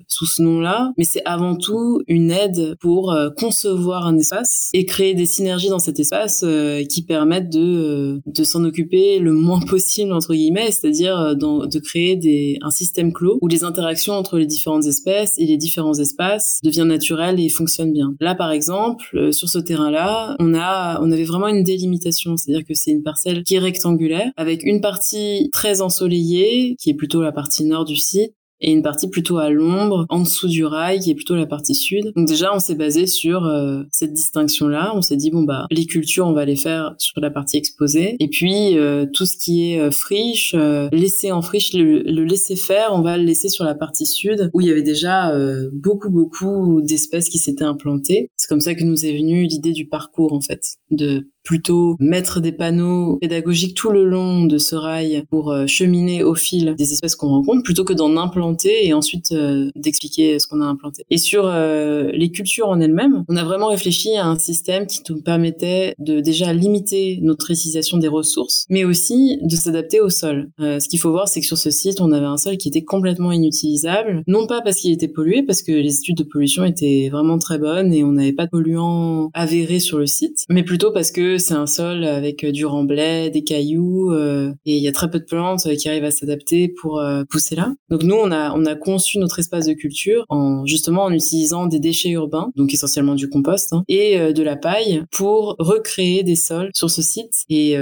sous 0.07 0.27
ce 0.27 0.43
nom-là, 0.43 0.93
mais 0.97 1.05
c'est 1.05 1.23
avant 1.27 1.55
tout 1.55 2.01
une 2.09 2.31
aide 2.31 2.77
pour 2.81 3.17
concevoir 3.37 4.07
un 4.07 4.17
espace 4.17 4.71
et 4.73 4.87
créer 4.87 5.15
des 5.15 5.27
synergies 5.27 5.69
dans 5.69 5.79
cet 5.79 6.01
espace 6.01 6.45
qui 6.85 7.03
permettent 7.03 7.51
de, 7.51 7.61
euh, 7.61 8.21
de 8.27 8.45
s'en 8.45 8.65
occuper 8.65 9.19
le 9.19 9.33
moins 9.33 9.61
possible 9.61 10.13
entre 10.13 10.35
guillemets, 10.35 10.71
c'est-à-dire 10.71 11.19
euh, 11.19 11.35
de 11.35 11.79
créer 11.79 12.17
des, 12.17 12.59
un 12.63 12.71
système 12.71 13.13
clos 13.13 13.39
où 13.41 13.49
les 13.49 13.65
interactions 13.65 14.15
entre 14.15 14.39
les 14.39 14.47
différentes 14.47 14.87
espèces 14.87 15.35
et 15.39 15.47
les 15.47 15.57
différents 15.57 15.99
espaces 15.99 16.61
deviennent 16.63 16.89
naturelles 16.89 17.41
et 17.41 17.49
fonctionnent 17.49 17.93
bien. 17.93 18.15
Là, 18.21 18.35
par 18.35 18.51
exemple, 18.51 19.07
euh, 19.15 19.33
sur 19.33 19.49
ce 19.49 19.59
terrain-là, 19.59 20.37
on 20.41 20.49
on 20.59 21.13
avait 21.13 21.25
vraiment 21.25 21.47
une 21.49 21.63
délimitation, 21.63 22.37
c'est-à-dire 22.37 22.67
que 22.67 22.75
c'est 22.75 22.91
une 22.91 23.03
parcelle 23.03 23.45
qui 23.45 23.55
est 23.55 23.61
rectangulaire 23.61 24.33
avec 24.37 24.63
une 24.65 24.81
partie 24.81 25.51
très 25.53 25.83
ensoleillée 25.83 26.75
qui 26.81 26.91
est 26.91 26.95
plutôt 26.95 27.23
la 27.23 27.33
partie 27.33 27.65
nord 27.65 27.85
du 27.85 27.97
site 27.97 28.33
et 28.61 28.73
une 28.73 28.83
partie 28.83 29.09
plutôt 29.09 29.39
à 29.39 29.51
l'ombre, 29.51 30.07
en 30.09 30.21
dessous 30.21 30.49
du 30.49 30.65
rail, 30.65 31.01
qui 31.01 31.11
est 31.11 31.15
plutôt 31.15 31.37
la 31.37 31.47
partie 31.47 31.75
sud. 31.75 32.13
Donc 32.17 32.27
déjà, 32.27 32.55
on 32.55 32.59
s'est 32.59 32.75
basé 32.75 33.07
sur 33.07 33.47
euh, 33.47 33.83
cette 33.91 34.13
distinction-là. 34.13 34.93
On 34.95 35.03
s'est 35.03 35.17
dit 35.17 35.31
bon 35.31 35.43
bah 35.43 35.67
les 35.71 35.87
cultures, 35.87 36.27
on 36.27 36.33
va 36.33 36.45
les 36.45 36.57
faire 36.57 36.95
sur 36.99 37.21
la 37.21 37.31
partie 37.31 37.57
exposée, 37.57 38.17
et 38.19 38.29
puis 38.29 38.77
euh, 38.77 39.07
tout 39.13 39.27
ce 39.27 39.37
qui 39.37 39.73
est 39.73 39.81
euh, 39.81 39.91
friche, 39.91 40.55
laisser 40.93 41.33
en 41.33 41.43
friche, 41.43 41.73
le, 41.75 42.03
le, 42.03 42.25
laisser 42.25 42.57
faire, 42.57 42.91
on 42.93 43.03
va 43.03 43.17
le 43.17 43.25
laisser 43.25 43.49
sur 43.49 43.65
la 43.65 43.75
partie 43.75 44.07
sud, 44.07 44.51
où 44.53 44.61
il 44.61 44.67
y 44.67 44.71
avait 44.71 44.83
déjà 44.83 45.33
beaucoup 45.73 46.11
beaucoup 46.11 46.81
d'espèces 46.83 47.29
qui 47.29 47.39
s'étaient 47.39 47.65
implantées. 47.65 48.31
C'est 48.37 48.49
comme 48.49 48.61
ça 48.61 48.75
que 48.75 48.85
nous 48.85 49.07
est 49.07 49.17
venue 49.17 49.45
l'idée 49.45 49.73
du 49.73 49.87
parcours 49.87 50.33
en 50.33 50.41
fait, 50.41 50.77
de 50.91 51.29
plutôt 51.49 51.97
mettre 51.99 52.41
des 52.41 52.53
panneaux 52.53 53.17
pédagogiques 53.23 53.75
tout 53.75 53.89
le 53.89 54.05
long 54.05 54.45
de 54.45 54.59
ce 54.59 54.77
rail 54.77 55.25
pour 55.31 55.51
euh, 55.51 55.67
cheminer 55.67 56.23
au 56.23 56.35
fil 56.35 56.75
des 56.77 56.93
espèces 56.93 57.17
qu'on 57.17 57.29
rencontre 57.29 57.63
plutôt 57.63 57.85
que 57.85 57.95
d'en 57.95 58.19
implanter 58.19 58.87
et 58.87 58.93
ensuite 58.93 59.33
euh, 59.33 59.71
d'expliquer 59.75 60.39
ce 60.39 60.47
qu'on 60.47 60.61
a 60.61 60.67
implanté. 60.67 61.07
Et 61.09 61.17
sur 61.17 61.47
euh, 61.47 62.11
les 62.13 62.31
cultures 62.31 62.69
en 62.69 62.79
elles-mêmes, 62.81 63.25
on 63.31 63.37
a 63.37 63.45
vraiment 63.45 63.69
réfléchi 63.69 64.15
à 64.15 64.27
un 64.27 64.39
système 64.39 64.87
qui 64.87 65.01
nous 65.09 65.23
permettait 65.23 65.95
de 65.99 66.21
déjà 66.21 66.53
limiter 66.53 67.19
notre 67.23 67.51
utilisation 67.51 67.97
des 67.97 68.09
ressources, 68.09 68.67
mais 68.69 68.85
aussi 68.85 69.39
de 69.41 69.57
s'adapter 69.57 70.03
au 70.03 70.11
sol. 70.11 70.51
ce 70.59 70.87
qu'il 70.87 71.01
faut 71.01 71.11
voir, 71.11 71.29
c'est 71.29 71.41
que 71.41 71.47
sur 71.47 71.57
ce 71.57 71.71
site, 71.71 72.03
on 72.03 72.13
avait 72.13 72.27
un 72.27 72.37
sol 72.37 72.59
qui 72.59 72.69
était 72.69 72.85
complètement 72.85 73.33
inutilisable, 73.33 74.23
non 74.27 74.47
pas 74.47 74.61
parce 74.61 74.77
qu'il 74.77 74.93
était 74.93 75.09
pollué, 75.09 75.43
parce 75.43 75.63
que 75.63 75.73
les 75.73 75.97
études 75.97 76.19
de 76.19 76.25
pollution 76.25 76.67
étaient 76.67 77.09
vraiment 77.11 77.39
très 77.39 77.57
bonnes 77.57 77.95
et 77.95 78.05
on 78.05 78.13
n'avait 78.13 78.35
pas 78.35 78.45
de 78.45 78.51
polluants 78.51 79.31
avérés 79.33 79.81
sur 79.81 79.99
le 79.99 80.07
site, 80.07 80.45
mais 80.51 80.63
plutôt 80.63 80.93
parce 80.93 81.11
que 81.11 81.38
c'est 81.39 81.55
un 81.55 81.67
sol 81.67 82.05
avec 82.05 82.45
du 82.45 82.67
remblai, 82.67 83.31
des 83.31 83.43
cailloux 83.43 84.13
et 84.15 84.77
il 84.77 84.83
y 84.83 84.89
a 84.89 84.93
très 84.93 85.11
peu 85.11 85.19
de 85.19 85.25
plantes 85.25 85.69
qui 85.77 85.89
arrivent 85.89 86.05
à 86.05 86.11
s'adapter 86.11 86.69
pour 86.69 87.03
pousser 87.31 87.57
là. 87.57 87.75
Donc 87.91 88.03
nous 88.03 88.15
on 88.15 88.31
a 88.31 88.53
on 88.55 88.67
a 88.67 88.75
conçu 88.75 89.19
notre 89.19 89.39
espace 89.39 89.67
de 89.67 89.73
culture 89.73 90.25
en 90.29 90.67
justement 90.67 91.05
en 91.05 91.13
utilisant 91.13 91.67
des 91.67 91.81
déchets 91.81 92.11
urbains, 92.11 92.51
donc 92.57 92.73
essentiellement 92.73 93.15
du 93.15 93.29
compost 93.29 93.73
hein, 93.73 93.85
et 93.89 94.33
de 94.33 94.43
la 94.43 94.57
paille 94.57 95.03
pour 95.11 95.57
recréer 95.59 96.23
des 96.23 96.37
sols 96.37 96.71
sur 96.75 96.91
ce 96.91 97.03
site 97.03 97.45
et 97.49 97.77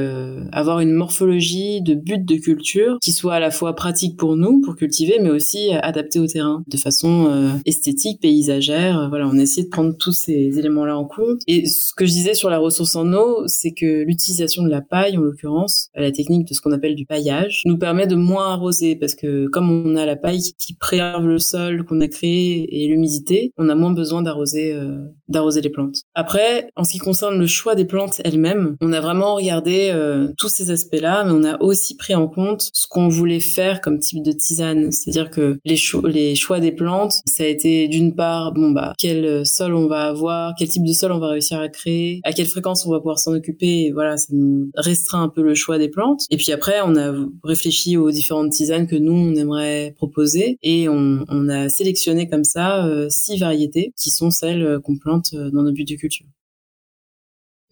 avoir 0.53 0.81
une 0.81 0.93
morphologie 0.93 1.83
de 1.83 1.95
but 1.95 2.25
de 2.25 2.37
culture 2.37 2.99
qui 3.03 3.13
soit 3.13 3.35
à 3.35 3.41
la 3.41 3.51
fois 3.51 3.75
pratique 3.75 4.17
pour 4.17 4.37
nous 4.37 4.61
pour 4.61 4.77
cultiver 4.77 5.19
mais 5.21 5.31
aussi 5.31 5.71
adapté 5.73 6.19
au 6.19 6.27
terrain 6.27 6.63
de 6.67 6.77
façon 6.77 7.51
esthétique, 7.65 8.21
paysagère. 8.21 9.09
Voilà, 9.09 9.29
on 9.29 9.39
essaie 9.39 9.65
de 9.65 9.69
prendre 9.69 9.97
tous 9.97 10.13
ces 10.13 10.59
éléments-là 10.59 10.97
en 10.97 11.05
compte. 11.05 11.41
Et 11.47 11.67
ce 11.67 11.93
que 11.95 12.07
je 12.07 12.13
disais 12.13 12.35
sur 12.35 12.51
la 12.51 12.59
ressource 12.59 12.97
en 12.97 13.13
eau, 13.13 13.46
c'est 13.47 13.73
que 13.73 14.05
l'utilisation 14.05 14.63
de 14.63 14.69
la 14.69 14.81
paille, 14.81 15.17
en 15.17 15.21
l'occurrence, 15.21 15.91
la 15.95 16.13
technique 16.13 16.49
de 16.49 16.55
ce 16.55 16.61
qu'on 16.61 16.73
appelle 16.73 16.95
du 16.95 17.07
paillage, 17.07 17.63
nous 17.65 17.79
permet 17.79 18.07
de 18.07 18.17
moins 18.17 18.53
arroser 18.53 18.97
parce 18.97 19.15
que 19.15 19.49
comme 19.49 19.71
on 19.71 19.97
a 19.97 20.07
la 20.07 20.17
paille 20.17 20.43
qui 20.59 20.75
préserve 20.75 21.27
le 21.27 21.39
sol 21.39 21.85
qu'on 21.85 22.01
a 22.01 22.09
créé 22.09 22.85
et 22.85 22.89
l'humidité, 22.89 23.53
on 23.57 23.69
a 23.69 23.75
moins 23.75 23.93
besoin 23.93 24.23
d'arroser 24.23 24.73
euh, 24.73 24.99
d'arroser 25.29 25.61
les 25.61 25.71
plantes. 25.71 26.03
Après, 26.15 26.71
en 26.77 26.85
ce 26.85 26.93
qui 26.93 26.99
concerne 26.99 27.39
le 27.39 27.47
choix 27.47 27.75
des 27.75 27.85
plantes 27.85 28.21
elles-mêmes, 28.25 28.77
on 28.81 28.93
a 28.93 29.01
vraiment 29.01 29.35
regardé 29.35 29.91
euh, 29.93 30.29
tous 30.37 30.49
ces 30.49 30.71
aspects-là, 30.71 31.25
mais 31.25 31.33
on 31.33 31.45
a 31.45 31.61
aussi 31.61 31.97
pris 31.97 32.15
en 32.15 32.29
compte 32.29 32.71
ce 32.73 32.87
qu'on 32.87 33.09
voulait 33.09 33.41
faire 33.41 33.81
comme 33.81 33.99
type 33.99 34.23
de 34.23 34.33
tisane, 34.33 34.93
c'est-à-dire 34.93 35.31
que 35.31 35.59
les, 35.65 35.77
les 36.05 36.35
choix 36.35 36.61
des 36.61 36.73
plantes, 36.73 37.15
ça 37.27 37.45
a 37.45 37.47
été 37.47 37.89
d'une 37.89 38.15
part, 38.15 38.53
bon 38.53 38.71
bah 38.71 38.93
quel 38.99 39.45
sol 39.47 39.75
on 39.75 39.87
va 39.87 40.05
avoir, 40.05 40.55
quel 40.59 40.69
type 40.69 40.85
de 40.85 40.93
sol 40.93 41.13
on 41.13 41.19
va 41.19 41.29
réussir 41.29 41.59
à 41.59 41.69
créer, 41.69 42.21
à 42.25 42.33
quelle 42.33 42.47
fréquence 42.47 42.87
on 42.87 42.91
va 42.91 42.99
pouvoir 42.99 43.19
s'en 43.19 43.35
occuper. 43.35 43.91
voilà, 43.93 44.17
ça 44.17 44.29
nous 44.33 44.71
restreint 44.75 45.23
un 45.23 45.29
peu 45.29 45.43
le 45.43 45.55
choix 45.55 45.79
des 45.79 45.89
plantes. 45.89 46.25
Et 46.31 46.37
puis 46.37 46.53
après, 46.53 46.81
on 46.85 46.97
a 46.97 47.13
réfléchi 47.43 47.97
aux 47.97 48.11
différentes 48.11 48.51
tisanes 48.51 48.87
que 48.87 48.97
nous 48.97 49.13
on 49.13 49.35
aimerait 49.35 49.95
proposer 49.97 50.59
et 50.63 50.89
on, 50.89 51.25
on 51.29 51.49
a 51.49 51.69
sélectionné 51.69 52.29
comme 52.29 52.45
ça 52.45 52.87
euh, 52.87 53.09
six 53.11 53.39
variétés 53.39 53.93
qui 53.97 54.11
sont 54.11 54.31
celles 54.31 54.79
qu'on 54.83 54.97
plante 54.97 55.16
dans 55.33 55.63
nos 55.63 55.73
buts 55.73 55.85
de 55.85 55.97
culture. 55.97 56.27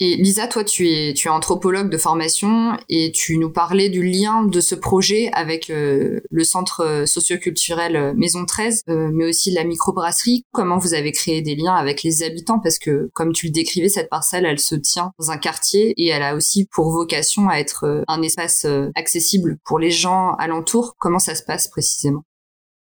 Et 0.00 0.16
Lisa, 0.16 0.48
toi, 0.48 0.64
tu 0.64 0.88
es, 0.88 1.14
tu 1.14 1.28
anthropologue 1.28 1.88
de 1.88 1.96
formation 1.96 2.76
et 2.88 3.12
tu 3.12 3.38
nous 3.38 3.50
parlais 3.50 3.88
du 3.88 4.02
lien 4.02 4.42
de 4.42 4.60
ce 4.60 4.74
projet 4.74 5.30
avec 5.32 5.70
euh, 5.70 6.20
le 6.30 6.42
centre 6.42 6.80
euh, 6.80 7.06
socioculturel 7.06 7.94
euh, 7.94 8.12
Maison 8.16 8.44
13, 8.44 8.82
mais 8.88 9.24
aussi 9.28 9.52
la 9.52 9.62
microbrasserie. 9.62 10.42
Comment 10.52 10.78
vous 10.78 10.94
avez 10.94 11.12
créé 11.12 11.42
des 11.42 11.54
liens 11.54 11.76
avec 11.76 12.02
les 12.02 12.24
habitants? 12.24 12.58
Parce 12.58 12.80
que, 12.80 13.08
comme 13.14 13.32
tu 13.32 13.46
le 13.46 13.52
décrivais, 13.52 13.88
cette 13.88 14.10
parcelle, 14.10 14.46
elle 14.46 14.58
se 14.58 14.74
tient 14.74 15.12
dans 15.20 15.30
un 15.30 15.38
quartier 15.38 15.94
et 15.96 16.08
elle 16.08 16.24
a 16.24 16.34
aussi 16.34 16.66
pour 16.72 16.90
vocation 16.90 17.48
à 17.48 17.58
être 17.58 18.04
un 18.08 18.22
espace 18.22 18.66
accessible 18.96 19.58
pour 19.64 19.78
les 19.78 19.92
gens 19.92 20.32
alentours. 20.38 20.94
Comment 20.98 21.20
ça 21.20 21.36
se 21.36 21.44
passe 21.44 21.68
précisément? 21.68 22.24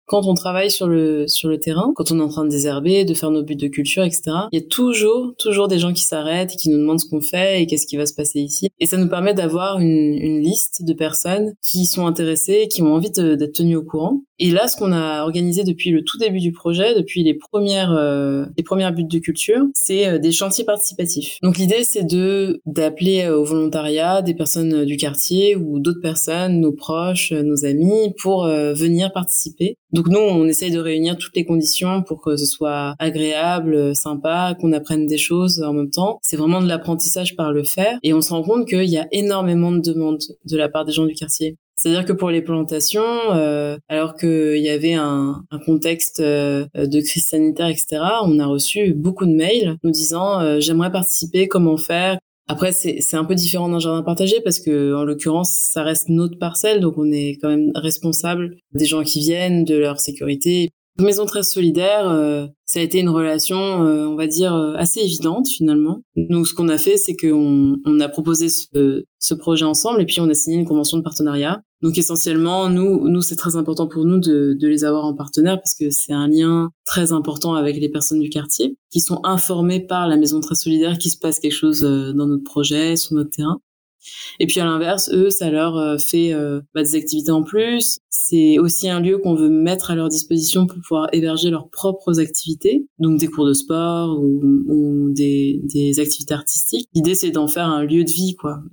Quand 0.05 0.25
on 0.25 0.33
travaille 0.33 0.71
sur 0.71 0.87
le 0.87 1.27
sur 1.27 1.49
le 1.49 1.59
terrain, 1.59 1.91
quand 1.95 2.11
on 2.11 2.19
est 2.19 2.23
en 2.23 2.29
train 2.29 2.45
de 2.45 2.49
désherber, 2.49 3.05
de 3.05 3.13
faire 3.13 3.31
nos 3.31 3.43
buts 3.43 3.55
de 3.55 3.67
culture, 3.67 4.03
etc. 4.03 4.21
Il 4.51 4.59
y 4.59 4.63
a 4.63 4.67
toujours 4.67 5.33
toujours 5.37 5.67
des 5.67 5.79
gens 5.79 5.93
qui 5.93 6.03
s'arrêtent 6.03 6.53
et 6.53 6.57
qui 6.57 6.69
nous 6.69 6.77
demandent 6.77 6.99
ce 6.99 7.09
qu'on 7.09 7.21
fait 7.21 7.61
et 7.61 7.67
qu'est-ce 7.67 7.87
qui 7.87 7.97
va 7.97 8.05
se 8.05 8.13
passer 8.13 8.39
ici. 8.39 8.69
Et 8.79 8.85
ça 8.85 8.97
nous 8.97 9.09
permet 9.09 9.33
d'avoir 9.33 9.79
une, 9.79 10.13
une 10.13 10.41
liste 10.41 10.83
de 10.83 10.93
personnes 10.93 11.53
qui 11.61 11.85
sont 11.85 12.07
intéressées, 12.07 12.67
qui 12.69 12.81
ont 12.81 12.93
envie 12.93 13.11
d'être 13.11 13.53
tenues 13.53 13.75
au 13.75 13.83
courant. 13.83 14.21
Et 14.37 14.51
là, 14.51 14.67
ce 14.67 14.75
qu'on 14.75 14.91
a 14.91 15.23
organisé 15.23 15.63
depuis 15.63 15.91
le 15.91 16.03
tout 16.03 16.17
début 16.17 16.39
du 16.39 16.51
projet, 16.51 16.93
depuis 16.93 17.23
les 17.23 17.33
premières 17.33 17.93
euh, 17.93 18.45
les 18.57 18.63
premières 18.63 18.91
buts 18.91 19.05
de 19.05 19.19
culture, 19.19 19.63
c'est 19.73 20.07
euh, 20.07 20.19
des 20.19 20.31
chantiers 20.31 20.65
participatifs. 20.65 21.37
Donc 21.41 21.57
l'idée, 21.57 21.83
c'est 21.83 22.03
de 22.03 22.61
d'appeler 22.65 23.23
euh, 23.23 23.37
au 23.37 23.45
volontariat 23.45 24.21
des 24.21 24.33
personnes 24.33 24.83
du 24.83 24.97
quartier 24.97 25.55
ou 25.55 25.79
d'autres 25.79 26.01
personnes, 26.01 26.59
nos 26.59 26.73
proches, 26.73 27.31
nos 27.31 27.65
amis, 27.65 28.13
pour 28.21 28.45
venir 28.45 29.11
participer 29.13 29.77
donc 29.95 30.09
nous, 30.09 30.19
on 30.19 30.45
essaye 30.45 30.71
de 30.71 30.79
réunir 30.79 31.17
toutes 31.17 31.37
les 31.37 31.45
conditions 31.45 32.03
pour 32.03 32.21
que 32.21 32.35
ce 32.35 32.45
soit 32.45 32.95
agréable, 32.99 33.95
sympa, 33.95 34.53
qu'on 34.59 34.73
apprenne 34.73 35.07
des 35.07 35.17
choses 35.17 35.61
en 35.61 35.71
même 35.71 35.89
temps. 35.89 36.19
C'est 36.21 36.35
vraiment 36.35 36.61
de 36.61 36.67
l'apprentissage 36.67 37.37
par 37.37 37.53
le 37.53 37.63
faire. 37.63 37.97
Et 38.03 38.13
on 38.13 38.19
se 38.19 38.33
rend 38.33 38.43
compte 38.43 38.67
qu'il 38.67 38.89
y 38.89 38.97
a 38.97 39.07
énormément 39.13 39.71
de 39.71 39.79
demandes 39.79 40.19
de 40.43 40.57
la 40.57 40.67
part 40.67 40.83
des 40.83 40.91
gens 40.91 41.05
du 41.05 41.13
quartier. 41.13 41.55
C'est-à-dire 41.77 42.05
que 42.05 42.13
pour 42.13 42.29
les 42.29 42.41
plantations, 42.41 43.03
euh, 43.33 43.77
alors 43.87 44.15
qu'il 44.15 44.57
y 44.57 44.69
avait 44.69 44.93
un, 44.93 45.43
contexte 45.65 46.19
euh, 46.19 46.65
de 46.75 47.01
crise 47.01 47.27
sanitaire, 47.27 47.67
etc., 47.67 48.01
on 48.23 48.39
a 48.39 48.45
reçu 48.45 48.93
beaucoup 48.93 49.25
de 49.25 49.33
mails 49.33 49.77
nous 49.83 49.91
disant 49.91 50.41
euh, 50.41 50.59
j'aimerais 50.59 50.91
participer, 50.91 51.47
comment 51.47 51.77
faire, 51.77 52.17
après, 52.47 52.71
c'est 52.73 53.15
un 53.15 53.25
peu 53.25 53.33
différent 53.33 53.69
d'un 53.69 53.79
jardin 53.79 54.03
partagé 54.03 54.39
parce 54.43 54.59
que, 54.59 54.93
en 54.93 55.03
l'occurrence, 55.03 55.67
ça 55.71 55.81
reste 55.81 56.09
notre 56.09 56.37
parcelle, 56.37 56.79
donc 56.79 56.97
on 56.97 57.11
est 57.11 57.37
quand 57.41 57.49
même 57.49 57.71
responsable 57.73 58.57
des 58.73 58.85
gens 58.85 59.03
qui 59.03 59.19
viennent, 59.19 59.63
de 59.63 59.75
leur 59.75 59.99
sécurité. 59.99 60.69
Maison 60.97 61.25
très 61.25 61.43
solidaire, 61.43 62.07
euh, 62.07 62.47
ça 62.65 62.79
a 62.79 62.83
été 62.83 62.99
une 62.99 63.09
relation, 63.09 63.83
euh, 63.85 64.05
on 64.05 64.15
va 64.15 64.27
dire, 64.27 64.55
euh, 64.55 64.75
assez 64.75 65.01
évidente 65.01 65.45
finalement. 65.57 66.03
Donc, 66.15 66.47
ce 66.47 66.53
qu'on 66.53 66.69
a 66.69 66.77
fait, 66.77 66.95
c'est 66.95 67.17
qu'on 67.17 67.75
on 67.83 67.99
a 67.99 68.07
proposé 68.07 68.47
ce, 68.47 69.03
ce, 69.19 69.33
projet 69.33 69.65
ensemble 69.65 70.01
et 70.01 70.05
puis 70.05 70.21
on 70.21 70.29
a 70.29 70.33
signé 70.33 70.55
une 70.57 70.65
convention 70.65 70.97
de 70.97 71.03
partenariat. 71.03 71.61
Donc, 71.85 71.99
essentiellement, 71.99 72.67
nous, 72.67 73.07
nous, 73.07 73.21
c'est 73.21 73.35
très 73.35 73.57
important 73.57 73.85
pour 73.85 74.05
nous 74.05 74.17
de, 74.17 74.57
de 74.59 74.67
les 74.67 74.85
avoir 74.85 75.05
en 75.05 75.13
partenaire 75.13 75.59
parce 75.59 75.75
que 75.75 75.91
c'est 75.91 76.13
un 76.13 76.27
lien 76.27 76.71
très 76.83 77.11
important 77.11 77.53
avec 77.53 77.77
les 77.77 77.89
personnes 77.89 78.19
du 78.19 78.29
quartier 78.29 78.75
qui 78.91 79.01
sont 79.01 79.19
informées 79.23 79.81
par 79.81 80.07
la 80.07 80.17
Maison 80.17 80.39
très 80.39 80.55
solidaire 80.55 80.97
qu'il 80.97 81.11
se 81.11 81.17
passe 81.19 81.39
quelque 81.39 81.53
chose 81.53 81.81
dans 81.81 82.25
notre 82.25 82.43
projet, 82.43 82.95
sur 82.95 83.13
notre 83.13 83.29
terrain. 83.29 83.59
Et 84.39 84.47
puis 84.47 84.59
à 84.59 84.65
l'inverse, 84.65 85.11
eux, 85.13 85.29
ça 85.29 85.51
leur 85.51 85.77
euh, 85.77 85.99
fait 85.99 86.33
euh, 86.33 86.59
bah, 86.73 86.81
des 86.81 86.95
activités 86.95 87.29
en 87.29 87.43
plus. 87.43 87.99
C'est 88.09 88.57
aussi 88.57 88.89
un 88.89 88.99
lieu 88.99 89.19
qu'on 89.19 89.35
veut 89.35 89.49
mettre 89.49 89.91
à 89.91 89.95
leur 89.95 90.09
disposition 90.09 90.65
pour 90.65 90.79
pouvoir 90.81 91.09
héberger 91.11 91.51
leurs 91.51 91.69
propres 91.69 92.19
activités, 92.19 92.87
donc 92.97 93.19
des 93.19 93.27
cours 93.27 93.45
de 93.45 93.53
sport 93.53 94.19
ou, 94.19 94.41
ou 94.67 95.11
des, 95.11 95.61
des 95.65 95.99
activités 95.99 96.33
artistiques. 96.33 96.89
L'idée, 96.95 97.13
c'est 97.13 97.29
d'en 97.29 97.47
faire 97.47 97.67
un 97.67 97.83
lieu 97.83 98.03
de 98.03 98.11
vie, 98.11 98.35
quoi. 98.35 98.63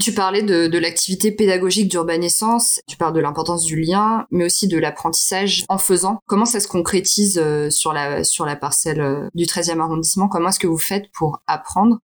Tu 0.00 0.12
parlais 0.12 0.42
de, 0.42 0.78
l'activité 0.78 1.32
pédagogique 1.32 1.88
d'urbanescence, 1.88 2.80
tu 2.86 2.96
parles 2.96 3.14
de 3.14 3.20
l'importance 3.20 3.64
du 3.64 3.80
lien, 3.80 4.26
mais 4.30 4.44
aussi 4.44 4.68
de 4.68 4.78
l'apprentissage 4.78 5.64
en 5.68 5.78
faisant. 5.78 6.18
Comment 6.26 6.44
ça 6.44 6.60
se 6.60 6.68
concrétise 6.68 7.40
euh, 7.42 7.70
sur 7.70 7.92
la, 7.92 8.56
parcelle 8.56 9.30
du 9.34 9.44
13e 9.44 9.80
arrondissement? 9.80 10.28
Comment 10.28 10.50
est-ce 10.50 10.60
que 10.60 10.66
vous 10.66 10.78
faites 10.78 11.06
pour 11.12 11.42
apprendre? 11.46 11.98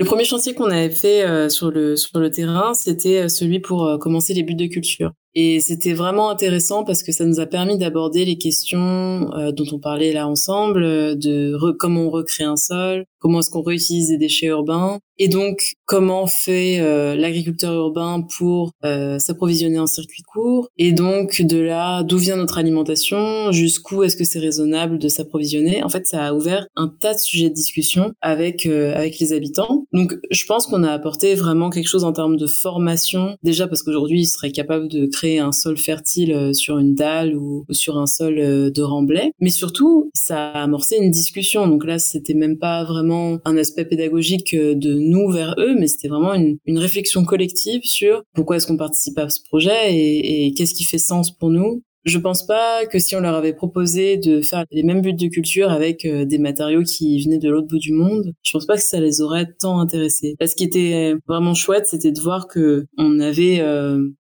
Le 0.00 0.06
premier 0.06 0.24
chantier 0.24 0.54
qu'on 0.54 0.70
avait 0.70 0.88
fait 0.88 1.24
euh, 1.24 1.50
sur 1.50 1.70
le 1.70 1.94
sur 1.94 2.18
le 2.18 2.30
terrain, 2.30 2.72
c'était 2.72 3.24
euh, 3.24 3.28
celui 3.28 3.60
pour 3.60 3.84
euh, 3.84 3.98
commencer 3.98 4.32
les 4.32 4.42
buts 4.42 4.54
de 4.54 4.64
culture. 4.64 5.12
Et 5.34 5.60
c'était 5.60 5.92
vraiment 5.92 6.30
intéressant 6.30 6.84
parce 6.84 7.02
que 7.02 7.12
ça 7.12 7.26
nous 7.26 7.38
a 7.38 7.44
permis 7.44 7.76
d'aborder 7.76 8.24
les 8.24 8.38
questions 8.38 9.30
euh, 9.34 9.52
dont 9.52 9.66
on 9.72 9.78
parlait 9.78 10.14
là 10.14 10.26
ensemble, 10.26 10.80
de 11.18 11.54
comment 11.78 12.06
on 12.06 12.10
recrée 12.10 12.44
un 12.44 12.56
sol, 12.56 13.04
comment 13.20 13.40
est-ce 13.40 13.50
qu'on 13.50 13.62
réutilise 13.62 14.08
des 14.08 14.18
déchets 14.18 14.46
urbains, 14.46 14.98
et 15.18 15.28
donc 15.28 15.74
comment 15.84 16.26
fait 16.26 16.80
euh, 16.80 17.14
l'agriculteur 17.14 17.74
urbain 17.74 18.26
pour 18.38 18.72
euh, 18.84 19.18
s'approvisionner 19.18 19.78
en 19.78 19.86
circuit 19.86 20.22
court, 20.22 20.68
et 20.78 20.92
donc 20.92 21.42
de 21.42 21.58
là 21.58 22.02
d'où 22.02 22.18
vient 22.18 22.36
notre 22.36 22.58
alimentation, 22.58 23.52
jusqu'où 23.52 24.02
est-ce 24.02 24.16
que 24.16 24.24
c'est 24.24 24.38
raisonnable 24.38 24.98
de 24.98 25.08
s'approvisionner. 25.08 25.82
En 25.84 25.88
fait, 25.88 26.06
ça 26.06 26.24
a 26.24 26.32
ouvert 26.32 26.66
un 26.76 26.88
tas 26.88 27.14
de 27.14 27.18
sujets 27.18 27.48
de 27.48 27.54
discussion 27.54 28.12
avec 28.20 28.66
avec 28.66 29.18
les 29.18 29.32
habitants. 29.32 29.84
Donc, 29.92 30.14
je 30.30 30.44
pense 30.46 30.66
qu'on 30.66 30.82
a 30.82 30.92
apporté 30.92 31.34
vraiment 31.34 31.70
quelque 31.70 31.88
chose 31.88 32.04
en 32.04 32.12
termes 32.12 32.36
de 32.36 32.46
formation, 32.46 33.36
déjà 33.42 33.66
parce 33.66 33.82
qu'aujourd'hui, 33.82 34.20
ils 34.22 34.26
seraient 34.26 34.52
capables 34.52 34.88
de 34.88 35.06
créer 35.06 35.38
un 35.38 35.52
sol 35.52 35.76
fertile 35.76 36.32
euh, 36.32 36.52
sur 36.52 36.78
une 36.78 36.94
dalle 36.94 37.34
ou, 37.36 37.64
sur 37.70 37.98
un 37.98 38.06
sol 38.06 38.38
euh, 38.38 38.70
de 38.70 38.82
remblai. 38.82 39.32
Mais 39.40 39.50
surtout, 39.50 40.10
ça 40.14 40.50
a 40.50 40.62
amorcé 40.62 40.96
une 40.96 41.10
discussion. 41.10 41.66
Donc 41.66 41.84
là, 41.84 41.98
c'était 41.98 42.34
même 42.34 42.58
pas 42.58 42.84
vraiment 42.84 43.09
un 43.12 43.56
aspect 43.56 43.84
pédagogique 43.84 44.54
euh, 44.54 44.74
de 44.74 44.94
nous 44.94 45.30
vers 45.30 45.54
eux, 45.58 45.74
mais 45.78 45.86
c'était 45.86 46.08
vraiment 46.08 46.34
une, 46.34 46.58
réflexion 46.78 47.24
collective 47.24 47.82
sur 47.84 48.22
pourquoi 48.34 48.56
est-ce 48.56 48.66
qu'on 48.66 48.76
participe 48.76 49.18
à 49.18 49.28
ce 49.28 49.40
projet 49.42 49.94
et, 49.94 50.52
qu'est-ce 50.56 50.74
qui 50.74 50.84
fait 50.84 50.98
sens 50.98 51.30
pour 51.30 51.50
nous 51.50 51.82
je 52.06 52.16
pense 52.16 52.46
pas 52.46 52.86
que 52.86 52.98
si 52.98 53.14
on 53.14 53.20
leur 53.20 53.34
avait 53.34 53.52
proposé 53.52 54.16
de 54.16 54.40
faire 54.40 54.64
les 54.70 54.82
mêmes 54.82 55.02
buts 55.02 55.12
de 55.12 55.28
culture 55.28 55.70
avec 55.70 56.06
des 56.06 56.38
matériaux 56.38 56.82
qui 56.82 57.22
venaient 57.22 57.38
de 57.38 57.50
l'autre 57.50 57.66
bout 57.68 57.78
du 57.78 57.92
monde, 57.92 58.32
je 58.42 58.52
pense 58.52 58.64
pas 58.64 58.76
que 58.76 58.82
ça 58.82 58.98
les 59.00 59.20
aurait 59.20 59.48
tant 59.60 59.80
intéressés. 59.80 60.34
ce 60.40 60.56
qui 60.56 60.64
était 60.64 61.14
vraiment 61.28 61.52
chouette, 61.52 61.86
c'était 61.86 62.10
de 62.10 62.18
voir 62.18 62.48
que 62.48 62.86
on 62.96 63.20
avait 63.20 63.60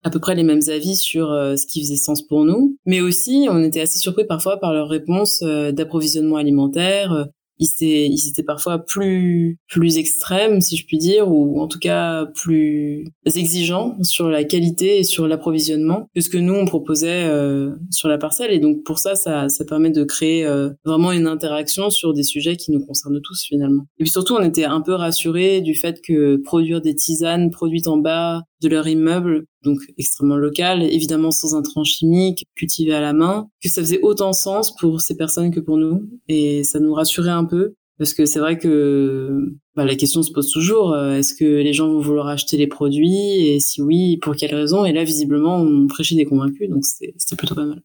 à 0.06 0.10
peu 0.10 0.20
près 0.20 0.36
les 0.36 0.44
mêmes 0.44 0.62
avis 0.68 0.94
sur 0.94 1.32
euh, 1.32 1.56
ce 1.56 1.66
qui 1.66 1.80
faisait 1.80 1.96
sens 1.96 2.22
pour 2.22 2.44
nous, 2.44 2.78
mais 2.86 3.00
aussi 3.00 3.48
on 3.50 3.60
était 3.64 3.80
assez 3.80 3.98
surpris 3.98 4.24
parfois 4.24 4.58
par 4.58 4.72
leurs 4.72 4.88
réponses 4.88 5.42
euh, 5.42 5.72
d'approvisionnement 5.72 6.36
alimentaire, 6.36 7.12
euh, 7.12 7.24
ils 7.58 7.68
étaient, 7.72 8.06
ils 8.06 8.44
parfois 8.44 8.78
plus, 8.78 9.58
plus 9.68 9.98
extrêmes, 9.98 10.60
si 10.60 10.76
je 10.76 10.86
puis 10.86 10.98
dire, 10.98 11.28
ou 11.28 11.60
en 11.60 11.68
tout 11.68 11.78
cas 11.78 12.26
plus 12.26 13.06
exigeants 13.24 13.96
sur 14.02 14.28
la 14.28 14.44
qualité 14.44 14.98
et 14.98 15.04
sur 15.04 15.26
l'approvisionnement 15.26 16.08
que 16.14 16.20
ce 16.20 16.30
que 16.30 16.38
nous 16.38 16.54
on 16.54 16.66
proposait 16.66 17.24
euh, 17.24 17.72
sur 17.90 18.08
la 18.08 18.18
parcelle. 18.18 18.52
Et 18.52 18.58
donc 18.58 18.84
pour 18.84 18.98
ça, 18.98 19.14
ça, 19.14 19.48
ça 19.48 19.64
permet 19.64 19.90
de 19.90 20.04
créer 20.04 20.44
euh, 20.44 20.70
vraiment 20.84 21.12
une 21.12 21.26
interaction 21.26 21.90
sur 21.90 22.12
des 22.12 22.22
sujets 22.22 22.56
qui 22.56 22.70
nous 22.70 22.84
concernent 22.84 23.20
tous 23.22 23.44
finalement. 23.44 23.84
Et 23.98 24.04
puis 24.04 24.10
surtout, 24.10 24.34
on 24.34 24.42
était 24.42 24.64
un 24.64 24.80
peu 24.80 24.92
rassurés 24.92 25.60
du 25.60 25.74
fait 25.74 26.00
que 26.02 26.36
produire 26.36 26.80
des 26.80 26.94
tisanes 26.94 27.50
produites 27.50 27.88
en 27.88 27.96
bas 27.96 28.42
de 28.62 28.68
leur 28.68 28.86
immeuble, 28.88 29.44
donc 29.62 29.78
extrêmement 29.98 30.36
local, 30.36 30.82
évidemment 30.82 31.30
sans 31.30 31.54
intrants 31.54 31.84
chimiques, 31.84 32.46
cultivés 32.54 32.94
à 32.94 33.00
la 33.00 33.12
main, 33.12 33.48
que 33.62 33.68
ça 33.68 33.80
faisait 33.80 34.00
autant 34.02 34.32
sens 34.32 34.74
pour 34.76 35.00
ces 35.00 35.16
personnes 35.16 35.50
que 35.50 35.60
pour 35.60 35.76
nous. 35.76 36.08
Et 36.28 36.64
ça 36.64 36.80
nous 36.80 36.94
rassurait 36.94 37.30
un 37.30 37.44
peu, 37.44 37.74
parce 37.98 38.14
que 38.14 38.26
c'est 38.26 38.38
vrai 38.38 38.58
que 38.58 39.54
bah, 39.74 39.84
la 39.84 39.96
question 39.96 40.22
se 40.22 40.32
pose 40.32 40.50
toujours, 40.50 40.92
euh, 40.92 41.16
est-ce 41.16 41.34
que 41.34 41.44
les 41.44 41.72
gens 41.72 41.88
vont 41.88 42.00
vouloir 42.00 42.28
acheter 42.28 42.56
les 42.56 42.66
produits? 42.66 43.46
Et 43.48 43.60
si 43.60 43.82
oui, 43.82 44.18
pour 44.18 44.36
quelles 44.36 44.54
raisons? 44.54 44.84
Et 44.84 44.92
là, 44.92 45.04
visiblement, 45.04 45.56
on 45.56 45.86
prêchait 45.86 46.14
des 46.14 46.24
convaincus, 46.24 46.68
donc 46.68 46.84
c'était 46.84 47.36
plutôt 47.36 47.54
pas 47.54 47.64
mal. 47.64 47.82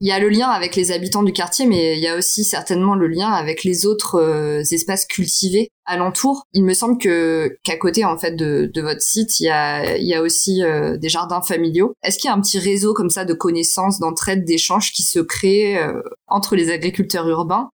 Il 0.00 0.08
y 0.08 0.12
a 0.12 0.18
le 0.18 0.28
lien 0.28 0.48
avec 0.48 0.76
les 0.76 0.92
habitants 0.92 1.22
du 1.22 1.32
quartier, 1.32 1.66
mais 1.66 1.96
il 1.96 2.02
y 2.02 2.08
a 2.08 2.16
aussi 2.16 2.44
certainement 2.44 2.94
le 2.94 3.06
lien 3.06 3.30
avec 3.30 3.64
les 3.64 3.86
autres 3.86 4.20
euh, 4.20 4.60
espaces 4.60 5.06
cultivés 5.06 5.70
alentour. 5.86 6.46
Il 6.52 6.64
me 6.64 6.74
semble 6.74 6.98
que 6.98 7.56
qu'à 7.62 7.76
côté 7.76 8.04
en 8.04 8.18
fait 8.18 8.32
de, 8.32 8.70
de, 8.72 8.82
votre 8.82 9.00
site, 9.00 9.38
il 9.40 9.44
y 9.44 9.50
a, 9.50 9.96
il 9.96 10.06
y 10.06 10.14
a 10.14 10.22
aussi 10.22 10.62
euh, 10.62 10.96
des 10.96 11.08
jardins 11.08 11.42
familiaux. 11.42 11.94
Est-ce 12.02 12.18
qu'il 12.18 12.28
y 12.28 12.30
a 12.30 12.34
un 12.34 12.40
petit 12.40 12.58
réseau 12.58 12.94
comme 12.94 13.10
ça 13.10 13.24
de 13.24 13.34
connaissances, 13.34 14.00
d'entraide, 14.00 14.44
d'échanges 14.44 14.92
qui 14.92 15.02
se 15.02 15.20
crée 15.20 15.78
euh, 15.78 16.00
entre 16.26 16.56
les 16.56 16.70
agriculteurs 16.70 17.28
urbains 17.28 17.70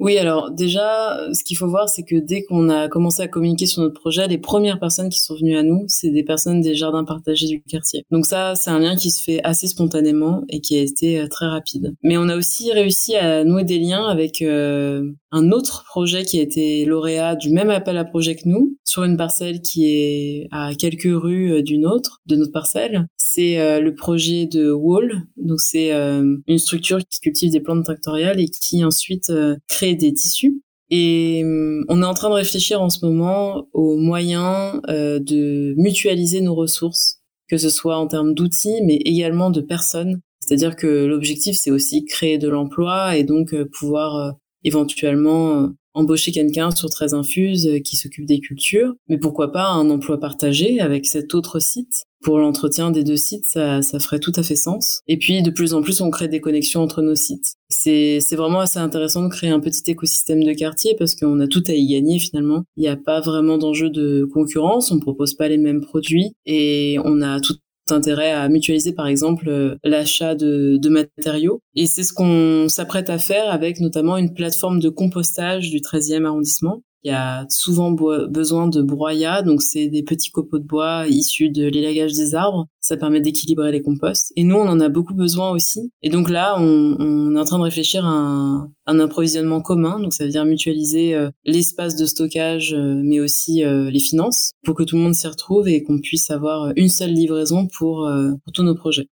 oui, 0.00 0.16
alors 0.16 0.50
déjà, 0.50 1.18
ce 1.32 1.42
qu'il 1.42 1.56
faut 1.56 1.68
voir, 1.68 1.88
c'est 1.88 2.04
que 2.04 2.16
dès 2.16 2.44
qu'on 2.44 2.68
a 2.68 2.88
commencé 2.88 3.22
à 3.22 3.28
communiquer 3.28 3.66
sur 3.66 3.82
notre 3.82 4.00
projet, 4.00 4.28
les 4.28 4.38
premières 4.38 4.78
personnes 4.78 5.08
qui 5.08 5.18
sont 5.18 5.34
venues 5.34 5.56
à 5.56 5.62
nous, 5.62 5.84
c'est 5.88 6.10
des 6.10 6.22
personnes 6.22 6.60
des 6.60 6.76
jardins 6.76 7.04
partagés 7.04 7.48
du 7.48 7.60
quartier. 7.62 8.04
Donc 8.10 8.24
ça, 8.24 8.54
c'est 8.54 8.70
un 8.70 8.78
lien 8.78 8.94
qui 8.94 9.10
se 9.10 9.22
fait 9.22 9.40
assez 9.42 9.66
spontanément 9.66 10.44
et 10.48 10.60
qui 10.60 10.78
a 10.78 10.82
été 10.82 11.20
euh, 11.20 11.26
très 11.26 11.46
rapide. 11.46 11.94
Mais 12.02 12.16
on 12.16 12.28
a 12.28 12.36
aussi 12.36 12.72
réussi 12.72 13.16
à 13.16 13.42
nouer 13.44 13.64
des 13.64 13.78
liens 13.78 14.06
avec 14.06 14.40
euh, 14.40 15.10
un 15.30 15.52
autre 15.52 15.84
projet 15.86 16.24
qui 16.24 16.38
a 16.38 16.42
été 16.42 16.84
lauréat 16.84 17.36
du 17.36 17.50
même 17.50 17.70
appel 17.70 17.96
à 17.96 18.04
projet 18.04 18.36
que 18.36 18.48
nous, 18.48 18.76
sur 18.84 19.04
une 19.04 19.16
parcelle 19.16 19.60
qui 19.60 19.86
est 19.86 20.48
à 20.50 20.74
quelques 20.74 21.10
rues 21.10 21.52
euh, 21.52 21.62
d'une 21.62 21.86
autre, 21.86 22.20
de 22.26 22.36
notre 22.36 22.52
parcelle. 22.52 23.06
C'est 23.16 23.80
le 23.80 23.94
projet 23.94 24.46
de 24.46 24.70
Wall. 24.70 25.22
Donc 25.36 25.60
c'est 25.60 25.92
une 25.92 26.58
structure 26.58 26.98
qui 26.98 27.20
cultive 27.20 27.52
des 27.52 27.60
plantes 27.60 27.84
tractoriales 27.84 28.40
et 28.40 28.48
qui 28.48 28.84
ensuite 28.84 29.32
crée 29.68 29.94
des 29.94 30.12
tissus. 30.12 30.60
Et 30.90 31.42
hum, 31.44 31.84
on 31.88 32.02
est 32.02 32.06
en 32.06 32.14
train 32.14 32.30
de 32.30 32.34
réfléchir 32.34 32.80
en 32.80 32.90
ce 32.90 33.04
moment 33.04 33.68
aux 33.72 33.96
moyens 33.96 34.80
euh, 34.88 35.18
de 35.18 35.74
mutualiser 35.76 36.40
nos 36.40 36.54
ressources, 36.54 37.20
que 37.48 37.58
ce 37.58 37.68
soit 37.68 37.96
en 37.96 38.06
termes 38.06 38.34
d'outils, 38.34 38.82
mais 38.84 38.96
également 38.96 39.50
de 39.50 39.60
personnes. 39.60 40.20
C'est-à-dire 40.40 40.76
que 40.76 41.04
l'objectif, 41.04 41.56
c'est 41.56 41.70
aussi 41.70 42.04
créer 42.04 42.38
de 42.38 42.48
l'emploi 42.48 43.16
et 43.16 43.24
donc 43.24 43.52
euh, 43.52 43.68
pouvoir 43.70 44.16
euh, 44.16 44.30
éventuellement 44.68 45.72
embaucher 45.98 46.30
quelqu'un 46.30 46.70
sur 46.70 46.88
Très 46.90 47.12
Infuse 47.12 47.66
euh, 47.66 47.80
qui 47.80 47.96
s'occupe 47.96 48.24
des 48.24 48.38
cultures, 48.38 48.94
mais 49.08 49.18
pourquoi 49.18 49.52
pas 49.52 49.68
un 49.70 49.90
emploi 49.90 50.20
partagé 50.20 50.80
avec 50.80 51.06
cet 51.06 51.34
autre 51.34 51.58
site? 51.58 52.04
Pour 52.22 52.38
l'entretien 52.38 52.90
des 52.90 53.04
deux 53.04 53.16
sites, 53.16 53.44
ça, 53.44 53.80
ça 53.80 54.00
ferait 54.00 54.18
tout 54.18 54.32
à 54.34 54.42
fait 54.42 54.56
sens. 54.56 55.02
Et 55.06 55.16
puis, 55.18 55.40
de 55.40 55.50
plus 55.50 55.72
en 55.72 55.82
plus, 55.82 56.00
on 56.00 56.10
crée 56.10 56.26
des 56.26 56.40
connexions 56.40 56.82
entre 56.82 57.00
nos 57.00 57.14
sites. 57.14 57.54
C'est 57.68 58.18
vraiment 58.32 58.58
assez 58.58 58.80
intéressant 58.80 59.22
de 59.22 59.28
créer 59.28 59.50
un 59.50 59.60
petit 59.60 59.88
écosystème 59.88 60.42
de 60.42 60.52
quartier 60.52 60.96
parce 60.98 61.14
qu'on 61.14 61.38
a 61.38 61.46
tout 61.46 61.62
à 61.68 61.74
y 61.74 61.86
gagner 61.86 62.18
finalement. 62.18 62.64
Il 62.76 62.80
n'y 62.80 62.88
a 62.88 62.96
pas 62.96 63.20
vraiment 63.20 63.56
d'enjeu 63.56 63.88
de 63.88 64.28
concurrence, 64.32 64.90
on 64.90 64.98
propose 64.98 65.34
pas 65.34 65.48
les 65.48 65.58
mêmes 65.58 65.80
produits 65.80 66.32
et 66.44 66.98
on 67.04 67.22
a 67.22 67.38
tout 67.40 67.54
intérêt 67.92 68.32
à 68.32 68.48
mutualiser 68.48 68.92
par 68.92 69.06
exemple 69.06 69.48
euh, 69.48 69.76
l'achat 69.84 70.34
de, 70.34 70.88
matériaux. 70.88 71.60
Et 71.74 71.86
c'est 71.86 72.02
ce 72.02 72.12
qu'on 72.12 72.68
s'apprête 72.68 73.10
à 73.10 73.18
faire 73.18 73.50
avec 73.50 73.80
notamment 73.80 74.16
une 74.16 74.32
plateforme 74.32 74.80
de 74.80 74.88
compostage 74.88 75.70
du 75.70 75.78
13e 75.78 76.24
arrondissement 76.24 76.82
il 77.04 77.12
y 77.12 77.14
a 77.14 77.46
souvent 77.48 77.92
besoin 77.92 78.66
de 78.66 78.82
broyat, 78.82 79.42
donc 79.42 79.62
c'est 79.62 79.86
des 79.86 80.02
petits 80.02 80.30
copeaux 80.30 80.58
de 80.58 80.64
bois 80.64 81.06
issus 81.06 81.48
de 81.48 81.66
l'élagage 81.66 82.12
des 82.12 82.34
arbres. 82.34 82.66
Ça 82.80 82.96
permet 82.96 83.20
d'équilibrer 83.20 83.70
les 83.70 83.82
composts. 83.82 84.32
Et 84.34 84.42
nous, 84.42 84.56
on 84.56 84.66
en 84.66 84.80
a 84.80 84.88
beaucoup 84.88 85.14
besoin 85.14 85.50
aussi. 85.50 85.92
Et 86.02 86.10
donc 86.10 86.28
là, 86.28 86.56
on, 86.58 87.36
est 87.36 87.38
en 87.38 87.44
train 87.44 87.58
de 87.58 87.62
réfléchir 87.62 88.04
à 88.04 88.66
un, 88.86 89.00
approvisionnement 89.00 89.60
commun. 89.60 90.00
Donc 90.00 90.12
ça 90.12 90.24
veut 90.24 90.30
dire 90.30 90.44
mutualiser 90.44 91.14
euh, 91.14 91.30
l'espace 91.44 91.94
de 91.94 92.04
stockage, 92.04 92.74
euh, 92.74 93.00
mais 93.04 93.20
aussi 93.20 93.62
euh, 93.62 93.90
les 93.90 94.00
finances, 94.00 94.52
pour 94.64 94.74
que 94.74 94.82
tout 94.82 94.96
le 94.96 95.02
monde 95.02 95.14
s'y 95.14 95.28
retrouve 95.28 95.68
et 95.68 95.84
qu'on 95.84 96.00
puisse 96.00 96.30
avoir 96.30 96.72
une 96.76 96.88
seule 96.88 97.12
livraison 97.12 97.68
pour, 97.78 98.08
tous 98.54 98.62
nos 98.62 98.74
projets. 98.74 99.06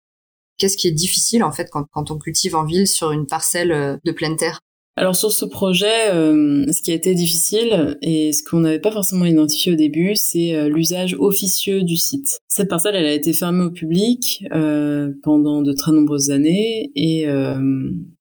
Qu'est-ce 0.58 0.78
qui 0.78 0.88
est 0.88 0.92
difficile 0.92 1.44
en 1.44 1.52
fait 1.52 1.70
quand 1.70 2.12
on 2.12 2.18
cultive 2.18 2.56
en 2.56 2.66
ville 2.66 2.88
sur 2.88 3.12
une 3.12 3.28
parcelle 3.28 4.00
de 4.04 4.12
pleine 4.12 4.38
terre? 4.38 4.62
Alors 4.98 5.16
sur 5.16 5.32
ce 5.32 5.44
projet, 5.44 6.10
euh, 6.14 6.72
ce 6.72 6.82
qui 6.82 6.92
a 6.92 6.94
été 6.94 7.14
difficile 7.16 7.98
et 8.02 8.32
ce 8.32 8.44
qu'on 8.44 8.62
n'avait 8.62 8.80
pas 8.80 8.92
forcément 8.92 9.26
identifié 9.26 9.74
au 9.74 9.76
début, 9.76 10.16
c'est 10.16 10.56
euh, 10.56 10.70
l'usage 10.70 11.18
officieux 11.20 11.84
du 11.84 11.98
site. 11.98 12.40
Cette 12.48 12.70
parcelle, 12.70 12.96
elle 12.96 13.06
a 13.06 13.14
été 13.14 13.34
fermée 13.34 13.66
au 13.66 13.72
public 13.72 14.46
euh, 14.54 15.12
pendant 15.22 15.62
de 15.62 15.74
très 15.74 15.92
nombreuses 15.92 16.32
années 16.32 16.92
et 16.96 17.26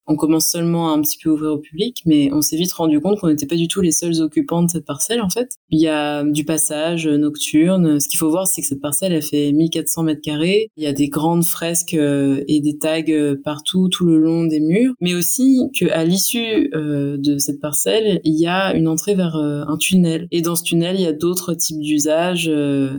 on 0.07 0.17
commence 0.17 0.49
seulement 0.49 0.91
à 0.91 0.93
un 0.93 1.01
petit 1.01 1.19
peu 1.23 1.31
ouvrir 1.31 1.53
au 1.53 1.59
public, 1.59 2.03
mais 2.07 2.31
on 2.33 2.43
s'est 2.43 2.57
vite 2.57 2.73
rendu 2.73 3.01
compte 3.01 3.19
qu'on 3.21 3.29
n'était 3.29 3.47
pas 3.47 3.57
du 3.57 3.69
tout 3.69 3.81
les 3.81 3.93
seuls 3.93 4.21
occupants 4.21 4.63
de 4.63 4.71
cette 4.71 4.85
parcelle 4.85 5.23
en 5.23 5.31
fait. 5.31 5.51
Il 5.71 5.81
y 5.81 5.89
a 5.89 6.25
du 6.25 6.45
passage 6.45 7.07
nocturne. 7.07 8.01
Ce 8.01 8.09
qu'il 8.09 8.19
faut 8.19 8.31
voir, 8.31 8.47
c'est 8.47 8.61
que 8.61 8.67
cette 8.67 8.81
parcelle, 8.81 9.13
elle 9.13 9.23
fait 9.23 9.53
1400 9.53 10.03
mètres 10.05 10.21
carrés. 10.23 10.71
Il 10.77 10.85
y 10.85 10.87
a 10.87 10.93
des 10.93 11.09
grandes 11.09 11.45
fresques 11.45 11.95
euh, 11.95 12.43
et 12.49 12.61
des 12.61 12.79
tags 12.79 13.03
euh, 13.09 13.37
partout, 13.43 13.89
tout 13.89 14.05
le 14.05 14.19
long 14.19 14.45
des 14.45 14.61
murs, 14.61 14.95
mais 15.01 15.15
aussi 15.15 15.61
qu'à 15.75 16.05
l'issue 16.05 16.71
euh, 16.75 17.17
de 17.19 17.39
cette 17.39 17.61
parcelle, 17.61 18.21
il 18.25 18.39
y 18.39 18.47
a 18.47 18.75
une 18.75 18.89
entrée 18.89 19.15
vers 19.15 19.37
un 19.37 19.77
tunnel. 19.77 20.29
Et 20.31 20.43
dans 20.43 20.57
ce 20.57 20.63
tunnel, 20.63 20.97
il 20.97 21.03
y 21.03 21.07
a 21.07 21.13
d'autres 21.13 21.55
types 21.55 21.81
d'usages, 21.81 22.51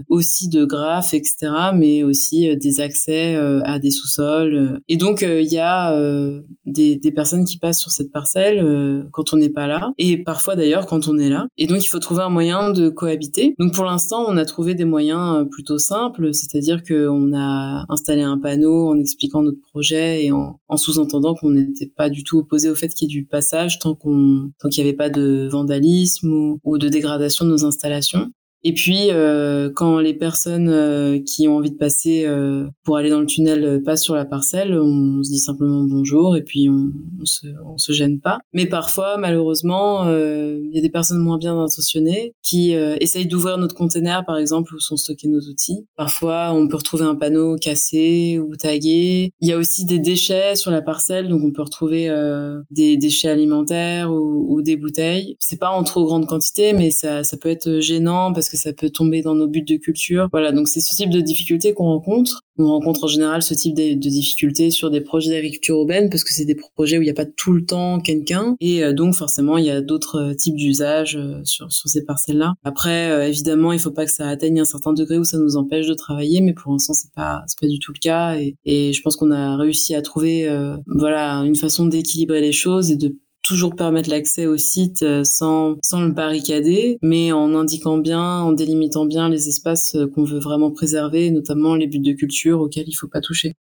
aussi 0.10 0.50
de 0.50 0.66
graphes, 0.66 1.14
etc., 1.14 1.36
mais 1.74 2.04
aussi 2.04 2.56
des 2.58 2.80
accès 2.80 3.36
à 3.36 3.80
des 3.80 3.92
sous-sols. 3.92 4.80
Et 4.88 4.98
donc, 4.98 5.22
il 5.22 5.52
y 5.52 5.58
a 5.58 5.98
des 6.66 6.95
des, 6.98 7.12
personnes 7.12 7.46
qui 7.46 7.58
passent 7.58 7.80
sur 7.80 7.92
cette 7.92 8.12
parcelle 8.12 8.60
euh, 8.60 9.04
quand 9.12 9.34
on 9.34 9.38
n'est 9.38 9.50
pas 9.50 9.68
là, 9.68 9.92
et 9.98 10.18
parfois 10.18 10.56
d'ailleurs 10.56 10.86
quand 10.86 11.08
on 11.08 11.18
est 11.18 11.30
là. 11.30 11.48
Et 11.58 11.68
donc 11.68 11.84
il 11.84 11.88
faut 11.88 12.00
trouver 12.00 12.24
un 12.24 12.30
moyen 12.30 12.72
de 12.72 12.90
cohabiter. 12.90 13.56
Donc 13.60 13.74
pour 13.74 13.86
l'instant, 13.86 14.26
on 14.28 14.38
a 14.38 14.46
trouvé 14.46 14.76
des 14.76 14.86
moyens 14.86 15.38
euh, 15.38 15.46
plutôt 15.46 15.78
simples, 15.78 16.34
c'est-à-dire 16.34 16.84
qu'on 16.84 17.34
a 17.34 17.86
installé 17.90 18.22
un 18.22 18.38
panneau 18.38 18.90
en 18.90 19.00
expliquant 19.00 19.42
notre 19.42 19.62
projet 19.62 20.26
et 20.26 20.32
en, 20.32 20.60
sous-entendant 20.76 21.36
qu'on 21.36 21.52
n'était 21.52 21.92
pas 21.96 22.10
du 22.10 22.24
tout 22.24 22.38
opposé 22.40 22.70
au 22.70 22.76
fait 22.76 22.90
qu'il 22.90 23.10
y 23.10 23.12
ait 23.12 23.22
du 23.22 23.26
passage 23.26 23.80
tant 23.80 23.96
qu'on 23.96 24.52
tant 24.60 24.70
qu'il 24.70 24.84
n'y 24.84 24.90
avait 24.90 24.98
pas 24.98 25.10
de 25.10 25.48
vandalisme 25.50 26.32
ou, 26.32 26.60
ou 26.64 26.78
de 26.78 26.90
dégradation 26.90 27.46
de 27.46 27.52
nos 27.52 27.66
installations. 27.66 28.30
Et 28.68 28.74
puis, 28.74 29.12
euh, 29.12 29.70
quand 29.70 30.00
les 30.00 30.16
personnes 30.16 30.70
euh, 30.70 31.20
qui 31.24 31.48
ont 31.48 31.58
envie 31.58 31.70
de 31.70 31.78
passer 31.78 32.26
euh, 32.26 32.66
pour 32.84 32.98
aller 32.98 33.12
dans 33.12 33.20
le 33.20 33.28
tunnel 33.28 33.84
passent 33.86 34.02
sur 34.02 34.16
la 34.16 34.26
parcelle, 34.26 34.74
on 34.74 35.22
se 35.22 35.30
dit 35.30 35.38
simplement 35.38 35.84
bonjour 35.84 36.36
et 36.36 36.42
puis 36.42 36.68
on, 36.68 36.90
on, 37.22 37.26
se, 37.26 37.46
on 37.64 37.78
se 37.78 37.92
gêne 37.92 38.20
pas. 38.20 38.40
Mais 38.54 38.66
parfois, 38.66 39.18
malheureusement, 39.18 40.10
il 40.10 40.72
y 40.74 40.80
a 40.80 40.82
des 40.82 40.90
personnes 40.90 41.20
moins 41.20 41.38
bien 41.38 41.56
intentionnées 41.60 42.34
qui 42.42 42.72
essayent 42.72 43.28
d'ouvrir 43.28 43.60
notre 43.60 43.76
container, 43.76 44.26
par 44.26 44.38
exemple, 44.38 44.74
où 44.74 44.80
sont 44.80 44.98
stockés 44.98 45.28
nos 45.28 45.42
outils. 45.42 45.86
Parfois, 45.96 46.52
on 46.52 46.68
peut 46.68 46.78
retrouver 46.78 47.04
un 47.04 47.16
panneau 47.16 47.58
cassé 47.58 48.40
ou 48.40 48.56
tagué. 48.56 49.32
Il 49.42 49.48
y 49.48 49.52
a 49.52 49.58
aussi 49.58 49.86
des 49.86 50.00
déchets 50.00 50.56
sur 50.56 50.72
la 50.72 50.82
parcelle, 50.82 51.30
donc 51.30 51.44
on 51.44 51.52
peut 51.52 51.62
retrouver 51.62 52.10
des 52.72 52.98
déchets 52.98 53.30
alimentaires 53.30 54.12
ou, 54.12 54.56
ou 54.56 54.62
des 54.64 54.76
bouteilles. 54.76 55.36
C'est 55.40 55.60
pas 55.60 55.70
en 55.70 55.84
trop 55.84 56.06
grande 56.06 56.26
quantité, 56.26 56.74
mais 56.74 56.90
ça, 56.90 57.24
ça 57.24 57.38
peut 57.38 57.50
être 57.50 57.80
gênant 57.80 58.34
parce 58.34 58.50
que 58.50 58.55
ça 58.56 58.74
peut 58.74 58.90
tomber 58.90 59.22
dans 59.22 59.36
nos 59.36 59.48
buts 59.48 59.62
de 59.62 59.76
culture. 59.78 60.28
Voilà, 60.32 60.52
donc 60.52 60.68
c'est 60.68 60.80
ce 60.80 60.96
type 60.96 61.10
de 61.10 61.22
difficultés 61.22 61.74
qu'on 61.74 61.86
rencontre. 61.86 62.42
On 62.58 62.68
rencontre 62.68 63.04
en 63.04 63.08
général 63.08 63.42
ce 63.42 63.54
type 63.54 63.76
de, 63.76 63.94
difficultés 63.94 64.72
sur 64.72 64.90
des 64.90 65.02
projets 65.02 65.32
d'agriculture 65.32 65.76
urbaine 65.76 66.10
parce 66.10 66.24
que 66.24 66.32
c'est 66.32 66.46
des 66.46 66.56
projets 66.56 66.98
où 66.98 67.02
il 67.02 67.06
n'y 67.06 67.12
a 67.12 67.16
pas 67.16 67.26
tout 67.26 67.52
le 67.52 67.66
temps 67.66 68.00
quelqu'un 68.00 68.56
et 68.62 68.82
euh, 68.82 68.94
donc 68.94 69.14
forcément 69.14 69.58
il 69.58 69.66
y 69.66 69.70
a 69.70 69.82
d'autres 69.82 70.32
euh, 70.32 70.34
types 70.34 70.56
d'usages 70.56 71.18
euh, 71.18 71.42
sur, 71.44 71.70
sur 71.72 71.90
ces 71.90 72.06
parcelles-là. 72.06 72.54
Après, 72.64 73.28
évidemment, 73.28 73.74
il 73.74 73.80
faut 73.80 73.92
pas 73.92 74.06
que 74.06 74.12
ça 74.12 74.30
atteigne 74.30 74.62
un 74.62 74.66
certain 74.66 74.94
degré 74.94 75.18
où 75.18 75.26
ça 75.26 75.38
nous 75.38 75.58
empêche 75.58 75.88
de 75.88 75.94
travailler, 75.94 76.40
mais 76.40 76.54
pour 76.54 76.72
l'instant 76.72 76.94
c'est 76.94 77.12
pas 77.14 77.44
c'est 77.48 77.60
pas 77.60 77.68
du 77.68 77.80
tout 77.80 77.92
le 77.94 78.00
cas 78.00 78.36
et, 78.36 78.56
et 78.64 78.94
je 78.94 79.02
pense 79.02 79.18
qu'on 79.18 79.32
a 79.32 79.58
réussi 79.58 79.94
à 79.94 80.02
trouver 80.02 80.48
voilà 80.88 81.40
une 81.40 81.56
façon 81.56 81.86
d'équilibrer 81.86 82.42
les 82.42 82.52
choses 82.52 82.92
et 82.92 82.96
de 82.96 83.16
toujours 83.46 83.76
permettre 83.76 84.10
l'accès 84.10 84.48
au 84.48 84.58
site 84.58 85.04
euh, 85.04 85.24
sans, 85.24 85.76
sans 85.84 86.02
le 86.02 86.12
barricader, 86.12 86.98
mais 87.02 87.32
en 87.32 87.54
indiquant 87.56 87.98
bien, 87.98 88.42
en 88.42 88.52
délimitant 88.52 89.06
bien 89.06 89.30
les 89.30 89.48
espaces 89.48 89.96
euh, 89.96 90.08
qu'on 90.08 90.24
veut 90.24 90.40
vraiment 90.40 90.72
préserver, 90.72 91.30
notamment 91.32 91.76
les 91.76 91.88
buts 91.88 92.00
de 92.00 92.14
culture 92.14 92.60
auxquels 92.60 92.88
il 92.88 92.94
faut 92.94 93.08
pas 93.08 93.22
toucher. 93.22 93.54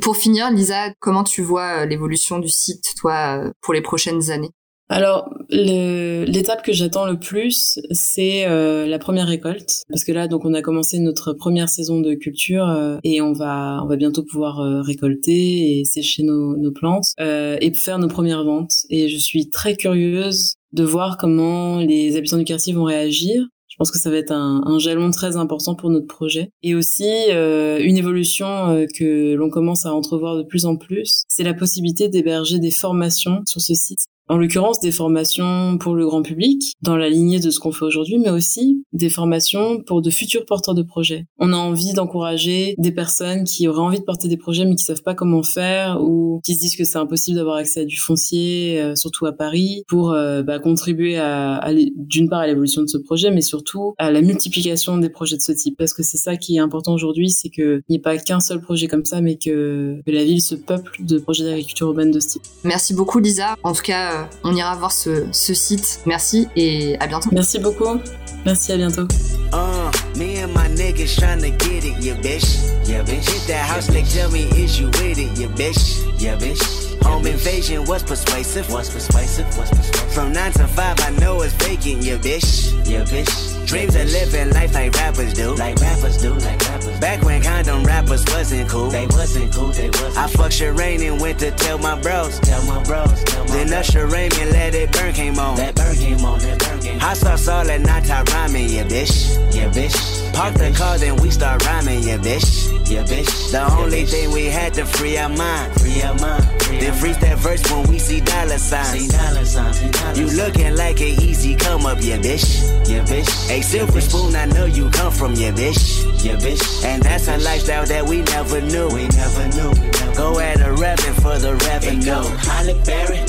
Pour 0.00 0.16
finir, 0.16 0.50
Lisa, 0.50 0.92
comment 1.00 1.24
tu 1.24 1.42
vois 1.42 1.82
euh, 1.82 1.86
l'évolution 1.86 2.38
du 2.38 2.48
site, 2.48 2.94
toi, 2.98 3.50
pour 3.62 3.72
les 3.72 3.80
prochaines 3.80 4.30
années? 4.30 4.50
Alors, 4.90 5.34
l'étape 5.50 6.62
que 6.62 6.72
j'attends 6.72 7.04
le 7.04 7.18
plus, 7.18 7.78
c'est 7.90 8.46
euh, 8.46 8.86
la 8.86 8.98
première 8.98 9.26
récolte, 9.26 9.84
parce 9.90 10.02
que 10.02 10.12
là, 10.12 10.28
donc, 10.28 10.46
on 10.46 10.54
a 10.54 10.62
commencé 10.62 10.98
notre 10.98 11.34
première 11.34 11.68
saison 11.68 12.00
de 12.00 12.14
culture 12.14 12.66
euh, 12.66 12.96
et 13.04 13.20
on 13.20 13.34
va, 13.34 13.80
on 13.82 13.86
va 13.86 13.96
bientôt 13.96 14.22
pouvoir 14.22 14.60
euh, 14.60 14.80
récolter 14.80 15.78
et 15.78 15.84
sécher 15.84 16.22
nos, 16.22 16.56
nos 16.56 16.72
plantes 16.72 17.12
et 17.18 17.72
faire 17.74 17.98
nos 17.98 18.08
premières 18.08 18.44
ventes. 18.44 18.86
Et 18.88 19.08
je 19.08 19.18
suis 19.18 19.50
très 19.50 19.76
curieuse 19.76 20.54
de 20.72 20.84
voir 20.84 21.18
comment 21.18 21.78
les 21.78 22.16
habitants 22.16 22.38
du 22.38 22.44
quartier 22.44 22.72
vont 22.72 22.84
réagir. 22.84 23.46
Je 23.68 23.76
pense 23.76 23.90
que 23.90 23.98
ça 23.98 24.10
va 24.10 24.16
être 24.16 24.32
un, 24.32 24.62
un 24.66 24.78
jalon 24.78 25.10
très 25.10 25.36
important 25.36 25.74
pour 25.74 25.90
notre 25.90 26.06
projet. 26.06 26.50
Et 26.62 26.74
aussi, 26.74 27.08
une 27.30 27.96
évolution 27.96 28.86
que 28.98 29.34
l'on 29.34 29.50
commence 29.50 29.86
à 29.86 29.92
entrevoir 29.92 30.36
de 30.36 30.42
plus 30.42 30.64
en 30.64 30.76
plus, 30.76 31.22
c'est 31.28 31.44
la 31.44 31.54
possibilité 31.54 32.08
d'héberger 32.08 32.58
des 32.58 32.70
formations 32.70 33.42
sur 33.46 33.60
ce 33.60 33.74
site 33.74 34.06
en 34.28 34.36
l'occurrence 34.36 34.80
des 34.80 34.92
formations 34.92 35.78
pour 35.78 35.94
le 35.94 36.06
grand 36.06 36.22
public, 36.22 36.72
dans 36.82 36.96
la 36.96 37.08
lignée 37.08 37.40
de 37.40 37.50
ce 37.50 37.60
qu'on 37.60 37.72
fait 37.72 37.84
aujourd'hui, 37.84 38.18
mais 38.18 38.30
aussi 38.30 38.82
des 38.92 39.10
formations 39.10 39.82
pour 39.86 40.02
de 40.02 40.10
futurs 40.10 40.44
porteurs 40.46 40.74
de 40.74 40.82
projets. 40.82 41.26
On 41.38 41.52
a 41.52 41.56
envie 41.56 41.92
d'encourager 41.92 42.74
des 42.78 42.92
personnes 42.92 43.44
qui 43.44 43.68
auraient 43.68 43.80
envie 43.80 43.98
de 43.98 44.04
porter 44.04 44.28
des 44.28 44.36
projets 44.36 44.64
mais 44.64 44.74
qui 44.74 44.84
savent 44.84 45.02
pas 45.02 45.14
comment 45.14 45.42
faire 45.42 46.02
ou 46.02 46.40
qui 46.44 46.54
se 46.54 46.60
disent 46.60 46.76
que 46.76 46.84
c'est 46.84 46.98
impossible 46.98 47.36
d'avoir 47.36 47.56
accès 47.56 47.80
à 47.80 47.84
du 47.84 47.98
foncier, 47.98 48.80
euh, 48.80 48.94
surtout 48.94 49.26
à 49.26 49.32
Paris, 49.32 49.82
pour 49.88 50.12
euh, 50.12 50.42
bah, 50.42 50.58
contribuer 50.58 51.18
à, 51.18 51.68
d'une 51.96 52.28
part 52.28 52.40
à 52.40 52.46
l'évolution 52.46 52.82
de 52.82 52.86
ce 52.86 52.98
projet, 52.98 53.30
mais 53.30 53.40
surtout 53.40 53.94
à 53.98 54.10
la 54.10 54.20
multiplication 54.20 54.98
des 54.98 55.10
projets 55.10 55.36
de 55.36 55.42
ce 55.42 55.52
type. 55.52 55.76
Parce 55.78 55.94
que 55.94 56.02
c'est 56.02 56.18
ça 56.18 56.36
qui 56.36 56.56
est 56.56 56.60
important 56.60 56.94
aujourd'hui, 56.94 57.30
c'est 57.30 57.48
qu'il 57.48 57.82
n'y 57.88 57.96
ait 57.96 58.00
pas 58.00 58.18
qu'un 58.18 58.40
seul 58.40 58.60
projet 58.60 58.88
comme 58.88 59.04
ça, 59.04 59.20
mais 59.20 59.36
que, 59.36 60.00
que 60.04 60.10
la 60.10 60.24
ville 60.24 60.42
se 60.42 60.54
peuple 60.54 60.96
de 61.00 61.18
projets 61.18 61.44
d'agriculture 61.44 61.88
urbaine 61.88 62.10
de 62.10 62.20
ce 62.20 62.28
type. 62.28 62.42
Merci 62.64 62.94
beaucoup 62.94 63.18
Lisa. 63.18 63.56
En 63.62 63.72
tout 63.72 63.82
cas, 63.82 64.17
on 64.44 64.54
ira 64.54 64.74
voir 64.76 64.92
ce, 64.92 65.26
ce 65.32 65.54
site. 65.54 66.00
Merci 66.06 66.48
et 66.56 66.96
à 67.00 67.06
bientôt. 67.06 67.28
Merci 67.32 67.58
beaucoup. 67.58 68.00
Merci, 68.44 68.72
à 68.72 68.76
bientôt. 68.76 69.06
Uh, 69.52 69.90
me 70.16 70.42
and 70.42 70.54
my 70.54 70.68
niggas 70.74 71.16
tryna 71.16 71.50
get 71.58 71.84
it, 71.84 71.96
yeah, 72.00 72.14
bitch. 72.14 72.46
Yeah, 72.86 73.02
bitch. 73.02 73.28
Hit 73.28 73.46
that 73.48 73.66
house, 73.66 73.90
like, 73.90 74.08
tell 74.08 74.30
me, 74.30 74.44
is 74.56 74.78
you 74.78 74.86
with 74.86 75.18
it, 75.18 75.38
yeah, 75.38 75.48
bitch? 75.48 76.02
Yeah, 76.18 76.36
bitch. 76.36 76.87
Home 77.02 77.26
invasion 77.26 77.84
was 77.84 78.02
persuasive. 78.02 78.70
Was 78.70 78.90
persuasive. 78.90 79.46
Was 79.58 79.70
persuasive. 79.70 80.12
From 80.12 80.32
nine 80.32 80.52
to 80.52 80.66
five, 80.66 80.98
I 81.00 81.10
know 81.18 81.42
it's 81.42 81.54
vacant, 81.54 82.02
yeah, 82.02 82.16
bitch. 82.16 82.72
Yeah, 82.88 83.04
bitch. 83.04 83.66
Dreams 83.66 83.94
of 83.94 84.10
living 84.10 84.50
life 84.54 84.72
like 84.72 84.94
rappers 84.94 85.34
do. 85.34 85.54
Like 85.54 85.76
rappers 85.76 86.16
do, 86.22 86.32
like 86.34 86.60
rappers. 86.68 87.00
Back 87.00 87.22
when 87.22 87.42
condom 87.42 87.84
rappers 87.84 88.24
wasn't 88.28 88.68
cool. 88.68 88.88
They 88.88 89.06
wasn't 89.06 89.52
cool, 89.52 89.68
they 89.68 89.90
wasn't. 89.90 90.16
I 90.16 90.26
fucked 90.26 90.54
Sherane 90.54 91.06
and 91.10 91.20
went 91.20 91.38
to 91.40 91.50
tell 91.50 91.78
my 91.78 92.00
bros. 92.00 92.40
Tell 92.40 92.64
my 92.64 92.82
bros. 92.84 93.22
Tell 93.24 93.44
my 93.44 93.50
then 93.50 93.72
Usher 93.72 94.06
Rain 94.06 94.30
and 94.40 94.50
Let 94.52 94.74
It 94.74 94.90
Burn 94.92 95.12
came 95.12 95.38
on. 95.38 95.56
That 95.56 95.74
burn 95.74 95.96
came 95.96 96.24
on, 96.24 96.38
that 96.40 96.58
burn 96.58 96.80
came 96.80 96.94
on. 96.94 97.00
Hot 97.00 97.16
sauce 97.16 97.48
all 97.48 97.70
at 97.70 97.80
night, 97.80 98.10
I 98.10 98.22
rhyming, 98.22 98.70
yeah, 98.70 98.84
bitch. 98.84 99.54
Yeah, 99.54 99.70
bitch. 99.70 100.17
Park 100.32 100.54
the 100.54 100.72
car, 100.76 100.98
then 100.98 101.16
we 101.16 101.30
start 101.30 101.64
rhyming, 101.66 102.02
yeah, 102.02 102.18
bitch. 102.18 102.68
Yeah, 102.90 103.04
bitch. 103.04 103.50
The 103.52 103.70
only 103.76 104.04
thing 104.04 104.30
we 104.32 104.46
had 104.46 104.74
to 104.74 104.86
free 104.86 105.18
our 105.18 105.28
mind. 105.28 105.80
Free 105.80 106.02
our 106.02 106.14
mind. 106.18 106.44
Then 106.80 106.94
freeze 106.94 107.18
that 107.18 107.38
verse 107.38 107.62
when 107.70 107.86
we 107.88 107.98
see 107.98 108.20
dollar 108.20 108.58
signs. 108.58 109.00
See 109.00 109.08
dollar 109.08 109.44
signs. 109.44 110.18
You 110.18 110.26
looking 110.36 110.76
like 110.76 111.00
an 111.00 111.20
easy 111.20 111.54
come 111.54 111.86
up, 111.86 111.98
yeah, 112.00 112.18
bitch. 112.18 112.46
Yeah, 112.88 113.04
bitch. 113.04 113.50
A 113.50 113.62
silver 113.62 114.00
spoon, 114.00 114.36
I 114.36 114.46
know 114.46 114.64
you 114.64 114.90
come 114.90 115.12
from, 115.12 115.34
yeah, 115.34 115.52
bitch. 115.52 116.04
Yeah, 116.24 116.36
bitch. 116.36 116.84
And 116.84 117.02
that's 117.02 117.28
a 117.28 117.38
lifestyle 117.38 117.86
that 117.86 118.06
we 118.06 118.22
never 118.22 118.60
knew. 118.60 118.88
We 118.88 119.08
never 119.08 119.48
knew. 119.48 119.72
Never 119.72 120.14
Go 120.14 120.38
at 120.38 120.60
a 120.60 120.72
rapping 120.72 121.14
for 121.14 121.38
the 121.38 121.54
revenue. 121.66 122.04
Go 122.04 122.22
Holly 122.38 122.74
Berry 122.84 123.20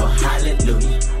or 0.00 0.08
Hallelujah. 0.08 1.15